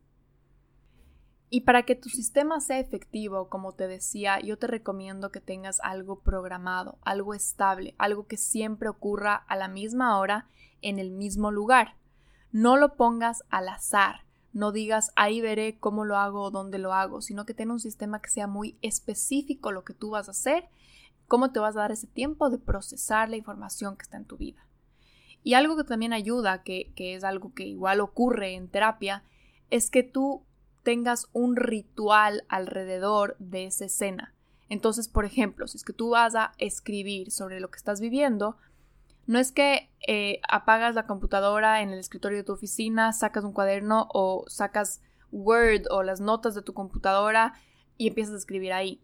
Y 1.53 1.63
para 1.63 1.83
que 1.83 1.97
tu 1.97 2.09
sistema 2.09 2.61
sea 2.61 2.79
efectivo, 2.79 3.49
como 3.49 3.73
te 3.73 3.89
decía, 3.89 4.39
yo 4.39 4.57
te 4.57 4.69
recomiendo 4.69 5.33
que 5.33 5.41
tengas 5.41 5.81
algo 5.83 6.21
programado, 6.21 6.99
algo 7.03 7.35
estable, 7.35 7.97
algo 7.99 8.29
que 8.29 8.37
siempre 8.37 8.89
ocurra 8.89 9.35
a 9.35 9.57
la 9.57 9.67
misma 9.67 10.17
hora 10.21 10.47
en 10.81 11.01
el 11.01 11.11
mismo 11.11 11.51
lugar. 11.51 11.97
No 12.53 12.77
lo 12.77 12.95
pongas 12.95 13.43
al 13.51 13.69
azar, 13.69 14.25
no 14.53 14.71
digas 14.71 15.11
ahí 15.17 15.41
veré 15.41 15.77
cómo 15.79 16.05
lo 16.05 16.17
hago 16.17 16.43
o 16.43 16.51
dónde 16.53 16.79
lo 16.79 16.95
hago, 16.95 17.21
sino 17.21 17.45
que 17.45 17.55
tenga 17.55 17.73
un 17.73 17.81
sistema 17.81 18.23
que 18.23 18.31
sea 18.31 18.47
muy 18.47 18.79
específico 18.81 19.73
lo 19.73 19.83
que 19.83 19.95
tú 19.95 20.11
vas 20.11 20.29
a 20.29 20.33
hacer, 20.33 20.69
cómo 21.27 21.51
te 21.51 21.59
vas 21.59 21.77
a 21.77 21.81
dar 21.81 21.93
ese 21.93 22.07
tiempo 22.07 22.49
de 22.51 22.59
procesar 22.59 23.29
la 23.29 23.37
información 23.37 23.97
que 23.97 24.03
está 24.03 24.17
en 24.17 24.25
tu 24.25 24.37
vida. 24.37 24.67
Y 25.43 25.55
algo 25.55 25.77
que 25.77 25.85
también 25.85 26.13
ayuda, 26.13 26.63
que, 26.63 26.93
que 26.95 27.15
es 27.17 27.25
algo 27.25 27.55
que 27.55 27.65
igual 27.65 28.01
ocurre 28.01 28.55
en 28.55 28.69
terapia, 28.69 29.25
es 29.71 29.91
que 29.91 30.03
tú 30.05 30.45
tengas 30.83 31.29
un 31.33 31.57
ritual 31.57 32.45
alrededor 32.49 33.37
de 33.39 33.67
esa 33.67 33.85
escena. 33.85 34.35
Entonces, 34.69 35.09
por 35.09 35.25
ejemplo, 35.25 35.67
si 35.67 35.77
es 35.77 35.85
que 35.85 35.93
tú 35.93 36.11
vas 36.11 36.35
a 36.35 36.53
escribir 36.59 37.31
sobre 37.31 37.61
lo 37.61 37.71
que 37.71 37.77
estás 37.77 38.01
viviendo, 38.01 38.57
no 39.27 39.39
es 39.39 39.53
que 39.53 39.91
eh, 40.07 40.41
apagas 40.49 40.95
la 40.95 41.07
computadora 41.07 41.83
en 41.83 41.91
el 41.91 41.99
escritorio 41.99 42.39
de 42.39 42.45
tu 42.45 42.53
oficina, 42.53 43.13
sacas 43.13 43.45
un 43.45 43.53
cuaderno 43.53 44.09
o 44.13 44.45
sacas 44.49 45.03
Word 45.33 45.83
o 45.91 46.03
las 46.03 46.21
notas 46.21 46.55
de 46.55 46.63
tu 46.63 46.73
computadora 46.75 47.55
y 47.97 48.09
empiezas 48.09 48.35
a 48.35 48.39
escribir 48.39 48.73
ahí. 48.73 49.01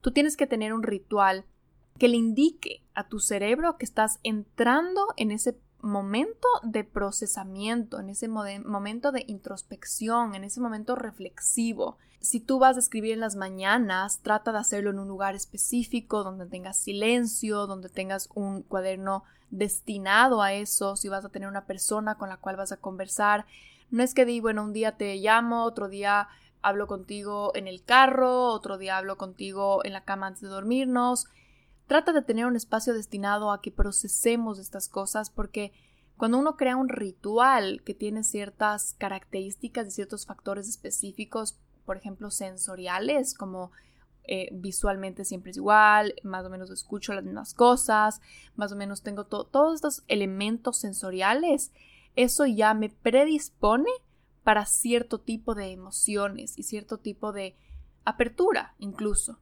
Tú 0.00 0.10
tienes 0.12 0.36
que 0.36 0.46
tener 0.46 0.72
un 0.72 0.82
ritual 0.82 1.44
que 1.98 2.08
le 2.08 2.16
indique 2.16 2.82
a 2.94 3.08
tu 3.08 3.20
cerebro 3.20 3.76
que 3.76 3.84
estás 3.84 4.20
entrando 4.22 5.06
en 5.16 5.30
ese 5.30 5.58
momento 5.82 6.48
de 6.62 6.84
procesamiento, 6.84 8.00
en 8.00 8.10
ese 8.10 8.28
momento 8.28 9.12
de 9.12 9.24
introspección, 9.26 10.34
en 10.34 10.44
ese 10.44 10.60
momento 10.60 10.94
reflexivo. 10.94 11.98
Si 12.20 12.40
tú 12.40 12.58
vas 12.58 12.76
a 12.76 12.80
escribir 12.80 13.12
en 13.12 13.20
las 13.20 13.36
mañanas, 13.36 14.20
trata 14.22 14.52
de 14.52 14.58
hacerlo 14.58 14.90
en 14.90 14.98
un 14.98 15.08
lugar 15.08 15.34
específico, 15.34 16.22
donde 16.22 16.46
tengas 16.46 16.76
silencio, 16.76 17.66
donde 17.66 17.88
tengas 17.88 18.28
un 18.34 18.62
cuaderno 18.62 19.24
destinado 19.50 20.42
a 20.42 20.52
eso, 20.52 20.96
si 20.96 21.08
vas 21.08 21.24
a 21.24 21.30
tener 21.30 21.48
una 21.48 21.64
persona 21.64 22.16
con 22.16 22.28
la 22.28 22.36
cual 22.36 22.56
vas 22.56 22.72
a 22.72 22.76
conversar. 22.76 23.46
No 23.90 24.02
es 24.02 24.14
que 24.14 24.24
digo, 24.24 24.42
bueno, 24.42 24.62
un 24.62 24.72
día 24.72 24.96
te 24.96 25.16
llamo, 25.16 25.64
otro 25.64 25.88
día 25.88 26.28
hablo 26.62 26.86
contigo 26.86 27.52
en 27.54 27.66
el 27.66 27.82
carro, 27.82 28.48
otro 28.48 28.78
día 28.78 28.98
hablo 28.98 29.16
contigo 29.16 29.84
en 29.84 29.92
la 29.92 30.04
cama 30.04 30.26
antes 30.26 30.42
de 30.42 30.48
dormirnos. 30.48 31.26
Trata 31.90 32.12
de 32.12 32.22
tener 32.22 32.46
un 32.46 32.54
espacio 32.54 32.94
destinado 32.94 33.50
a 33.50 33.60
que 33.60 33.72
procesemos 33.72 34.60
estas 34.60 34.88
cosas 34.88 35.28
porque 35.28 35.72
cuando 36.16 36.38
uno 36.38 36.56
crea 36.56 36.76
un 36.76 36.88
ritual 36.88 37.82
que 37.84 37.94
tiene 37.94 38.22
ciertas 38.22 38.94
características 38.96 39.88
y 39.88 39.90
ciertos 39.90 40.24
factores 40.24 40.68
específicos, 40.68 41.58
por 41.84 41.96
ejemplo, 41.96 42.30
sensoriales, 42.30 43.34
como 43.34 43.72
eh, 44.22 44.50
visualmente 44.52 45.24
siempre 45.24 45.50
es 45.50 45.56
igual, 45.56 46.14
más 46.22 46.46
o 46.46 46.48
menos 46.48 46.70
escucho 46.70 47.12
las 47.12 47.24
mismas 47.24 47.54
cosas, 47.54 48.20
más 48.54 48.70
o 48.70 48.76
menos 48.76 49.02
tengo 49.02 49.24
todos 49.24 49.74
estos 49.74 50.04
elementos 50.06 50.78
sensoriales, 50.78 51.72
eso 52.14 52.46
ya 52.46 52.72
me 52.72 52.90
predispone 52.90 53.90
para 54.44 54.64
cierto 54.64 55.18
tipo 55.18 55.56
de 55.56 55.72
emociones 55.72 56.56
y 56.56 56.62
cierto 56.62 56.98
tipo 56.98 57.32
de 57.32 57.56
apertura 58.04 58.76
incluso. 58.78 59.40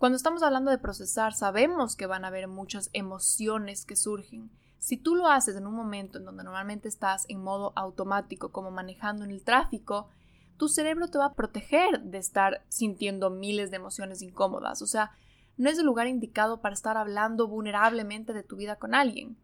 Cuando 0.00 0.16
estamos 0.16 0.42
hablando 0.42 0.70
de 0.70 0.78
procesar, 0.78 1.34
sabemos 1.34 1.94
que 1.94 2.06
van 2.06 2.24
a 2.24 2.28
haber 2.28 2.48
muchas 2.48 2.88
emociones 2.94 3.84
que 3.84 3.96
surgen. 3.96 4.50
Si 4.78 4.96
tú 4.96 5.14
lo 5.14 5.28
haces 5.28 5.56
en 5.56 5.66
un 5.66 5.74
momento 5.74 6.16
en 6.16 6.24
donde 6.24 6.42
normalmente 6.42 6.88
estás 6.88 7.26
en 7.28 7.42
modo 7.42 7.74
automático, 7.76 8.50
como 8.50 8.70
manejando 8.70 9.26
en 9.26 9.30
el 9.30 9.44
tráfico, 9.44 10.08
tu 10.56 10.68
cerebro 10.68 11.08
te 11.08 11.18
va 11.18 11.26
a 11.26 11.34
proteger 11.34 12.00
de 12.00 12.16
estar 12.16 12.64
sintiendo 12.70 13.28
miles 13.28 13.70
de 13.70 13.76
emociones 13.76 14.22
incómodas. 14.22 14.80
O 14.80 14.86
sea, 14.86 15.10
no 15.58 15.68
es 15.68 15.78
el 15.78 15.84
lugar 15.84 16.06
indicado 16.06 16.62
para 16.62 16.72
estar 16.72 16.96
hablando 16.96 17.46
vulnerablemente 17.46 18.32
de 18.32 18.42
tu 18.42 18.56
vida 18.56 18.76
con 18.76 18.94
alguien. 18.94 19.36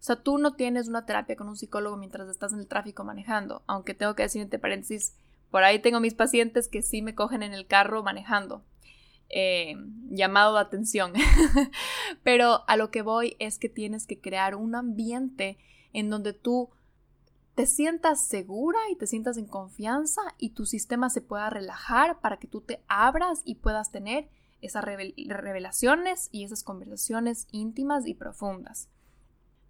O 0.00 0.02
sea, 0.02 0.16
tú 0.16 0.38
no 0.38 0.54
tienes 0.54 0.88
una 0.88 1.04
terapia 1.04 1.36
con 1.36 1.50
un 1.50 1.56
psicólogo 1.56 1.98
mientras 1.98 2.30
estás 2.30 2.54
en 2.54 2.60
el 2.60 2.66
tráfico 2.66 3.04
manejando, 3.04 3.62
aunque 3.66 3.92
tengo 3.92 4.14
que 4.14 4.22
decir 4.22 4.40
entre 4.40 4.58
paréntesis, 4.58 5.14
por 5.50 5.64
ahí 5.64 5.80
tengo 5.80 6.00
mis 6.00 6.14
pacientes 6.14 6.66
que 6.66 6.80
sí 6.80 7.02
me 7.02 7.14
cogen 7.14 7.42
en 7.42 7.52
el 7.52 7.66
carro 7.66 8.02
manejando. 8.02 8.64
Eh, 9.30 9.74
llamado 10.10 10.54
de 10.54 10.60
atención. 10.60 11.12
Pero 12.22 12.64
a 12.66 12.76
lo 12.76 12.90
que 12.90 13.02
voy 13.02 13.36
es 13.38 13.58
que 13.58 13.68
tienes 13.68 14.06
que 14.06 14.20
crear 14.20 14.54
un 14.54 14.74
ambiente 14.74 15.58
en 15.92 16.08
donde 16.08 16.32
tú 16.32 16.70
te 17.54 17.66
sientas 17.66 18.24
segura 18.24 18.78
y 18.90 18.96
te 18.96 19.06
sientas 19.06 19.36
en 19.36 19.46
confianza 19.46 20.22
y 20.38 20.50
tu 20.50 20.64
sistema 20.64 21.10
se 21.10 21.20
pueda 21.20 21.50
relajar 21.50 22.20
para 22.20 22.38
que 22.38 22.46
tú 22.46 22.60
te 22.60 22.84
abras 22.86 23.42
y 23.44 23.56
puedas 23.56 23.90
tener 23.90 24.30
esas 24.60 24.84
revelaciones 24.84 26.28
y 26.32 26.44
esas 26.44 26.62
conversaciones 26.62 27.48
íntimas 27.50 28.06
y 28.06 28.14
profundas. 28.14 28.88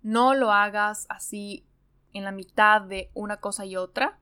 No 0.02 0.34
lo 0.34 0.52
hagas 0.52 1.06
así 1.09 1.66
en 2.12 2.24
la 2.24 2.32
mitad 2.32 2.82
de 2.82 3.11
una 3.14 3.38
cosa 3.38 3.64
y 3.66 3.76
otra, 3.76 4.20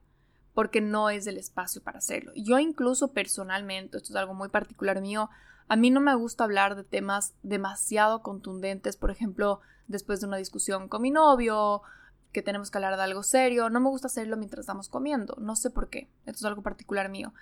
porque 0.57 0.81
no 0.81 1.11
es 1.11 1.27
el 1.27 1.37
espacio 1.37 1.83
para 1.83 1.99
hacerlo. 1.99 2.31
Yo 2.35 2.57
incluso 2.57 3.09
personalmente, 3.09 3.95
esto 3.95 4.09
es 4.09 4.15
algo 4.15 4.33
muy 4.33 4.49
particular 4.49 5.01
mío, 5.01 5.29
a 5.67 5.75
mí 5.75 5.91
no 5.91 5.99
me 6.01 6.15
gusta 6.15 6.45
hablar 6.45 6.75
de 6.75 6.83
temas 6.83 7.35
demasiado 7.43 8.23
contundentes, 8.23 8.97
por 8.97 9.11
ejemplo, 9.11 9.61
después 9.85 10.19
de 10.19 10.25
una 10.25 10.37
discusión 10.37 10.87
con 10.87 11.03
mi 11.03 11.11
novio, 11.11 11.83
que 12.31 12.41
tenemos 12.41 12.71
que 12.71 12.79
hablar 12.79 12.97
de 12.97 13.03
algo 13.03 13.21
serio, 13.21 13.69
no 13.69 13.79
me 13.79 13.89
gusta 13.89 14.07
hacerlo 14.07 14.35
mientras 14.35 14.61
estamos 14.61 14.89
comiendo, 14.89 15.35
no 15.39 15.55
sé 15.55 15.69
por 15.69 15.89
qué, 15.91 16.09
esto 16.25 16.39
es 16.39 16.45
algo 16.45 16.63
particular 16.63 17.09
mío. 17.09 17.35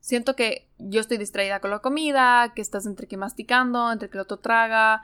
Siento 0.00 0.36
que 0.36 0.68
yo 0.76 1.00
estoy 1.00 1.16
distraída 1.16 1.60
con 1.60 1.70
la 1.70 1.78
comida, 1.78 2.52
que 2.54 2.60
estás 2.60 2.84
entre 2.84 3.06
que 3.06 3.16
masticando, 3.16 3.90
entre 3.90 4.10
que 4.10 4.18
el 4.18 4.22
otro 4.22 4.36
traga, 4.36 5.00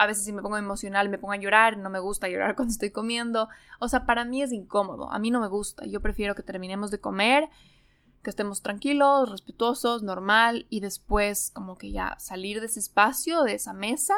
a 0.00 0.06
veces 0.06 0.24
si 0.24 0.32
me 0.32 0.40
pongo 0.40 0.56
emocional 0.56 1.10
me 1.10 1.18
pongo 1.18 1.34
a 1.34 1.36
llorar, 1.36 1.76
no 1.76 1.90
me 1.90 1.98
gusta 1.98 2.26
llorar 2.26 2.54
cuando 2.56 2.72
estoy 2.72 2.90
comiendo. 2.90 3.50
O 3.80 3.88
sea, 3.88 4.06
para 4.06 4.24
mí 4.24 4.42
es 4.42 4.50
incómodo, 4.50 5.12
a 5.12 5.18
mí 5.18 5.30
no 5.30 5.40
me 5.40 5.46
gusta. 5.46 5.84
Yo 5.84 6.00
prefiero 6.00 6.34
que 6.34 6.42
terminemos 6.42 6.90
de 6.90 7.00
comer, 7.00 7.50
que 8.22 8.30
estemos 8.30 8.62
tranquilos, 8.62 9.30
respetuosos, 9.30 10.02
normal 10.02 10.66
y 10.70 10.80
después 10.80 11.50
como 11.54 11.76
que 11.76 11.92
ya 11.92 12.16
salir 12.18 12.60
de 12.60 12.66
ese 12.66 12.80
espacio, 12.80 13.42
de 13.42 13.52
esa 13.52 13.74
mesa, 13.74 14.14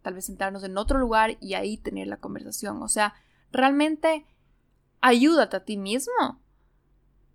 tal 0.00 0.14
vez 0.14 0.24
sentarnos 0.24 0.64
en 0.64 0.78
otro 0.78 0.98
lugar 0.98 1.36
y 1.42 1.52
ahí 1.52 1.76
tener 1.76 2.06
la 2.06 2.16
conversación. 2.16 2.82
O 2.82 2.88
sea, 2.88 3.12
realmente 3.52 4.24
ayúdate 5.02 5.58
a 5.58 5.64
ti 5.64 5.76
mismo 5.76 6.40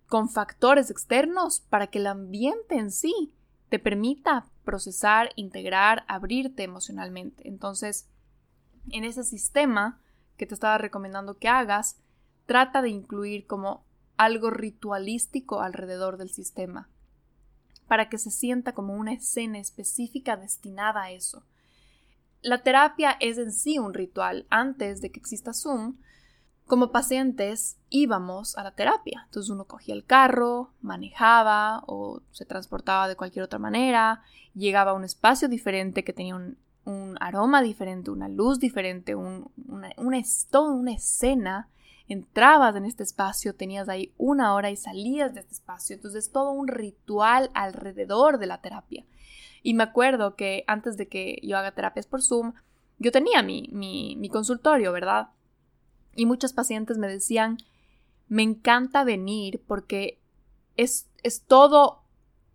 con 0.08 0.28
factores 0.28 0.90
externos 0.90 1.60
para 1.60 1.86
que 1.86 2.00
el 2.00 2.08
ambiente 2.08 2.78
en 2.78 2.90
sí 2.90 3.32
te 3.68 3.78
permita 3.78 4.46
procesar, 4.64 5.30
integrar, 5.36 6.04
abrirte 6.08 6.62
emocionalmente. 6.62 7.48
Entonces, 7.48 8.08
en 8.90 9.04
ese 9.04 9.24
sistema 9.24 10.00
que 10.36 10.46
te 10.46 10.54
estaba 10.54 10.78
recomendando 10.78 11.38
que 11.38 11.48
hagas, 11.48 11.98
trata 12.46 12.82
de 12.82 12.88
incluir 12.88 13.46
como 13.46 13.84
algo 14.16 14.50
ritualístico 14.50 15.60
alrededor 15.60 16.16
del 16.16 16.30
sistema, 16.30 16.88
para 17.88 18.08
que 18.08 18.18
se 18.18 18.30
sienta 18.30 18.72
como 18.72 18.94
una 18.94 19.12
escena 19.12 19.58
específica 19.58 20.36
destinada 20.36 21.02
a 21.02 21.10
eso. 21.12 21.44
La 22.40 22.62
terapia 22.62 23.16
es 23.20 23.38
en 23.38 23.52
sí 23.52 23.78
un 23.78 23.94
ritual. 23.94 24.46
Antes 24.50 25.00
de 25.00 25.12
que 25.12 25.20
exista 25.20 25.52
Zoom, 25.52 25.96
como 26.66 26.90
pacientes 26.90 27.76
íbamos 27.90 28.56
a 28.56 28.64
la 28.64 28.72
terapia. 28.72 29.22
Entonces 29.26 29.50
uno 29.50 29.64
cogía 29.64 29.94
el 29.94 30.04
carro, 30.04 30.70
manejaba 30.80 31.82
o 31.86 32.22
se 32.30 32.44
transportaba 32.44 33.08
de 33.08 33.16
cualquier 33.16 33.44
otra 33.44 33.58
manera, 33.58 34.22
llegaba 34.54 34.92
a 34.92 34.94
un 34.94 35.04
espacio 35.04 35.48
diferente 35.48 36.04
que 36.04 36.12
tenía 36.12 36.36
un, 36.36 36.56
aroma 37.20 37.62
diferente, 37.62 38.10
una 38.10 38.28
luz 38.28 38.58
diferente, 38.58 39.14
una, 39.14 39.48
toda 40.50 40.72
una 40.72 40.92
escena. 40.92 41.68
Entrabas 42.08 42.74
en 42.74 42.84
este 42.84 43.04
espacio, 43.04 43.54
tenías 43.54 43.88
ahí 43.88 44.12
una 44.18 44.54
hora 44.54 44.70
y 44.70 44.76
salías 44.76 45.32
de 45.34 45.40
este 45.40 45.52
espacio. 45.52 45.94
Entonces 45.94 46.32
todo 46.32 46.50
un 46.52 46.68
ritual 46.68 47.50
alrededor 47.54 48.38
de 48.38 48.46
la 48.46 48.60
terapia. 48.60 49.04
Y 49.62 49.74
me 49.74 49.84
acuerdo 49.84 50.34
que 50.34 50.64
antes 50.66 50.96
de 50.96 51.06
que 51.06 51.38
yo 51.42 51.56
haga 51.56 51.72
terapias 51.72 52.06
por 52.06 52.22
Zoom, 52.22 52.54
yo 52.98 53.12
tenía 53.12 53.42
mi, 53.42 53.68
mi 53.72 54.28
consultorio, 54.28 54.92
¿verdad? 54.92 55.28
Y 56.14 56.26
muchos 56.26 56.52
pacientes 56.52 56.98
me 56.98 57.08
decían, 57.08 57.58
me 58.28 58.42
encanta 58.42 59.04
venir 59.04 59.62
porque 59.66 60.18
es, 60.76 61.08
es 61.22 61.42
todo 61.42 62.02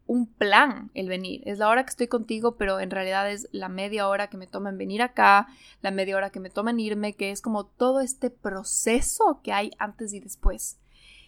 un 0.07 0.25
plan 0.25 0.89
el 0.93 1.09
venir. 1.09 1.41
Es 1.45 1.59
la 1.59 1.69
hora 1.69 1.83
que 1.83 1.89
estoy 1.89 2.07
contigo, 2.07 2.55
pero 2.55 2.79
en 2.79 2.89
realidad 2.89 3.29
es 3.29 3.47
la 3.51 3.69
media 3.69 4.07
hora 4.07 4.29
que 4.29 4.37
me 4.37 4.47
toma 4.47 4.69
en 4.69 4.77
venir 4.77 5.01
acá, 5.01 5.47
la 5.81 5.91
media 5.91 6.15
hora 6.15 6.31
que 6.31 6.39
me 6.39 6.49
toma 6.49 6.71
en 6.71 6.79
irme, 6.79 7.13
que 7.13 7.31
es 7.31 7.41
como 7.41 7.65
todo 7.65 7.99
este 7.99 8.29
proceso 8.29 9.41
que 9.43 9.53
hay 9.53 9.71
antes 9.77 10.13
y 10.13 10.19
después. 10.19 10.79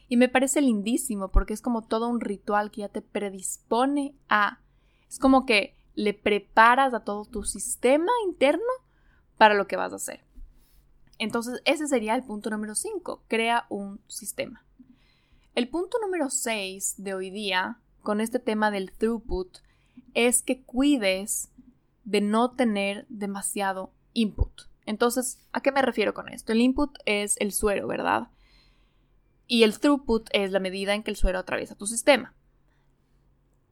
Y 0.08 0.18
me 0.18 0.30
parece 0.30 0.62
lindísimo 0.62 1.30
porque 1.30 1.54
es 1.54 1.62
como 1.62 1.84
todo 1.84 2.08
un 2.08 2.22
ritual 2.22 2.72
que 2.72 2.82
ya 2.82 2.90
te 2.90 3.02
predispone 3.02 4.16
a... 4.28 4.60
Es 5.08 5.20
como 5.20 5.46
que 5.46 5.76
le 5.94 6.14
preparas 6.14 6.94
a 6.94 7.02
todo 7.02 7.26
tu 7.26 7.44
sistema 7.44 8.12
interno 8.26 8.64
para 9.38 9.54
lo 9.54 9.68
que 9.68 9.76
vas 9.76 9.94
a 9.94 9.98
hacer. 9.98 10.24
Entonces, 11.20 11.62
ese 11.66 11.88
sería 11.88 12.16
el 12.16 12.24
punto 12.24 12.50
número 12.50 12.74
5, 12.74 13.24
crea 13.28 13.66
un 13.70 14.00
sistema. 14.08 14.66
El 15.54 15.68
punto 15.68 15.98
número 16.02 16.30
6 16.30 16.96
de 16.98 17.14
hoy 17.14 17.30
día, 17.30 17.78
con 18.02 18.22
este 18.22 18.40
tema 18.40 18.72
del 18.72 18.94
throughput, 18.94 19.58
es 20.14 20.42
que 20.42 20.64
cuides 20.64 21.50
de 22.06 22.22
no 22.22 22.52
tener 22.52 23.06
demasiado 23.10 23.92
input. 24.14 24.62
Entonces, 24.86 25.40
¿a 25.52 25.62
qué 25.62 25.74
me 25.74 25.82
refiero 25.82 26.14
con 26.14 26.30
esto? 26.30 26.54
El 26.54 26.62
input 26.62 26.98
es 27.06 27.36
el 27.40 27.52
suero, 27.52 27.86
¿verdad? 27.88 28.30
Y 29.46 29.64
el 29.64 29.78
throughput 29.78 30.30
es 30.32 30.52
la 30.52 30.60
medida 30.60 30.96
en 30.96 31.04
que 31.04 31.12
el 31.12 31.18
suero 31.18 31.40
atraviesa 31.40 31.76
tu 31.76 31.86
sistema. 31.86 32.34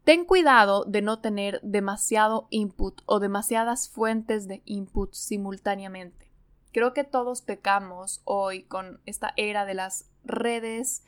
Ten 0.04 0.26
cuidado 0.26 0.84
de 0.86 1.02
no 1.02 1.20
tener 1.20 1.62
demasiado 1.64 2.48
input 2.50 3.02
o 3.06 3.20
demasiadas 3.20 3.90
fuentes 3.90 4.48
de 4.48 4.62
input 4.66 5.14
simultáneamente. 5.14 6.27
Creo 6.78 6.94
que 6.94 7.04
todos 7.04 7.42
pecamos 7.42 8.22
hoy 8.24 8.62
con 8.62 9.02
esta 9.08 9.34
era 9.36 9.66
de 9.66 9.74
las 9.74 10.12
redes 10.24 11.04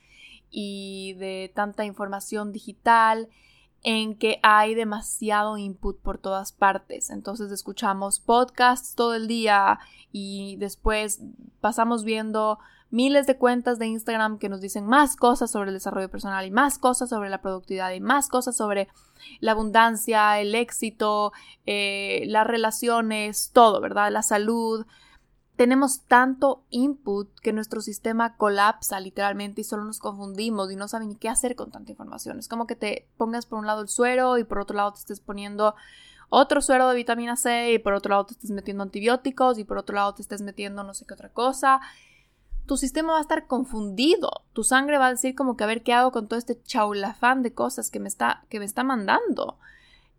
y 0.50 1.14
de 1.20 1.52
tanta 1.54 1.84
información 1.84 2.50
digital 2.50 3.28
en 3.84 4.18
que 4.18 4.40
hay 4.42 4.74
demasiado 4.74 5.58
input 5.58 6.00
por 6.00 6.18
todas 6.18 6.50
partes. 6.50 7.08
Entonces 7.08 7.52
escuchamos 7.52 8.18
podcasts 8.18 8.96
todo 8.96 9.14
el 9.14 9.28
día 9.28 9.78
y 10.10 10.56
después 10.56 11.20
pasamos 11.60 12.02
viendo 12.02 12.58
miles 12.90 13.28
de 13.28 13.36
cuentas 13.36 13.78
de 13.78 13.86
Instagram 13.86 14.40
que 14.40 14.48
nos 14.48 14.60
dicen 14.60 14.84
más 14.88 15.14
cosas 15.14 15.52
sobre 15.52 15.68
el 15.68 15.74
desarrollo 15.74 16.10
personal 16.10 16.44
y 16.44 16.50
más 16.50 16.80
cosas 16.80 17.10
sobre 17.10 17.30
la 17.30 17.42
productividad 17.42 17.92
y 17.92 18.00
más 18.00 18.26
cosas 18.26 18.56
sobre 18.56 18.88
la 19.38 19.52
abundancia, 19.52 20.40
el 20.40 20.52
éxito, 20.56 21.32
eh, 21.64 22.24
las 22.26 22.48
relaciones, 22.48 23.52
todo, 23.52 23.80
¿verdad? 23.80 24.10
La 24.10 24.24
salud. 24.24 24.84
Tenemos 25.60 26.04
tanto 26.06 26.64
input 26.70 27.28
que 27.40 27.52
nuestro 27.52 27.82
sistema 27.82 28.38
colapsa 28.38 28.98
literalmente 28.98 29.60
y 29.60 29.64
solo 29.64 29.84
nos 29.84 29.98
confundimos 29.98 30.72
y 30.72 30.76
no 30.76 30.88
saben 30.88 31.08
ni 31.08 31.16
qué 31.16 31.28
hacer 31.28 31.54
con 31.54 31.70
tanta 31.70 31.90
información. 31.90 32.38
Es 32.38 32.48
como 32.48 32.66
que 32.66 32.76
te 32.76 33.10
pongas 33.18 33.44
por 33.44 33.58
un 33.58 33.66
lado 33.66 33.82
el 33.82 33.90
suero 33.90 34.38
y 34.38 34.44
por 34.44 34.58
otro 34.58 34.74
lado 34.74 34.94
te 34.94 35.00
estés 35.00 35.20
poniendo 35.20 35.74
otro 36.30 36.62
suero 36.62 36.88
de 36.88 36.94
vitamina 36.94 37.36
C 37.36 37.74
y 37.74 37.78
por 37.78 37.92
otro 37.92 38.08
lado 38.08 38.24
te 38.24 38.32
estés 38.32 38.50
metiendo 38.52 38.84
antibióticos 38.84 39.58
y 39.58 39.64
por 39.64 39.76
otro 39.76 39.96
lado 39.96 40.14
te 40.14 40.22
estés 40.22 40.40
metiendo 40.40 40.82
no 40.82 40.94
sé 40.94 41.04
qué 41.04 41.12
otra 41.12 41.28
cosa 41.28 41.82
tu 42.64 42.78
sistema 42.78 43.12
va 43.12 43.18
a 43.18 43.22
estar 43.22 43.46
confundido. 43.46 44.30
Tu 44.54 44.64
sangre 44.64 44.96
va 44.96 45.08
a 45.08 45.10
decir 45.10 45.34
como 45.34 45.58
que 45.58 45.64
a 45.64 45.66
ver 45.66 45.82
qué 45.82 45.92
hago 45.92 46.10
con 46.10 46.26
todo 46.26 46.38
este 46.38 46.62
chaulafán 46.62 47.42
de 47.42 47.52
cosas 47.52 47.90
que 47.90 48.00
me 48.00 48.08
está, 48.08 48.44
que 48.48 48.60
me 48.60 48.64
está 48.64 48.82
mandando. 48.82 49.58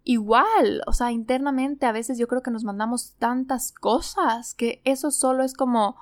Igual, 0.03 0.81
o 0.87 0.93
sea, 0.93 1.11
internamente 1.11 1.85
a 1.85 1.91
veces 1.91 2.17
yo 2.17 2.27
creo 2.27 2.41
que 2.41 2.51
nos 2.51 2.63
mandamos 2.63 3.13
tantas 3.19 3.71
cosas 3.71 4.53
que 4.55 4.81
eso 4.83 5.11
solo 5.11 5.43
es 5.43 5.53
como 5.53 5.95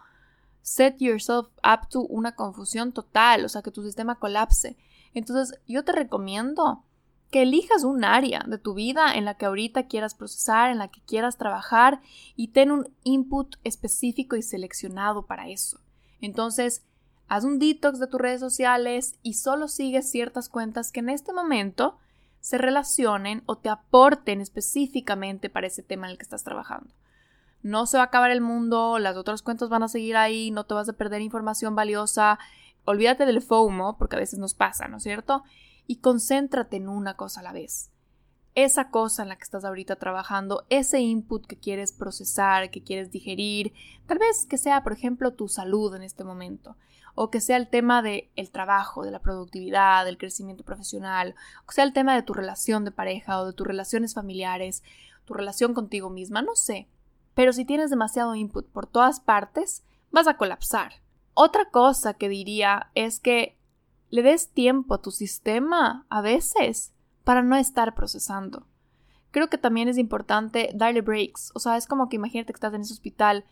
set 0.62 0.98
yourself 1.00 1.48
up 1.64 1.90
to 1.90 2.02
una 2.02 2.36
confusión 2.36 2.94
total, 2.94 3.44
o 3.44 3.50
sea, 3.50 3.62
que 3.62 3.72
tu 3.72 3.84
sistema 3.84 4.16
colapse. 4.16 4.78
Entonces, 5.14 5.60
yo 5.68 5.84
te 5.84 5.92
recomiendo 5.92 6.84
que 7.32 7.44
elijas 7.44 7.84
un 7.84 8.04
área 8.04 8.44
de 8.48 8.58
tu 8.58 8.74
vida 8.74 9.14
en 9.16 9.26
la 9.26 9.36
que 9.36 9.46
ahorita 9.46 9.88
quieras 9.88 10.16
procesar, 10.16 10.72
en 10.72 10.78
la 10.78 10.88
que 10.88 11.02
quieras 11.02 11.38
trabajar 11.38 12.02
y 12.36 12.50
ten 12.50 12.72
un 12.72 12.96
input 13.04 13.56
específico 13.64 14.36
y 14.36 14.42
seleccionado 14.42 15.26
para 15.26 15.50
eso. 15.50 15.80
Entonces, 16.22 16.84
haz 17.28 17.44
un 17.44 17.60
detox 17.60 18.00
de 18.00 18.08
tus 18.08 18.20
redes 18.20 18.40
sociales 18.40 19.20
y 19.22 19.36
solo 19.36 19.68
sigues 19.68 20.10
ciertas 20.10 20.50
cuentas 20.50 20.92
que 20.92 21.02
en 21.02 21.10
este 21.10 21.34
momento 21.34 21.98
se 22.40 22.58
relacionen 22.58 23.44
o 23.46 23.58
te 23.58 23.70
aporten 23.70 24.42
específicamente 24.42 25.50
para 25.50 25.68
ese 25.68 25.84
tema 25.84 26.08
en 26.08 26.12
el 26.12 26.18
que 26.18 26.24
estás 26.24 26.44
trabajando. 26.44 26.94
No 27.62 27.86
se 27.86 27.98
va 27.98 28.04
a 28.04 28.08
acabar 28.08 28.32
el 28.32 28.42
mundo, 28.42 29.00
las 29.00 29.18
otras 29.18 29.42
cuentas 29.42 29.70
van 29.70 29.84
a 29.84 29.90
seguir 29.90 30.16
ahí, 30.16 30.52
no 30.52 30.66
te 30.66 30.74
vas 30.74 30.88
a 30.90 30.94
perder 30.94 31.22
información 31.22 31.76
valiosa. 31.76 32.40
Olvídate 32.86 33.26
del 33.26 33.42
FOMO, 33.42 33.98
porque 33.98 34.16
a 34.16 34.20
veces 34.20 34.40
nos 34.40 34.54
pasa, 34.54 34.88
¿no 34.88 34.98
es 34.98 35.04
cierto? 35.04 35.44
Y 35.86 35.98
concéntrate 35.98 36.78
en 36.78 36.88
una 36.88 37.16
cosa 37.16 37.42
a 37.42 37.44
la 37.44 37.52
vez 37.52 37.92
esa 38.56 38.90
cosa 38.90 39.24
en 39.24 39.30
la 39.30 39.36
que 39.38 39.44
estás 39.44 39.64
ahorita 39.64 39.96
trabajando, 39.98 40.66
ese 40.70 41.00
input 41.00 41.46
que 41.46 41.58
quieres 41.58 41.92
procesar, 41.92 42.72
que 42.72 42.84
quieres 42.84 43.12
digerir, 43.12 43.74
tal 44.06 44.18
vez 44.18 44.46
que 44.46 44.58
sea, 44.58 44.84
por 44.84 44.94
ejemplo, 44.94 45.34
tu 45.34 45.48
salud 45.48 45.96
en 45.96 46.04
este 46.04 46.24
momento, 46.24 46.76
o 47.22 47.30
que 47.30 47.42
sea 47.42 47.58
el 47.58 47.68
tema 47.68 48.02
del 48.02 48.30
el 48.38 48.50
trabajo, 48.50 49.04
de 49.04 49.12
la 49.12 49.20
productividad, 49.20 50.06
del 50.06 50.18
crecimiento 50.18 50.64
profesional, 50.64 51.36
o 51.68 51.72
sea 51.74 51.84
el 51.84 51.92
tema 51.92 52.16
de 52.16 52.24
tu 52.24 52.34
relación 52.34 52.86
de 52.86 52.92
pareja 52.92 53.42
o 53.42 53.46
de 53.46 53.52
tus 53.52 53.68
relaciones 53.68 54.14
familiares, 54.14 54.84
tu 55.26 55.34
relación 55.34 55.74
contigo 55.74 56.10
misma, 56.10 56.42
no 56.42 56.56
sé. 56.56 56.88
Pero 57.36 57.52
si 57.52 57.66
tienes 57.66 57.90
demasiado 57.90 58.36
input 58.36 58.70
por 58.70 58.88
todas 58.88 59.20
partes, 59.20 59.84
vas 60.12 60.28
a 60.28 60.38
colapsar. 60.38 60.94
Otra 61.34 61.70
cosa 61.70 62.14
que 62.14 62.30
diría 62.30 62.90
es 62.96 63.20
que 63.20 63.58
le 64.10 64.24
des 64.24 64.52
tiempo 64.52 64.94
a 64.94 65.02
tu 65.02 65.12
sistema 65.12 66.06
a 66.08 66.22
veces 66.22 66.94
para 67.26 67.44
no 67.44 67.58
estar 67.58 67.96
procesando. 67.96 68.66
Creo 69.32 69.50
que 69.50 69.58
también 69.58 69.90
es 69.90 69.98
importante 69.98 70.72
darle 70.74 71.02
breaks, 71.02 71.52
o 71.54 71.60
sea, 71.60 71.76
es 71.76 71.86
como 71.86 72.08
que 72.08 72.16
imagínate 72.16 72.54
que 72.54 72.58
estás 72.58 72.74
en 72.74 72.80
ese 72.80 72.94
hospital, 72.94 73.44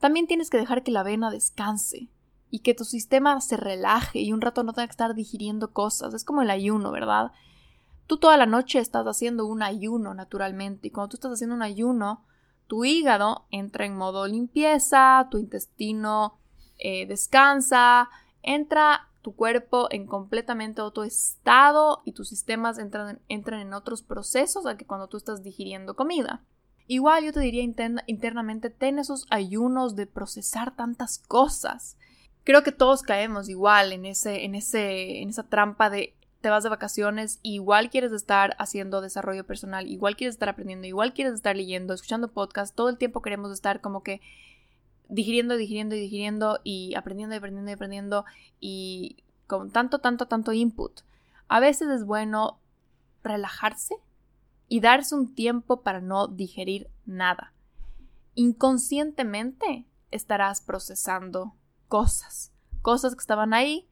también 0.00 0.26
tienes 0.26 0.50
que 0.50 0.58
dejar 0.58 0.82
que 0.82 0.90
la 0.90 1.02
vena 1.02 1.30
descanse 1.30 2.10
y 2.50 2.60
que 2.60 2.74
tu 2.74 2.84
sistema 2.84 3.40
se 3.40 3.56
relaje 3.56 4.20
y 4.20 4.32
un 4.32 4.40
rato 4.40 4.62
no 4.62 4.72
tenga 4.72 4.88
que 4.88 4.92
estar 4.92 5.14
digiriendo 5.14 5.72
cosas, 5.72 6.14
es 6.14 6.24
como 6.24 6.42
el 6.42 6.50
ayuno, 6.50 6.90
¿verdad? 6.90 7.32
Tú 8.06 8.18
toda 8.18 8.36
la 8.36 8.46
noche 8.46 8.80
estás 8.80 9.06
haciendo 9.06 9.46
un 9.46 9.62
ayuno 9.62 10.14
naturalmente 10.14 10.88
y 10.88 10.90
cuando 10.90 11.10
tú 11.10 11.16
estás 11.16 11.32
haciendo 11.32 11.54
un 11.54 11.62
ayuno, 11.62 12.24
tu 12.66 12.84
hígado 12.84 13.46
entra 13.50 13.86
en 13.86 13.96
modo 13.96 14.26
limpieza, 14.26 15.28
tu 15.30 15.38
intestino 15.38 16.38
eh, 16.78 17.06
descansa, 17.06 18.08
entra 18.42 19.08
tu 19.22 19.34
cuerpo 19.34 19.88
en 19.90 20.06
completamente 20.06 20.80
otro 20.80 21.04
estado 21.04 22.00
y 22.04 22.12
tus 22.12 22.28
sistemas 22.28 22.78
entran, 22.78 23.20
entran 23.28 23.60
en 23.60 23.74
otros 23.74 24.02
procesos 24.02 24.66
a 24.66 24.76
que 24.76 24.86
cuando 24.86 25.08
tú 25.08 25.16
estás 25.16 25.42
digiriendo 25.42 25.94
comida. 25.94 26.42
Igual 26.86 27.24
yo 27.24 27.32
te 27.32 27.40
diría 27.40 27.62
internamente, 27.62 28.70
ten 28.70 28.98
esos 28.98 29.26
ayunos 29.30 29.94
de 29.94 30.06
procesar 30.06 30.74
tantas 30.74 31.18
cosas. 31.18 31.96
Creo 32.50 32.64
que 32.64 32.72
todos 32.72 33.02
caemos 33.02 33.48
igual 33.48 33.92
en, 33.92 34.04
ese, 34.04 34.44
en, 34.44 34.56
ese, 34.56 35.22
en 35.22 35.28
esa 35.28 35.44
trampa 35.44 35.88
de 35.88 36.16
te 36.40 36.50
vas 36.50 36.64
de 36.64 36.68
vacaciones 36.68 37.38
igual 37.44 37.90
quieres 37.90 38.10
estar 38.10 38.56
haciendo 38.58 39.00
desarrollo 39.00 39.46
personal, 39.46 39.86
igual 39.86 40.16
quieres 40.16 40.34
estar 40.34 40.48
aprendiendo, 40.48 40.88
igual 40.88 41.14
quieres 41.14 41.34
estar 41.34 41.54
leyendo, 41.54 41.94
escuchando 41.94 42.32
podcasts, 42.32 42.74
todo 42.74 42.88
el 42.88 42.98
tiempo 42.98 43.22
queremos 43.22 43.52
estar 43.52 43.80
como 43.80 44.02
que 44.02 44.20
digiriendo, 45.08 45.56
digiriendo 45.56 45.94
y 45.94 46.00
digiriendo 46.00 46.58
y 46.64 46.96
aprendiendo 46.96 47.36
y 47.36 47.38
aprendiendo 47.38 47.70
y 47.70 47.74
aprendiendo 47.74 48.24
y 48.58 49.16
con 49.46 49.70
tanto, 49.70 50.00
tanto, 50.00 50.26
tanto 50.26 50.52
input. 50.52 51.02
A 51.46 51.60
veces 51.60 51.88
es 51.88 52.04
bueno 52.04 52.58
relajarse 53.22 53.94
y 54.66 54.80
darse 54.80 55.14
un 55.14 55.36
tiempo 55.36 55.82
para 55.82 56.00
no 56.00 56.26
digerir 56.26 56.90
nada. 57.06 57.52
Inconscientemente 58.34 59.84
estarás 60.10 60.60
procesando 60.60 61.54
cosas, 61.90 62.52
cosas 62.82 63.14
que 63.14 63.20
estaban 63.20 63.52
ahí, 63.52 63.90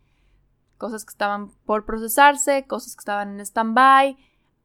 cosas 0.79 1.05
que 1.05 1.11
estaban 1.11 1.51
por 1.67 1.85
procesarse, 1.85 2.65
cosas 2.67 2.95
que 2.95 3.01
estaban 3.01 3.35
en 3.35 3.41
stand-by. 3.41 4.17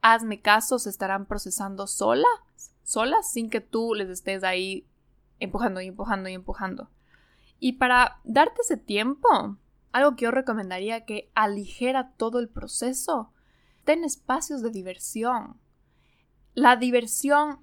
Hazme 0.01 0.39
caso, 0.39 0.77
se 0.77 0.91
estarán 0.91 1.25
procesando 1.25 1.87
solas, 1.87 2.71
solas, 2.83 3.31
sin 3.31 3.49
que 3.49 3.59
tú 3.59 3.95
les 3.95 4.09
estés 4.09 4.43
ahí 4.43 4.87
empujando 5.39 5.81
y 5.81 5.87
empujando 5.87 6.29
y 6.29 6.33
empujando. 6.33 6.89
Y 7.59 7.73
para 7.73 8.19
darte 8.23 8.61
ese 8.61 8.77
tiempo, 8.77 9.57
algo 9.91 10.15
que 10.15 10.25
yo 10.25 10.31
recomendaría 10.31 11.05
que 11.05 11.31
aligera 11.33 12.11
todo 12.17 12.39
el 12.39 12.49
proceso, 12.49 13.31
ten 13.83 14.03
espacios 14.03 14.61
de 14.61 14.69
diversión. 14.69 15.57
La 16.53 16.75
diversión 16.75 17.59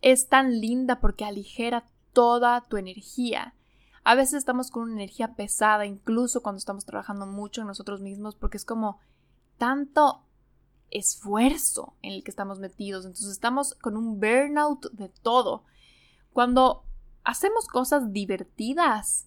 es 0.00 0.28
tan 0.28 0.60
linda 0.60 0.98
porque 1.00 1.26
aligera 1.26 1.90
toda 2.14 2.62
tu 2.62 2.78
energía. 2.78 3.54
A 4.04 4.14
veces 4.14 4.34
estamos 4.34 4.70
con 4.70 4.84
una 4.84 4.92
energía 4.92 5.34
pesada, 5.34 5.86
incluso 5.86 6.42
cuando 6.42 6.58
estamos 6.58 6.84
trabajando 6.84 7.26
mucho 7.26 7.62
en 7.62 7.66
nosotros 7.66 8.00
mismos, 8.00 8.36
porque 8.36 8.58
es 8.58 8.64
como 8.64 9.00
tanto 9.56 10.22
esfuerzo 10.90 11.94
en 12.02 12.12
el 12.12 12.22
que 12.22 12.30
estamos 12.30 12.58
metidos. 12.58 13.06
Entonces 13.06 13.30
estamos 13.30 13.74
con 13.74 13.96
un 13.96 14.20
burnout 14.20 14.90
de 14.92 15.08
todo. 15.08 15.64
Cuando 16.32 16.84
hacemos 17.24 17.66
cosas 17.66 18.12
divertidas, 18.12 19.26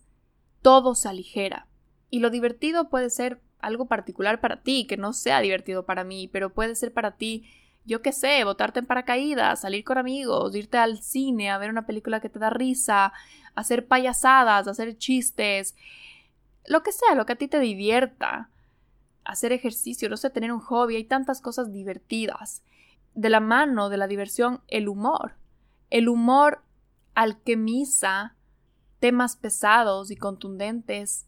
todo 0.62 0.94
se 0.96 1.10
aligera. 1.10 1.68
Y 2.10 2.20
lo 2.20 2.30
divertido 2.30 2.90
puede 2.90 3.10
ser 3.10 3.42
algo 3.60 3.88
particular 3.88 4.40
para 4.40 4.62
ti, 4.62 4.86
que 4.88 4.98
no 4.98 5.14
sea 5.14 5.42
divertido 5.42 5.86
para 5.86 6.04
mí, 6.04 6.28
pero 6.28 6.54
puede 6.54 6.76
ser 6.76 6.94
para 6.94 7.16
ti, 7.18 7.50
yo 7.86 8.02
qué 8.02 8.12
sé, 8.12 8.44
botarte 8.44 8.80
en 8.80 8.86
paracaídas, 8.86 9.62
salir 9.62 9.84
con 9.84 9.98
amigos, 9.98 10.56
irte 10.56 10.78
al 10.78 11.02
cine 11.02 11.50
a 11.50 11.58
ver 11.58 11.70
una 11.70 11.86
película 11.86 12.20
que 12.20 12.30
te 12.30 12.40
da 12.40 12.50
risa, 12.50 13.12
hacer 13.58 13.88
payasadas, 13.88 14.68
hacer 14.68 14.98
chistes, 14.98 15.76
lo 16.68 16.84
que 16.84 16.92
sea, 16.92 17.16
lo 17.16 17.26
que 17.26 17.34
a 17.34 17.38
ti 17.38 17.48
te 17.48 17.60
divierta, 17.60 18.52
hacer 19.26 19.52
ejercicio, 19.52 20.10
no 20.10 20.16
sé, 20.16 20.30
tener 20.30 20.54
un 20.54 20.60
hobby, 20.60 20.96
hay 20.96 21.06
tantas 21.06 21.42
cosas 21.42 21.74
divertidas. 21.74 22.62
De 23.16 23.30
la 23.30 23.40
mano 23.40 23.90
de 23.90 23.98
la 23.98 24.08
diversión, 24.08 24.62
el 24.68 24.88
humor. 24.88 25.38
El 25.90 26.08
humor 26.08 26.62
alquimiza 27.16 28.36
temas 29.00 29.36
pesados 29.36 30.12
y 30.12 30.18
contundentes, 30.18 31.26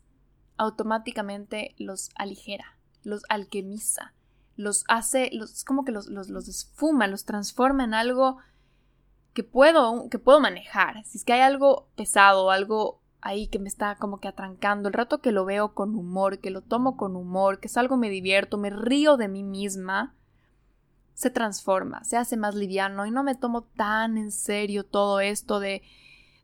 automáticamente 0.55 1.73
los 1.79 2.11
aligera, 2.13 2.77
los 3.03 3.23
alquimiza, 3.27 4.13
los 4.55 4.83
hace, 4.87 5.31
los, 5.33 5.51
es 5.51 5.63
como 5.63 5.83
que 5.83 5.91
los, 5.91 6.07
los, 6.07 6.29
los 6.29 6.47
esfuma, 6.47 7.07
los 7.07 7.25
transforma 7.25 7.85
en 7.85 7.95
algo 7.95 8.37
que 9.39 9.45
puedo, 9.45 10.09
que 10.09 10.19
puedo 10.19 10.41
manejar. 10.41 11.01
Si 11.05 11.17
es 11.17 11.23
que 11.23 11.31
hay 11.31 11.39
algo 11.39 11.87
pesado, 11.95 12.51
algo 12.51 12.99
ahí 13.21 13.47
que 13.47 13.57
me 13.57 13.69
está 13.69 13.95
como 13.95 14.19
que 14.19 14.27
atrancando, 14.27 14.89
el 14.89 14.93
rato 14.93 15.21
que 15.21 15.31
lo 15.31 15.45
veo 15.45 15.73
con 15.73 15.95
humor, 15.95 16.39
que 16.39 16.49
lo 16.49 16.59
tomo 16.59 16.97
con 16.97 17.15
humor, 17.15 17.61
que 17.61 17.67
es 17.67 17.77
algo 17.77 17.95
me 17.95 18.09
divierto, 18.09 18.57
me 18.57 18.69
río 18.69 19.15
de 19.15 19.29
mí 19.29 19.43
misma, 19.43 20.13
se 21.13 21.29
transforma, 21.29 22.03
se 22.03 22.17
hace 22.17 22.35
más 22.35 22.53
liviano 22.53 23.05
y 23.05 23.11
no 23.11 23.23
me 23.23 23.33
tomo 23.33 23.61
tan 23.61 24.17
en 24.17 24.33
serio 24.33 24.83
todo 24.83 25.21
esto 25.21 25.61
de 25.61 25.83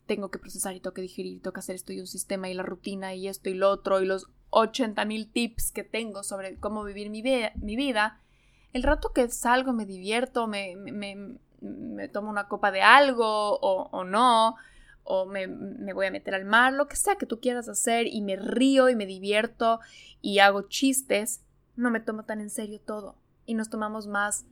tengo 0.06 0.32
que 0.32 0.40
procesar 0.40 0.74
y 0.74 0.80
tengo 0.80 0.94
que 0.94 1.02
digerir, 1.02 1.42
tengo 1.42 1.52
que 1.52 1.60
hacer 1.60 1.76
esto 1.76 1.92
y 1.92 2.00
un 2.00 2.08
sistema 2.08 2.48
y 2.48 2.54
la 2.54 2.64
rutina 2.64 3.14
y 3.14 3.28
esto 3.28 3.50
y 3.50 3.56
lo 3.56 3.72
otro 3.72 4.02
y 4.02 4.06
los 4.06 4.30
80 4.52 5.04
mil 5.04 5.30
tips 5.30 5.74
que 5.74 5.84
tengo 5.84 6.24
sobre 6.24 6.56
cómo 6.62 6.86
vivir 6.86 7.10
mi, 7.10 7.22
mi, 7.22 7.76
vida, 7.76 8.22
el 8.72 8.84
rato 8.84 9.12
que 9.12 9.28
salgo 9.28 9.74
me 9.74 9.86
divierto, 9.86 10.48
me, 10.48 10.78
me 11.66 12.08
tomo 12.08 12.30
una 12.30 12.48
copa 12.48 12.72
de 12.72 12.82
algo 12.82 13.60
o, 13.60 13.90
o 13.92 14.04
no, 14.04 14.56
o 15.04 15.26
me, 15.26 15.48
me, 15.48 15.94
voy 15.94 16.08
a 16.08 16.12
meter 16.12 16.36
al 16.36 16.46
mar, 16.46 16.74
lo 16.74 16.88
que 16.88 16.96
sea 16.96 17.16
que 17.16 17.26
tú 17.26 17.40
quieras 17.40 17.70
hacer 17.70 18.08
y 18.08 18.22
me 18.22 18.36
río 18.36 18.90
y 18.90 18.96
me 18.96 19.06
divierto 19.06 19.80
y 20.22 20.40
hago 20.40 20.64
chistes, 20.64 21.44
no 21.76 21.92
me 21.92 22.00
tomo 22.00 22.24
tan 22.24 22.42
en 22.42 22.50
serio 22.50 22.80
todo 22.80 23.16
y 23.46 23.54
nos 23.54 23.70
tomamos 23.70 24.08
más 24.08 24.46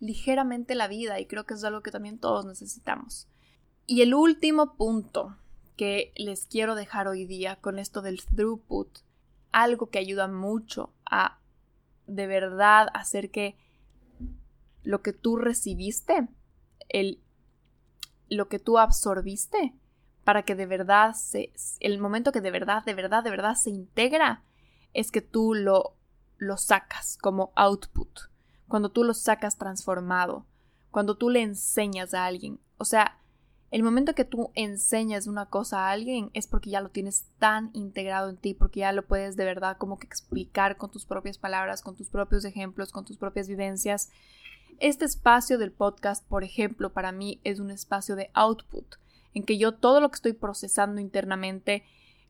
ligeramente 0.00 0.74
la 0.74 0.88
vida 0.88 1.20
y 1.20 1.26
creo 1.26 1.44
que 1.44 1.54
es 1.54 1.64
algo 1.64 1.82
que 1.82 1.90
también 1.90 2.18
todos 2.18 2.44
necesitamos. 2.44 3.28
Y 3.86 4.02
el 4.02 4.14
último 4.14 4.76
punto 4.76 5.36
que 5.76 6.12
les 6.16 6.46
quiero 6.46 6.74
dejar 6.74 7.08
hoy 7.08 7.26
día 7.26 7.56
con 7.56 7.78
esto 7.78 8.02
del 8.02 8.24
throughput, 8.24 8.98
algo 9.52 9.90
que 9.90 9.98
ayuda 9.98 10.28
mucho 10.28 10.92
a 11.04 11.38
de 12.06 12.26
verdad 12.26 12.88
hacer 12.92 13.30
que 13.30 13.56
lo 14.82 15.02
que 15.02 15.12
tú 15.12 15.36
recibiste, 15.36 16.28
el, 16.88 17.20
lo 18.28 18.48
que 18.48 18.58
tú 18.58 18.78
absorbiste, 18.78 19.74
para 20.24 20.42
que 20.42 20.54
de 20.54 20.66
verdad 20.66 21.14
se, 21.14 21.52
el 21.80 21.98
momento 21.98 22.32
que 22.32 22.40
de 22.40 22.50
verdad, 22.50 22.84
de 22.84 22.94
verdad, 22.94 23.22
de 23.22 23.30
verdad 23.30 23.54
se 23.54 23.70
integra, 23.70 24.42
es 24.94 25.10
que 25.10 25.20
tú 25.20 25.54
lo, 25.54 25.96
lo 26.38 26.56
sacas 26.56 27.18
como 27.20 27.52
output, 27.56 28.20
cuando 28.68 28.90
tú 28.90 29.04
lo 29.04 29.14
sacas 29.14 29.58
transformado, 29.58 30.46
cuando 30.90 31.16
tú 31.16 31.28
le 31.28 31.42
enseñas 31.42 32.14
a 32.14 32.24
alguien. 32.24 32.60
O 32.78 32.84
sea, 32.84 33.18
el 33.70 33.82
momento 33.82 34.14
que 34.14 34.24
tú 34.24 34.52
enseñas 34.54 35.26
una 35.26 35.46
cosa 35.46 35.80
a 35.80 35.90
alguien 35.90 36.30
es 36.32 36.46
porque 36.46 36.70
ya 36.70 36.80
lo 36.80 36.90
tienes 36.90 37.26
tan 37.40 37.70
integrado 37.72 38.30
en 38.30 38.36
ti, 38.36 38.54
porque 38.54 38.80
ya 38.80 38.92
lo 38.92 39.04
puedes 39.04 39.34
de 39.34 39.44
verdad 39.44 39.76
como 39.78 39.98
que 39.98 40.06
explicar 40.06 40.76
con 40.76 40.92
tus 40.92 41.06
propias 41.06 41.38
palabras, 41.38 41.82
con 41.82 41.96
tus 41.96 42.08
propios 42.08 42.44
ejemplos, 42.44 42.92
con 42.92 43.04
tus 43.04 43.16
propias 43.16 43.48
vivencias. 43.48 44.10
Este 44.80 45.04
espacio 45.04 45.58
del 45.58 45.72
podcast, 45.72 46.26
por 46.26 46.44
ejemplo, 46.44 46.92
para 46.92 47.12
mí 47.12 47.40
es 47.44 47.60
un 47.60 47.70
espacio 47.70 48.16
de 48.16 48.30
output, 48.34 48.96
en 49.32 49.44
que 49.44 49.58
yo 49.58 49.72
todo 49.72 50.00
lo 50.00 50.10
que 50.10 50.16
estoy 50.16 50.32
procesando 50.32 51.00
internamente 51.00 51.84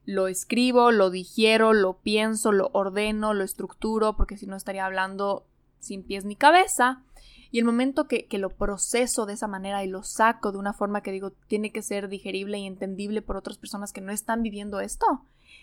lo 0.04 0.28
escribo, 0.28 0.90
lo 0.90 1.10
digiero, 1.10 1.72
lo 1.72 1.98
pienso, 1.98 2.52
lo 2.52 2.70
ordeno, 2.72 3.32
lo 3.32 3.44
estructuro, 3.44 4.16
porque 4.16 4.36
si 4.36 4.46
no 4.46 4.56
estaría 4.56 4.84
hablando 4.84 5.46
sin 5.78 6.02
pies 6.02 6.24
ni 6.24 6.36
cabeza. 6.36 7.02
Y 7.50 7.58
el 7.58 7.64
momento 7.64 8.08
que, 8.08 8.26
lo 8.32 8.50
proceso 8.50 9.26
de 9.26 9.34
esa 9.34 9.46
manera 9.46 9.84
y 9.84 9.88
lo 9.88 10.02
saco 10.02 10.50
de 10.52 10.58
una 10.58 10.72
forma 10.72 11.02
que 11.02 11.12
digo 11.12 11.30
tiene 11.30 11.70
que 11.70 11.82
ser 11.82 12.08
digerible 12.08 12.58
y 12.58 12.66
entendible 12.66 13.22
por 13.22 13.36
otras 13.36 13.58
personas 13.58 13.92
que 13.92 14.00
no 14.00 14.12
están 14.12 14.42
viviendo 14.42 14.80
esto, 14.80 15.06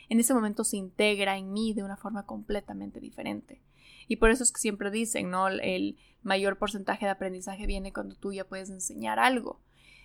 en 0.09 0.19
ese 0.19 0.33
momento 0.33 0.63
se 0.63 0.77
integra 0.77 1.37
en 1.37 1.51
mí 1.51 1.73
de 1.73 1.83
una 1.83 1.97
forma 1.97 2.25
completamente 2.25 2.99
diferente. 2.99 3.61
Y 4.07 4.17
por 4.17 4.29
eso 4.29 4.43
es 4.43 4.51
que 4.51 4.59
siempre 4.59 4.91
dicen, 4.91 5.29
¿no? 5.29 5.47
El 5.47 5.97
mayor 6.21 6.57
porcentaje 6.57 7.05
de 7.05 7.11
aprendizaje 7.11 7.65
viene 7.65 7.93
cuando 7.93 8.15
tú 8.15 8.31
ya 8.33 8.45
puedes 8.45 8.69
enseñar 8.69 9.19
algo. 9.19 9.61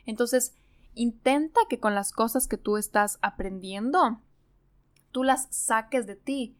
Entonces, 0.07 0.55
intenta 0.95 1.61
que 1.69 1.79
con 1.79 1.95
las 1.95 2.13
cosas 2.13 2.49
que 2.49 2.57
tú 2.57 2.77
estás 2.77 3.19
aprendiendo, 3.23 4.23
tú 5.13 5.25
las 5.25 5.49
saques 5.51 6.07
de 6.07 6.17
ti 6.17 6.57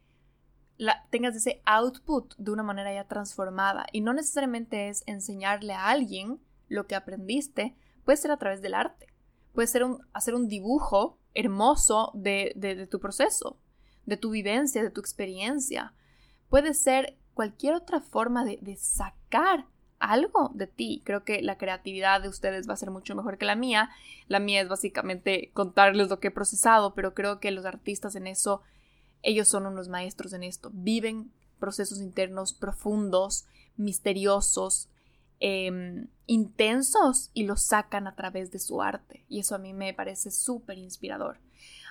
tengas 1.09 1.35
ese 1.35 1.61
output 1.65 2.35
de 2.37 2.51
una 2.51 2.63
manera 2.63 2.93
ya 2.93 3.07
transformada. 3.07 3.87
Y 3.91 4.01
no 4.01 4.13
necesariamente 4.13 4.89
es 4.89 5.03
enseñarle 5.07 5.73
a 5.73 5.87
alguien 5.87 6.39
lo 6.67 6.87
que 6.87 6.95
aprendiste, 6.95 7.75
puede 8.05 8.17
ser 8.17 8.31
a 8.31 8.37
través 8.37 8.61
del 8.61 8.73
arte, 8.73 9.07
puede 9.53 9.67
ser 9.67 9.83
hacer 10.13 10.35
un 10.35 10.47
dibujo 10.47 11.17
hermoso 11.33 12.11
de, 12.13 12.87
tu 12.89 12.99
proceso, 12.99 13.59
de 14.05 14.17
tu 14.17 14.31
vivencia, 14.31 14.83
de 14.83 14.91
tu 14.91 15.01
experiencia. 15.01 15.93
Puede 16.49 16.73
ser 16.73 17.17
cualquier 17.37 17.75
otra 17.75 18.01
forma 18.01 18.43
de, 18.43 18.57
de 18.63 18.75
sacar 18.75 19.67
algo 19.99 20.49
de 20.55 20.65
ti. 20.65 21.03
Creo 21.05 21.23
que 21.23 21.43
la 21.43 21.59
creatividad 21.59 22.19
de 22.19 22.29
ustedes 22.29 22.67
va 22.67 22.73
a 22.73 22.77
ser 22.77 22.89
mucho 22.89 23.13
mejor 23.13 23.37
que 23.37 23.45
la 23.45 23.55
mía. 23.55 23.91
La 24.27 24.39
mía 24.39 24.61
es 24.61 24.67
básicamente 24.67 25.51
contarles 25.53 26.09
lo 26.09 26.19
que 26.19 26.29
he 26.29 26.31
procesado, 26.31 26.95
pero 26.95 27.13
creo 27.13 27.39
que 27.39 27.51
los 27.51 27.65
artistas 27.65 28.15
en 28.15 28.25
eso 28.25 28.63
ellos 29.21 29.47
son 29.47 29.67
unos 29.67 29.87
maestros 29.87 30.33
en 30.33 30.43
esto. 30.43 30.71
Viven 30.73 31.31
procesos 31.59 31.99
internos 31.99 32.53
profundos, 32.53 33.45
misteriosos, 33.75 34.89
em, 35.39 36.07
intensos 36.25 37.29
y 37.35 37.43
los 37.43 37.61
sacan 37.61 38.07
a 38.07 38.15
través 38.15 38.51
de 38.51 38.59
su 38.59 38.81
arte. 38.81 39.25
Y 39.29 39.39
eso 39.39 39.53
a 39.53 39.59
mí 39.59 39.73
me 39.73 39.93
parece 39.93 40.31
súper 40.31 40.79
inspirador. 40.79 41.37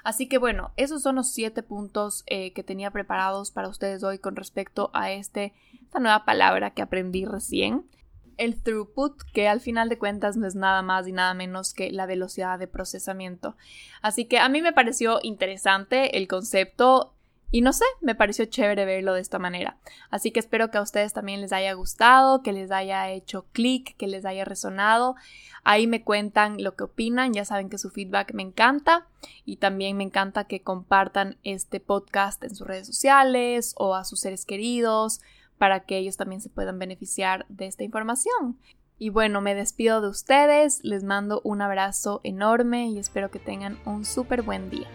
Así 0.07 0.29
que 0.29 0.39
bueno, 0.39 0.71
esos 0.77 1.03
son 1.03 1.17
los 1.17 1.33
siete 1.33 1.65
puntos 1.65 2.23
eh, 2.29 2.53
que 2.53 2.63
tenía 2.63 2.93
preparados 2.93 3.51
para 3.51 3.69
ustedes 3.69 4.05
hoy 4.05 4.21
con 4.21 4.37
respecto 4.37 4.89
a 4.95 5.11
este, 5.11 5.53
esta 5.83 5.99
nueva 5.99 6.25
palabra 6.25 6.71
que 6.71 6.81
aprendí 6.81 7.25
recién. 7.25 7.91
El 8.37 8.63
throughput, 8.63 9.21
que 9.35 9.49
al 9.49 9.61
final 9.61 9.89
de 9.89 9.99
cuentas 9.99 10.37
no 10.37 10.47
es 10.47 10.55
nada 10.55 10.81
más 10.83 11.09
y 11.09 11.13
nada 11.13 11.35
menos 11.35 11.75
que 11.75 11.91
la 11.91 12.07
velocidad 12.07 12.57
de 12.57 12.69
procesamiento. 12.69 13.57
Así 14.01 14.27
que 14.27 14.39
a 14.39 14.49
mí 14.49 14.63
me 14.63 14.73
pareció 14.73 15.19
interesante 15.25 16.17
el 16.17 16.29
concepto. 16.29 17.16
Y 17.51 17.61
no 17.61 17.73
sé, 17.73 17.85
me 18.01 18.15
pareció 18.15 18.45
chévere 18.47 18.85
verlo 18.85 19.15
de 19.15 19.21
esta 19.21 19.39
manera. 19.39 19.79
Así 20.11 20.33
que 20.33 20.41
espero 20.41 20.71
que 20.71 20.79
a 20.79 20.83
ustedes 20.83 21.13
también 21.13 21.41
les 21.41 21.53
haya 21.53 21.73
gustado, 21.75 22.43
que 22.43 22.53
les 22.53 22.71
haya 22.71 23.09
hecho 23.11 23.47
clic, 23.53 23.97
que 23.97 24.09
les 24.09 24.25
haya 24.25 24.45
resonado. 24.45 25.15
Ahí 25.63 25.87
me 25.87 26.03
cuentan 26.03 26.63
lo 26.63 26.75
que 26.75 26.85
opinan, 26.85 27.33
ya 27.33 27.45
saben 27.45 27.71
que 27.71 27.79
su 27.79 27.91
feedback 27.91 28.33
me 28.35 28.43
encanta 28.43 29.07
y 29.45 29.57
también 29.57 29.97
me 29.97 30.05
encanta 30.05 30.45
que 30.45 30.63
compartan 30.63 31.39
este 31.45 31.79
podcast 31.79 32.43
en 32.43 32.55
sus 32.55 32.67
redes 32.67 32.87
sociales 32.87 33.75
o 33.77 33.95
a 33.95 34.05
sus 34.05 34.21
seres 34.21 34.45
queridos 34.45 35.21
para 35.59 35.81
que 35.81 35.99
ellos 35.99 36.17
también 36.17 36.41
se 36.41 36.51
puedan 36.51 36.79
beneficiar 36.79 37.47
de 37.49 37.67
esta 37.67 37.85
información. 37.85 38.59
Y 38.99 39.11
bueno, 39.11 39.41
me 39.41 39.55
despido 39.55 40.01
de 40.01 40.09
ustedes, 40.09 40.83
les 40.83 41.05
mando 41.05 41.41
un 41.45 41.61
abrazo 41.61 42.21
enorme 42.25 42.87
y 42.89 42.99
espero 42.99 43.31
que 43.31 43.39
tengan 43.39 43.79
un 43.85 44.05
súper 44.05 44.43
buen 44.43 44.71
día. 44.71 44.89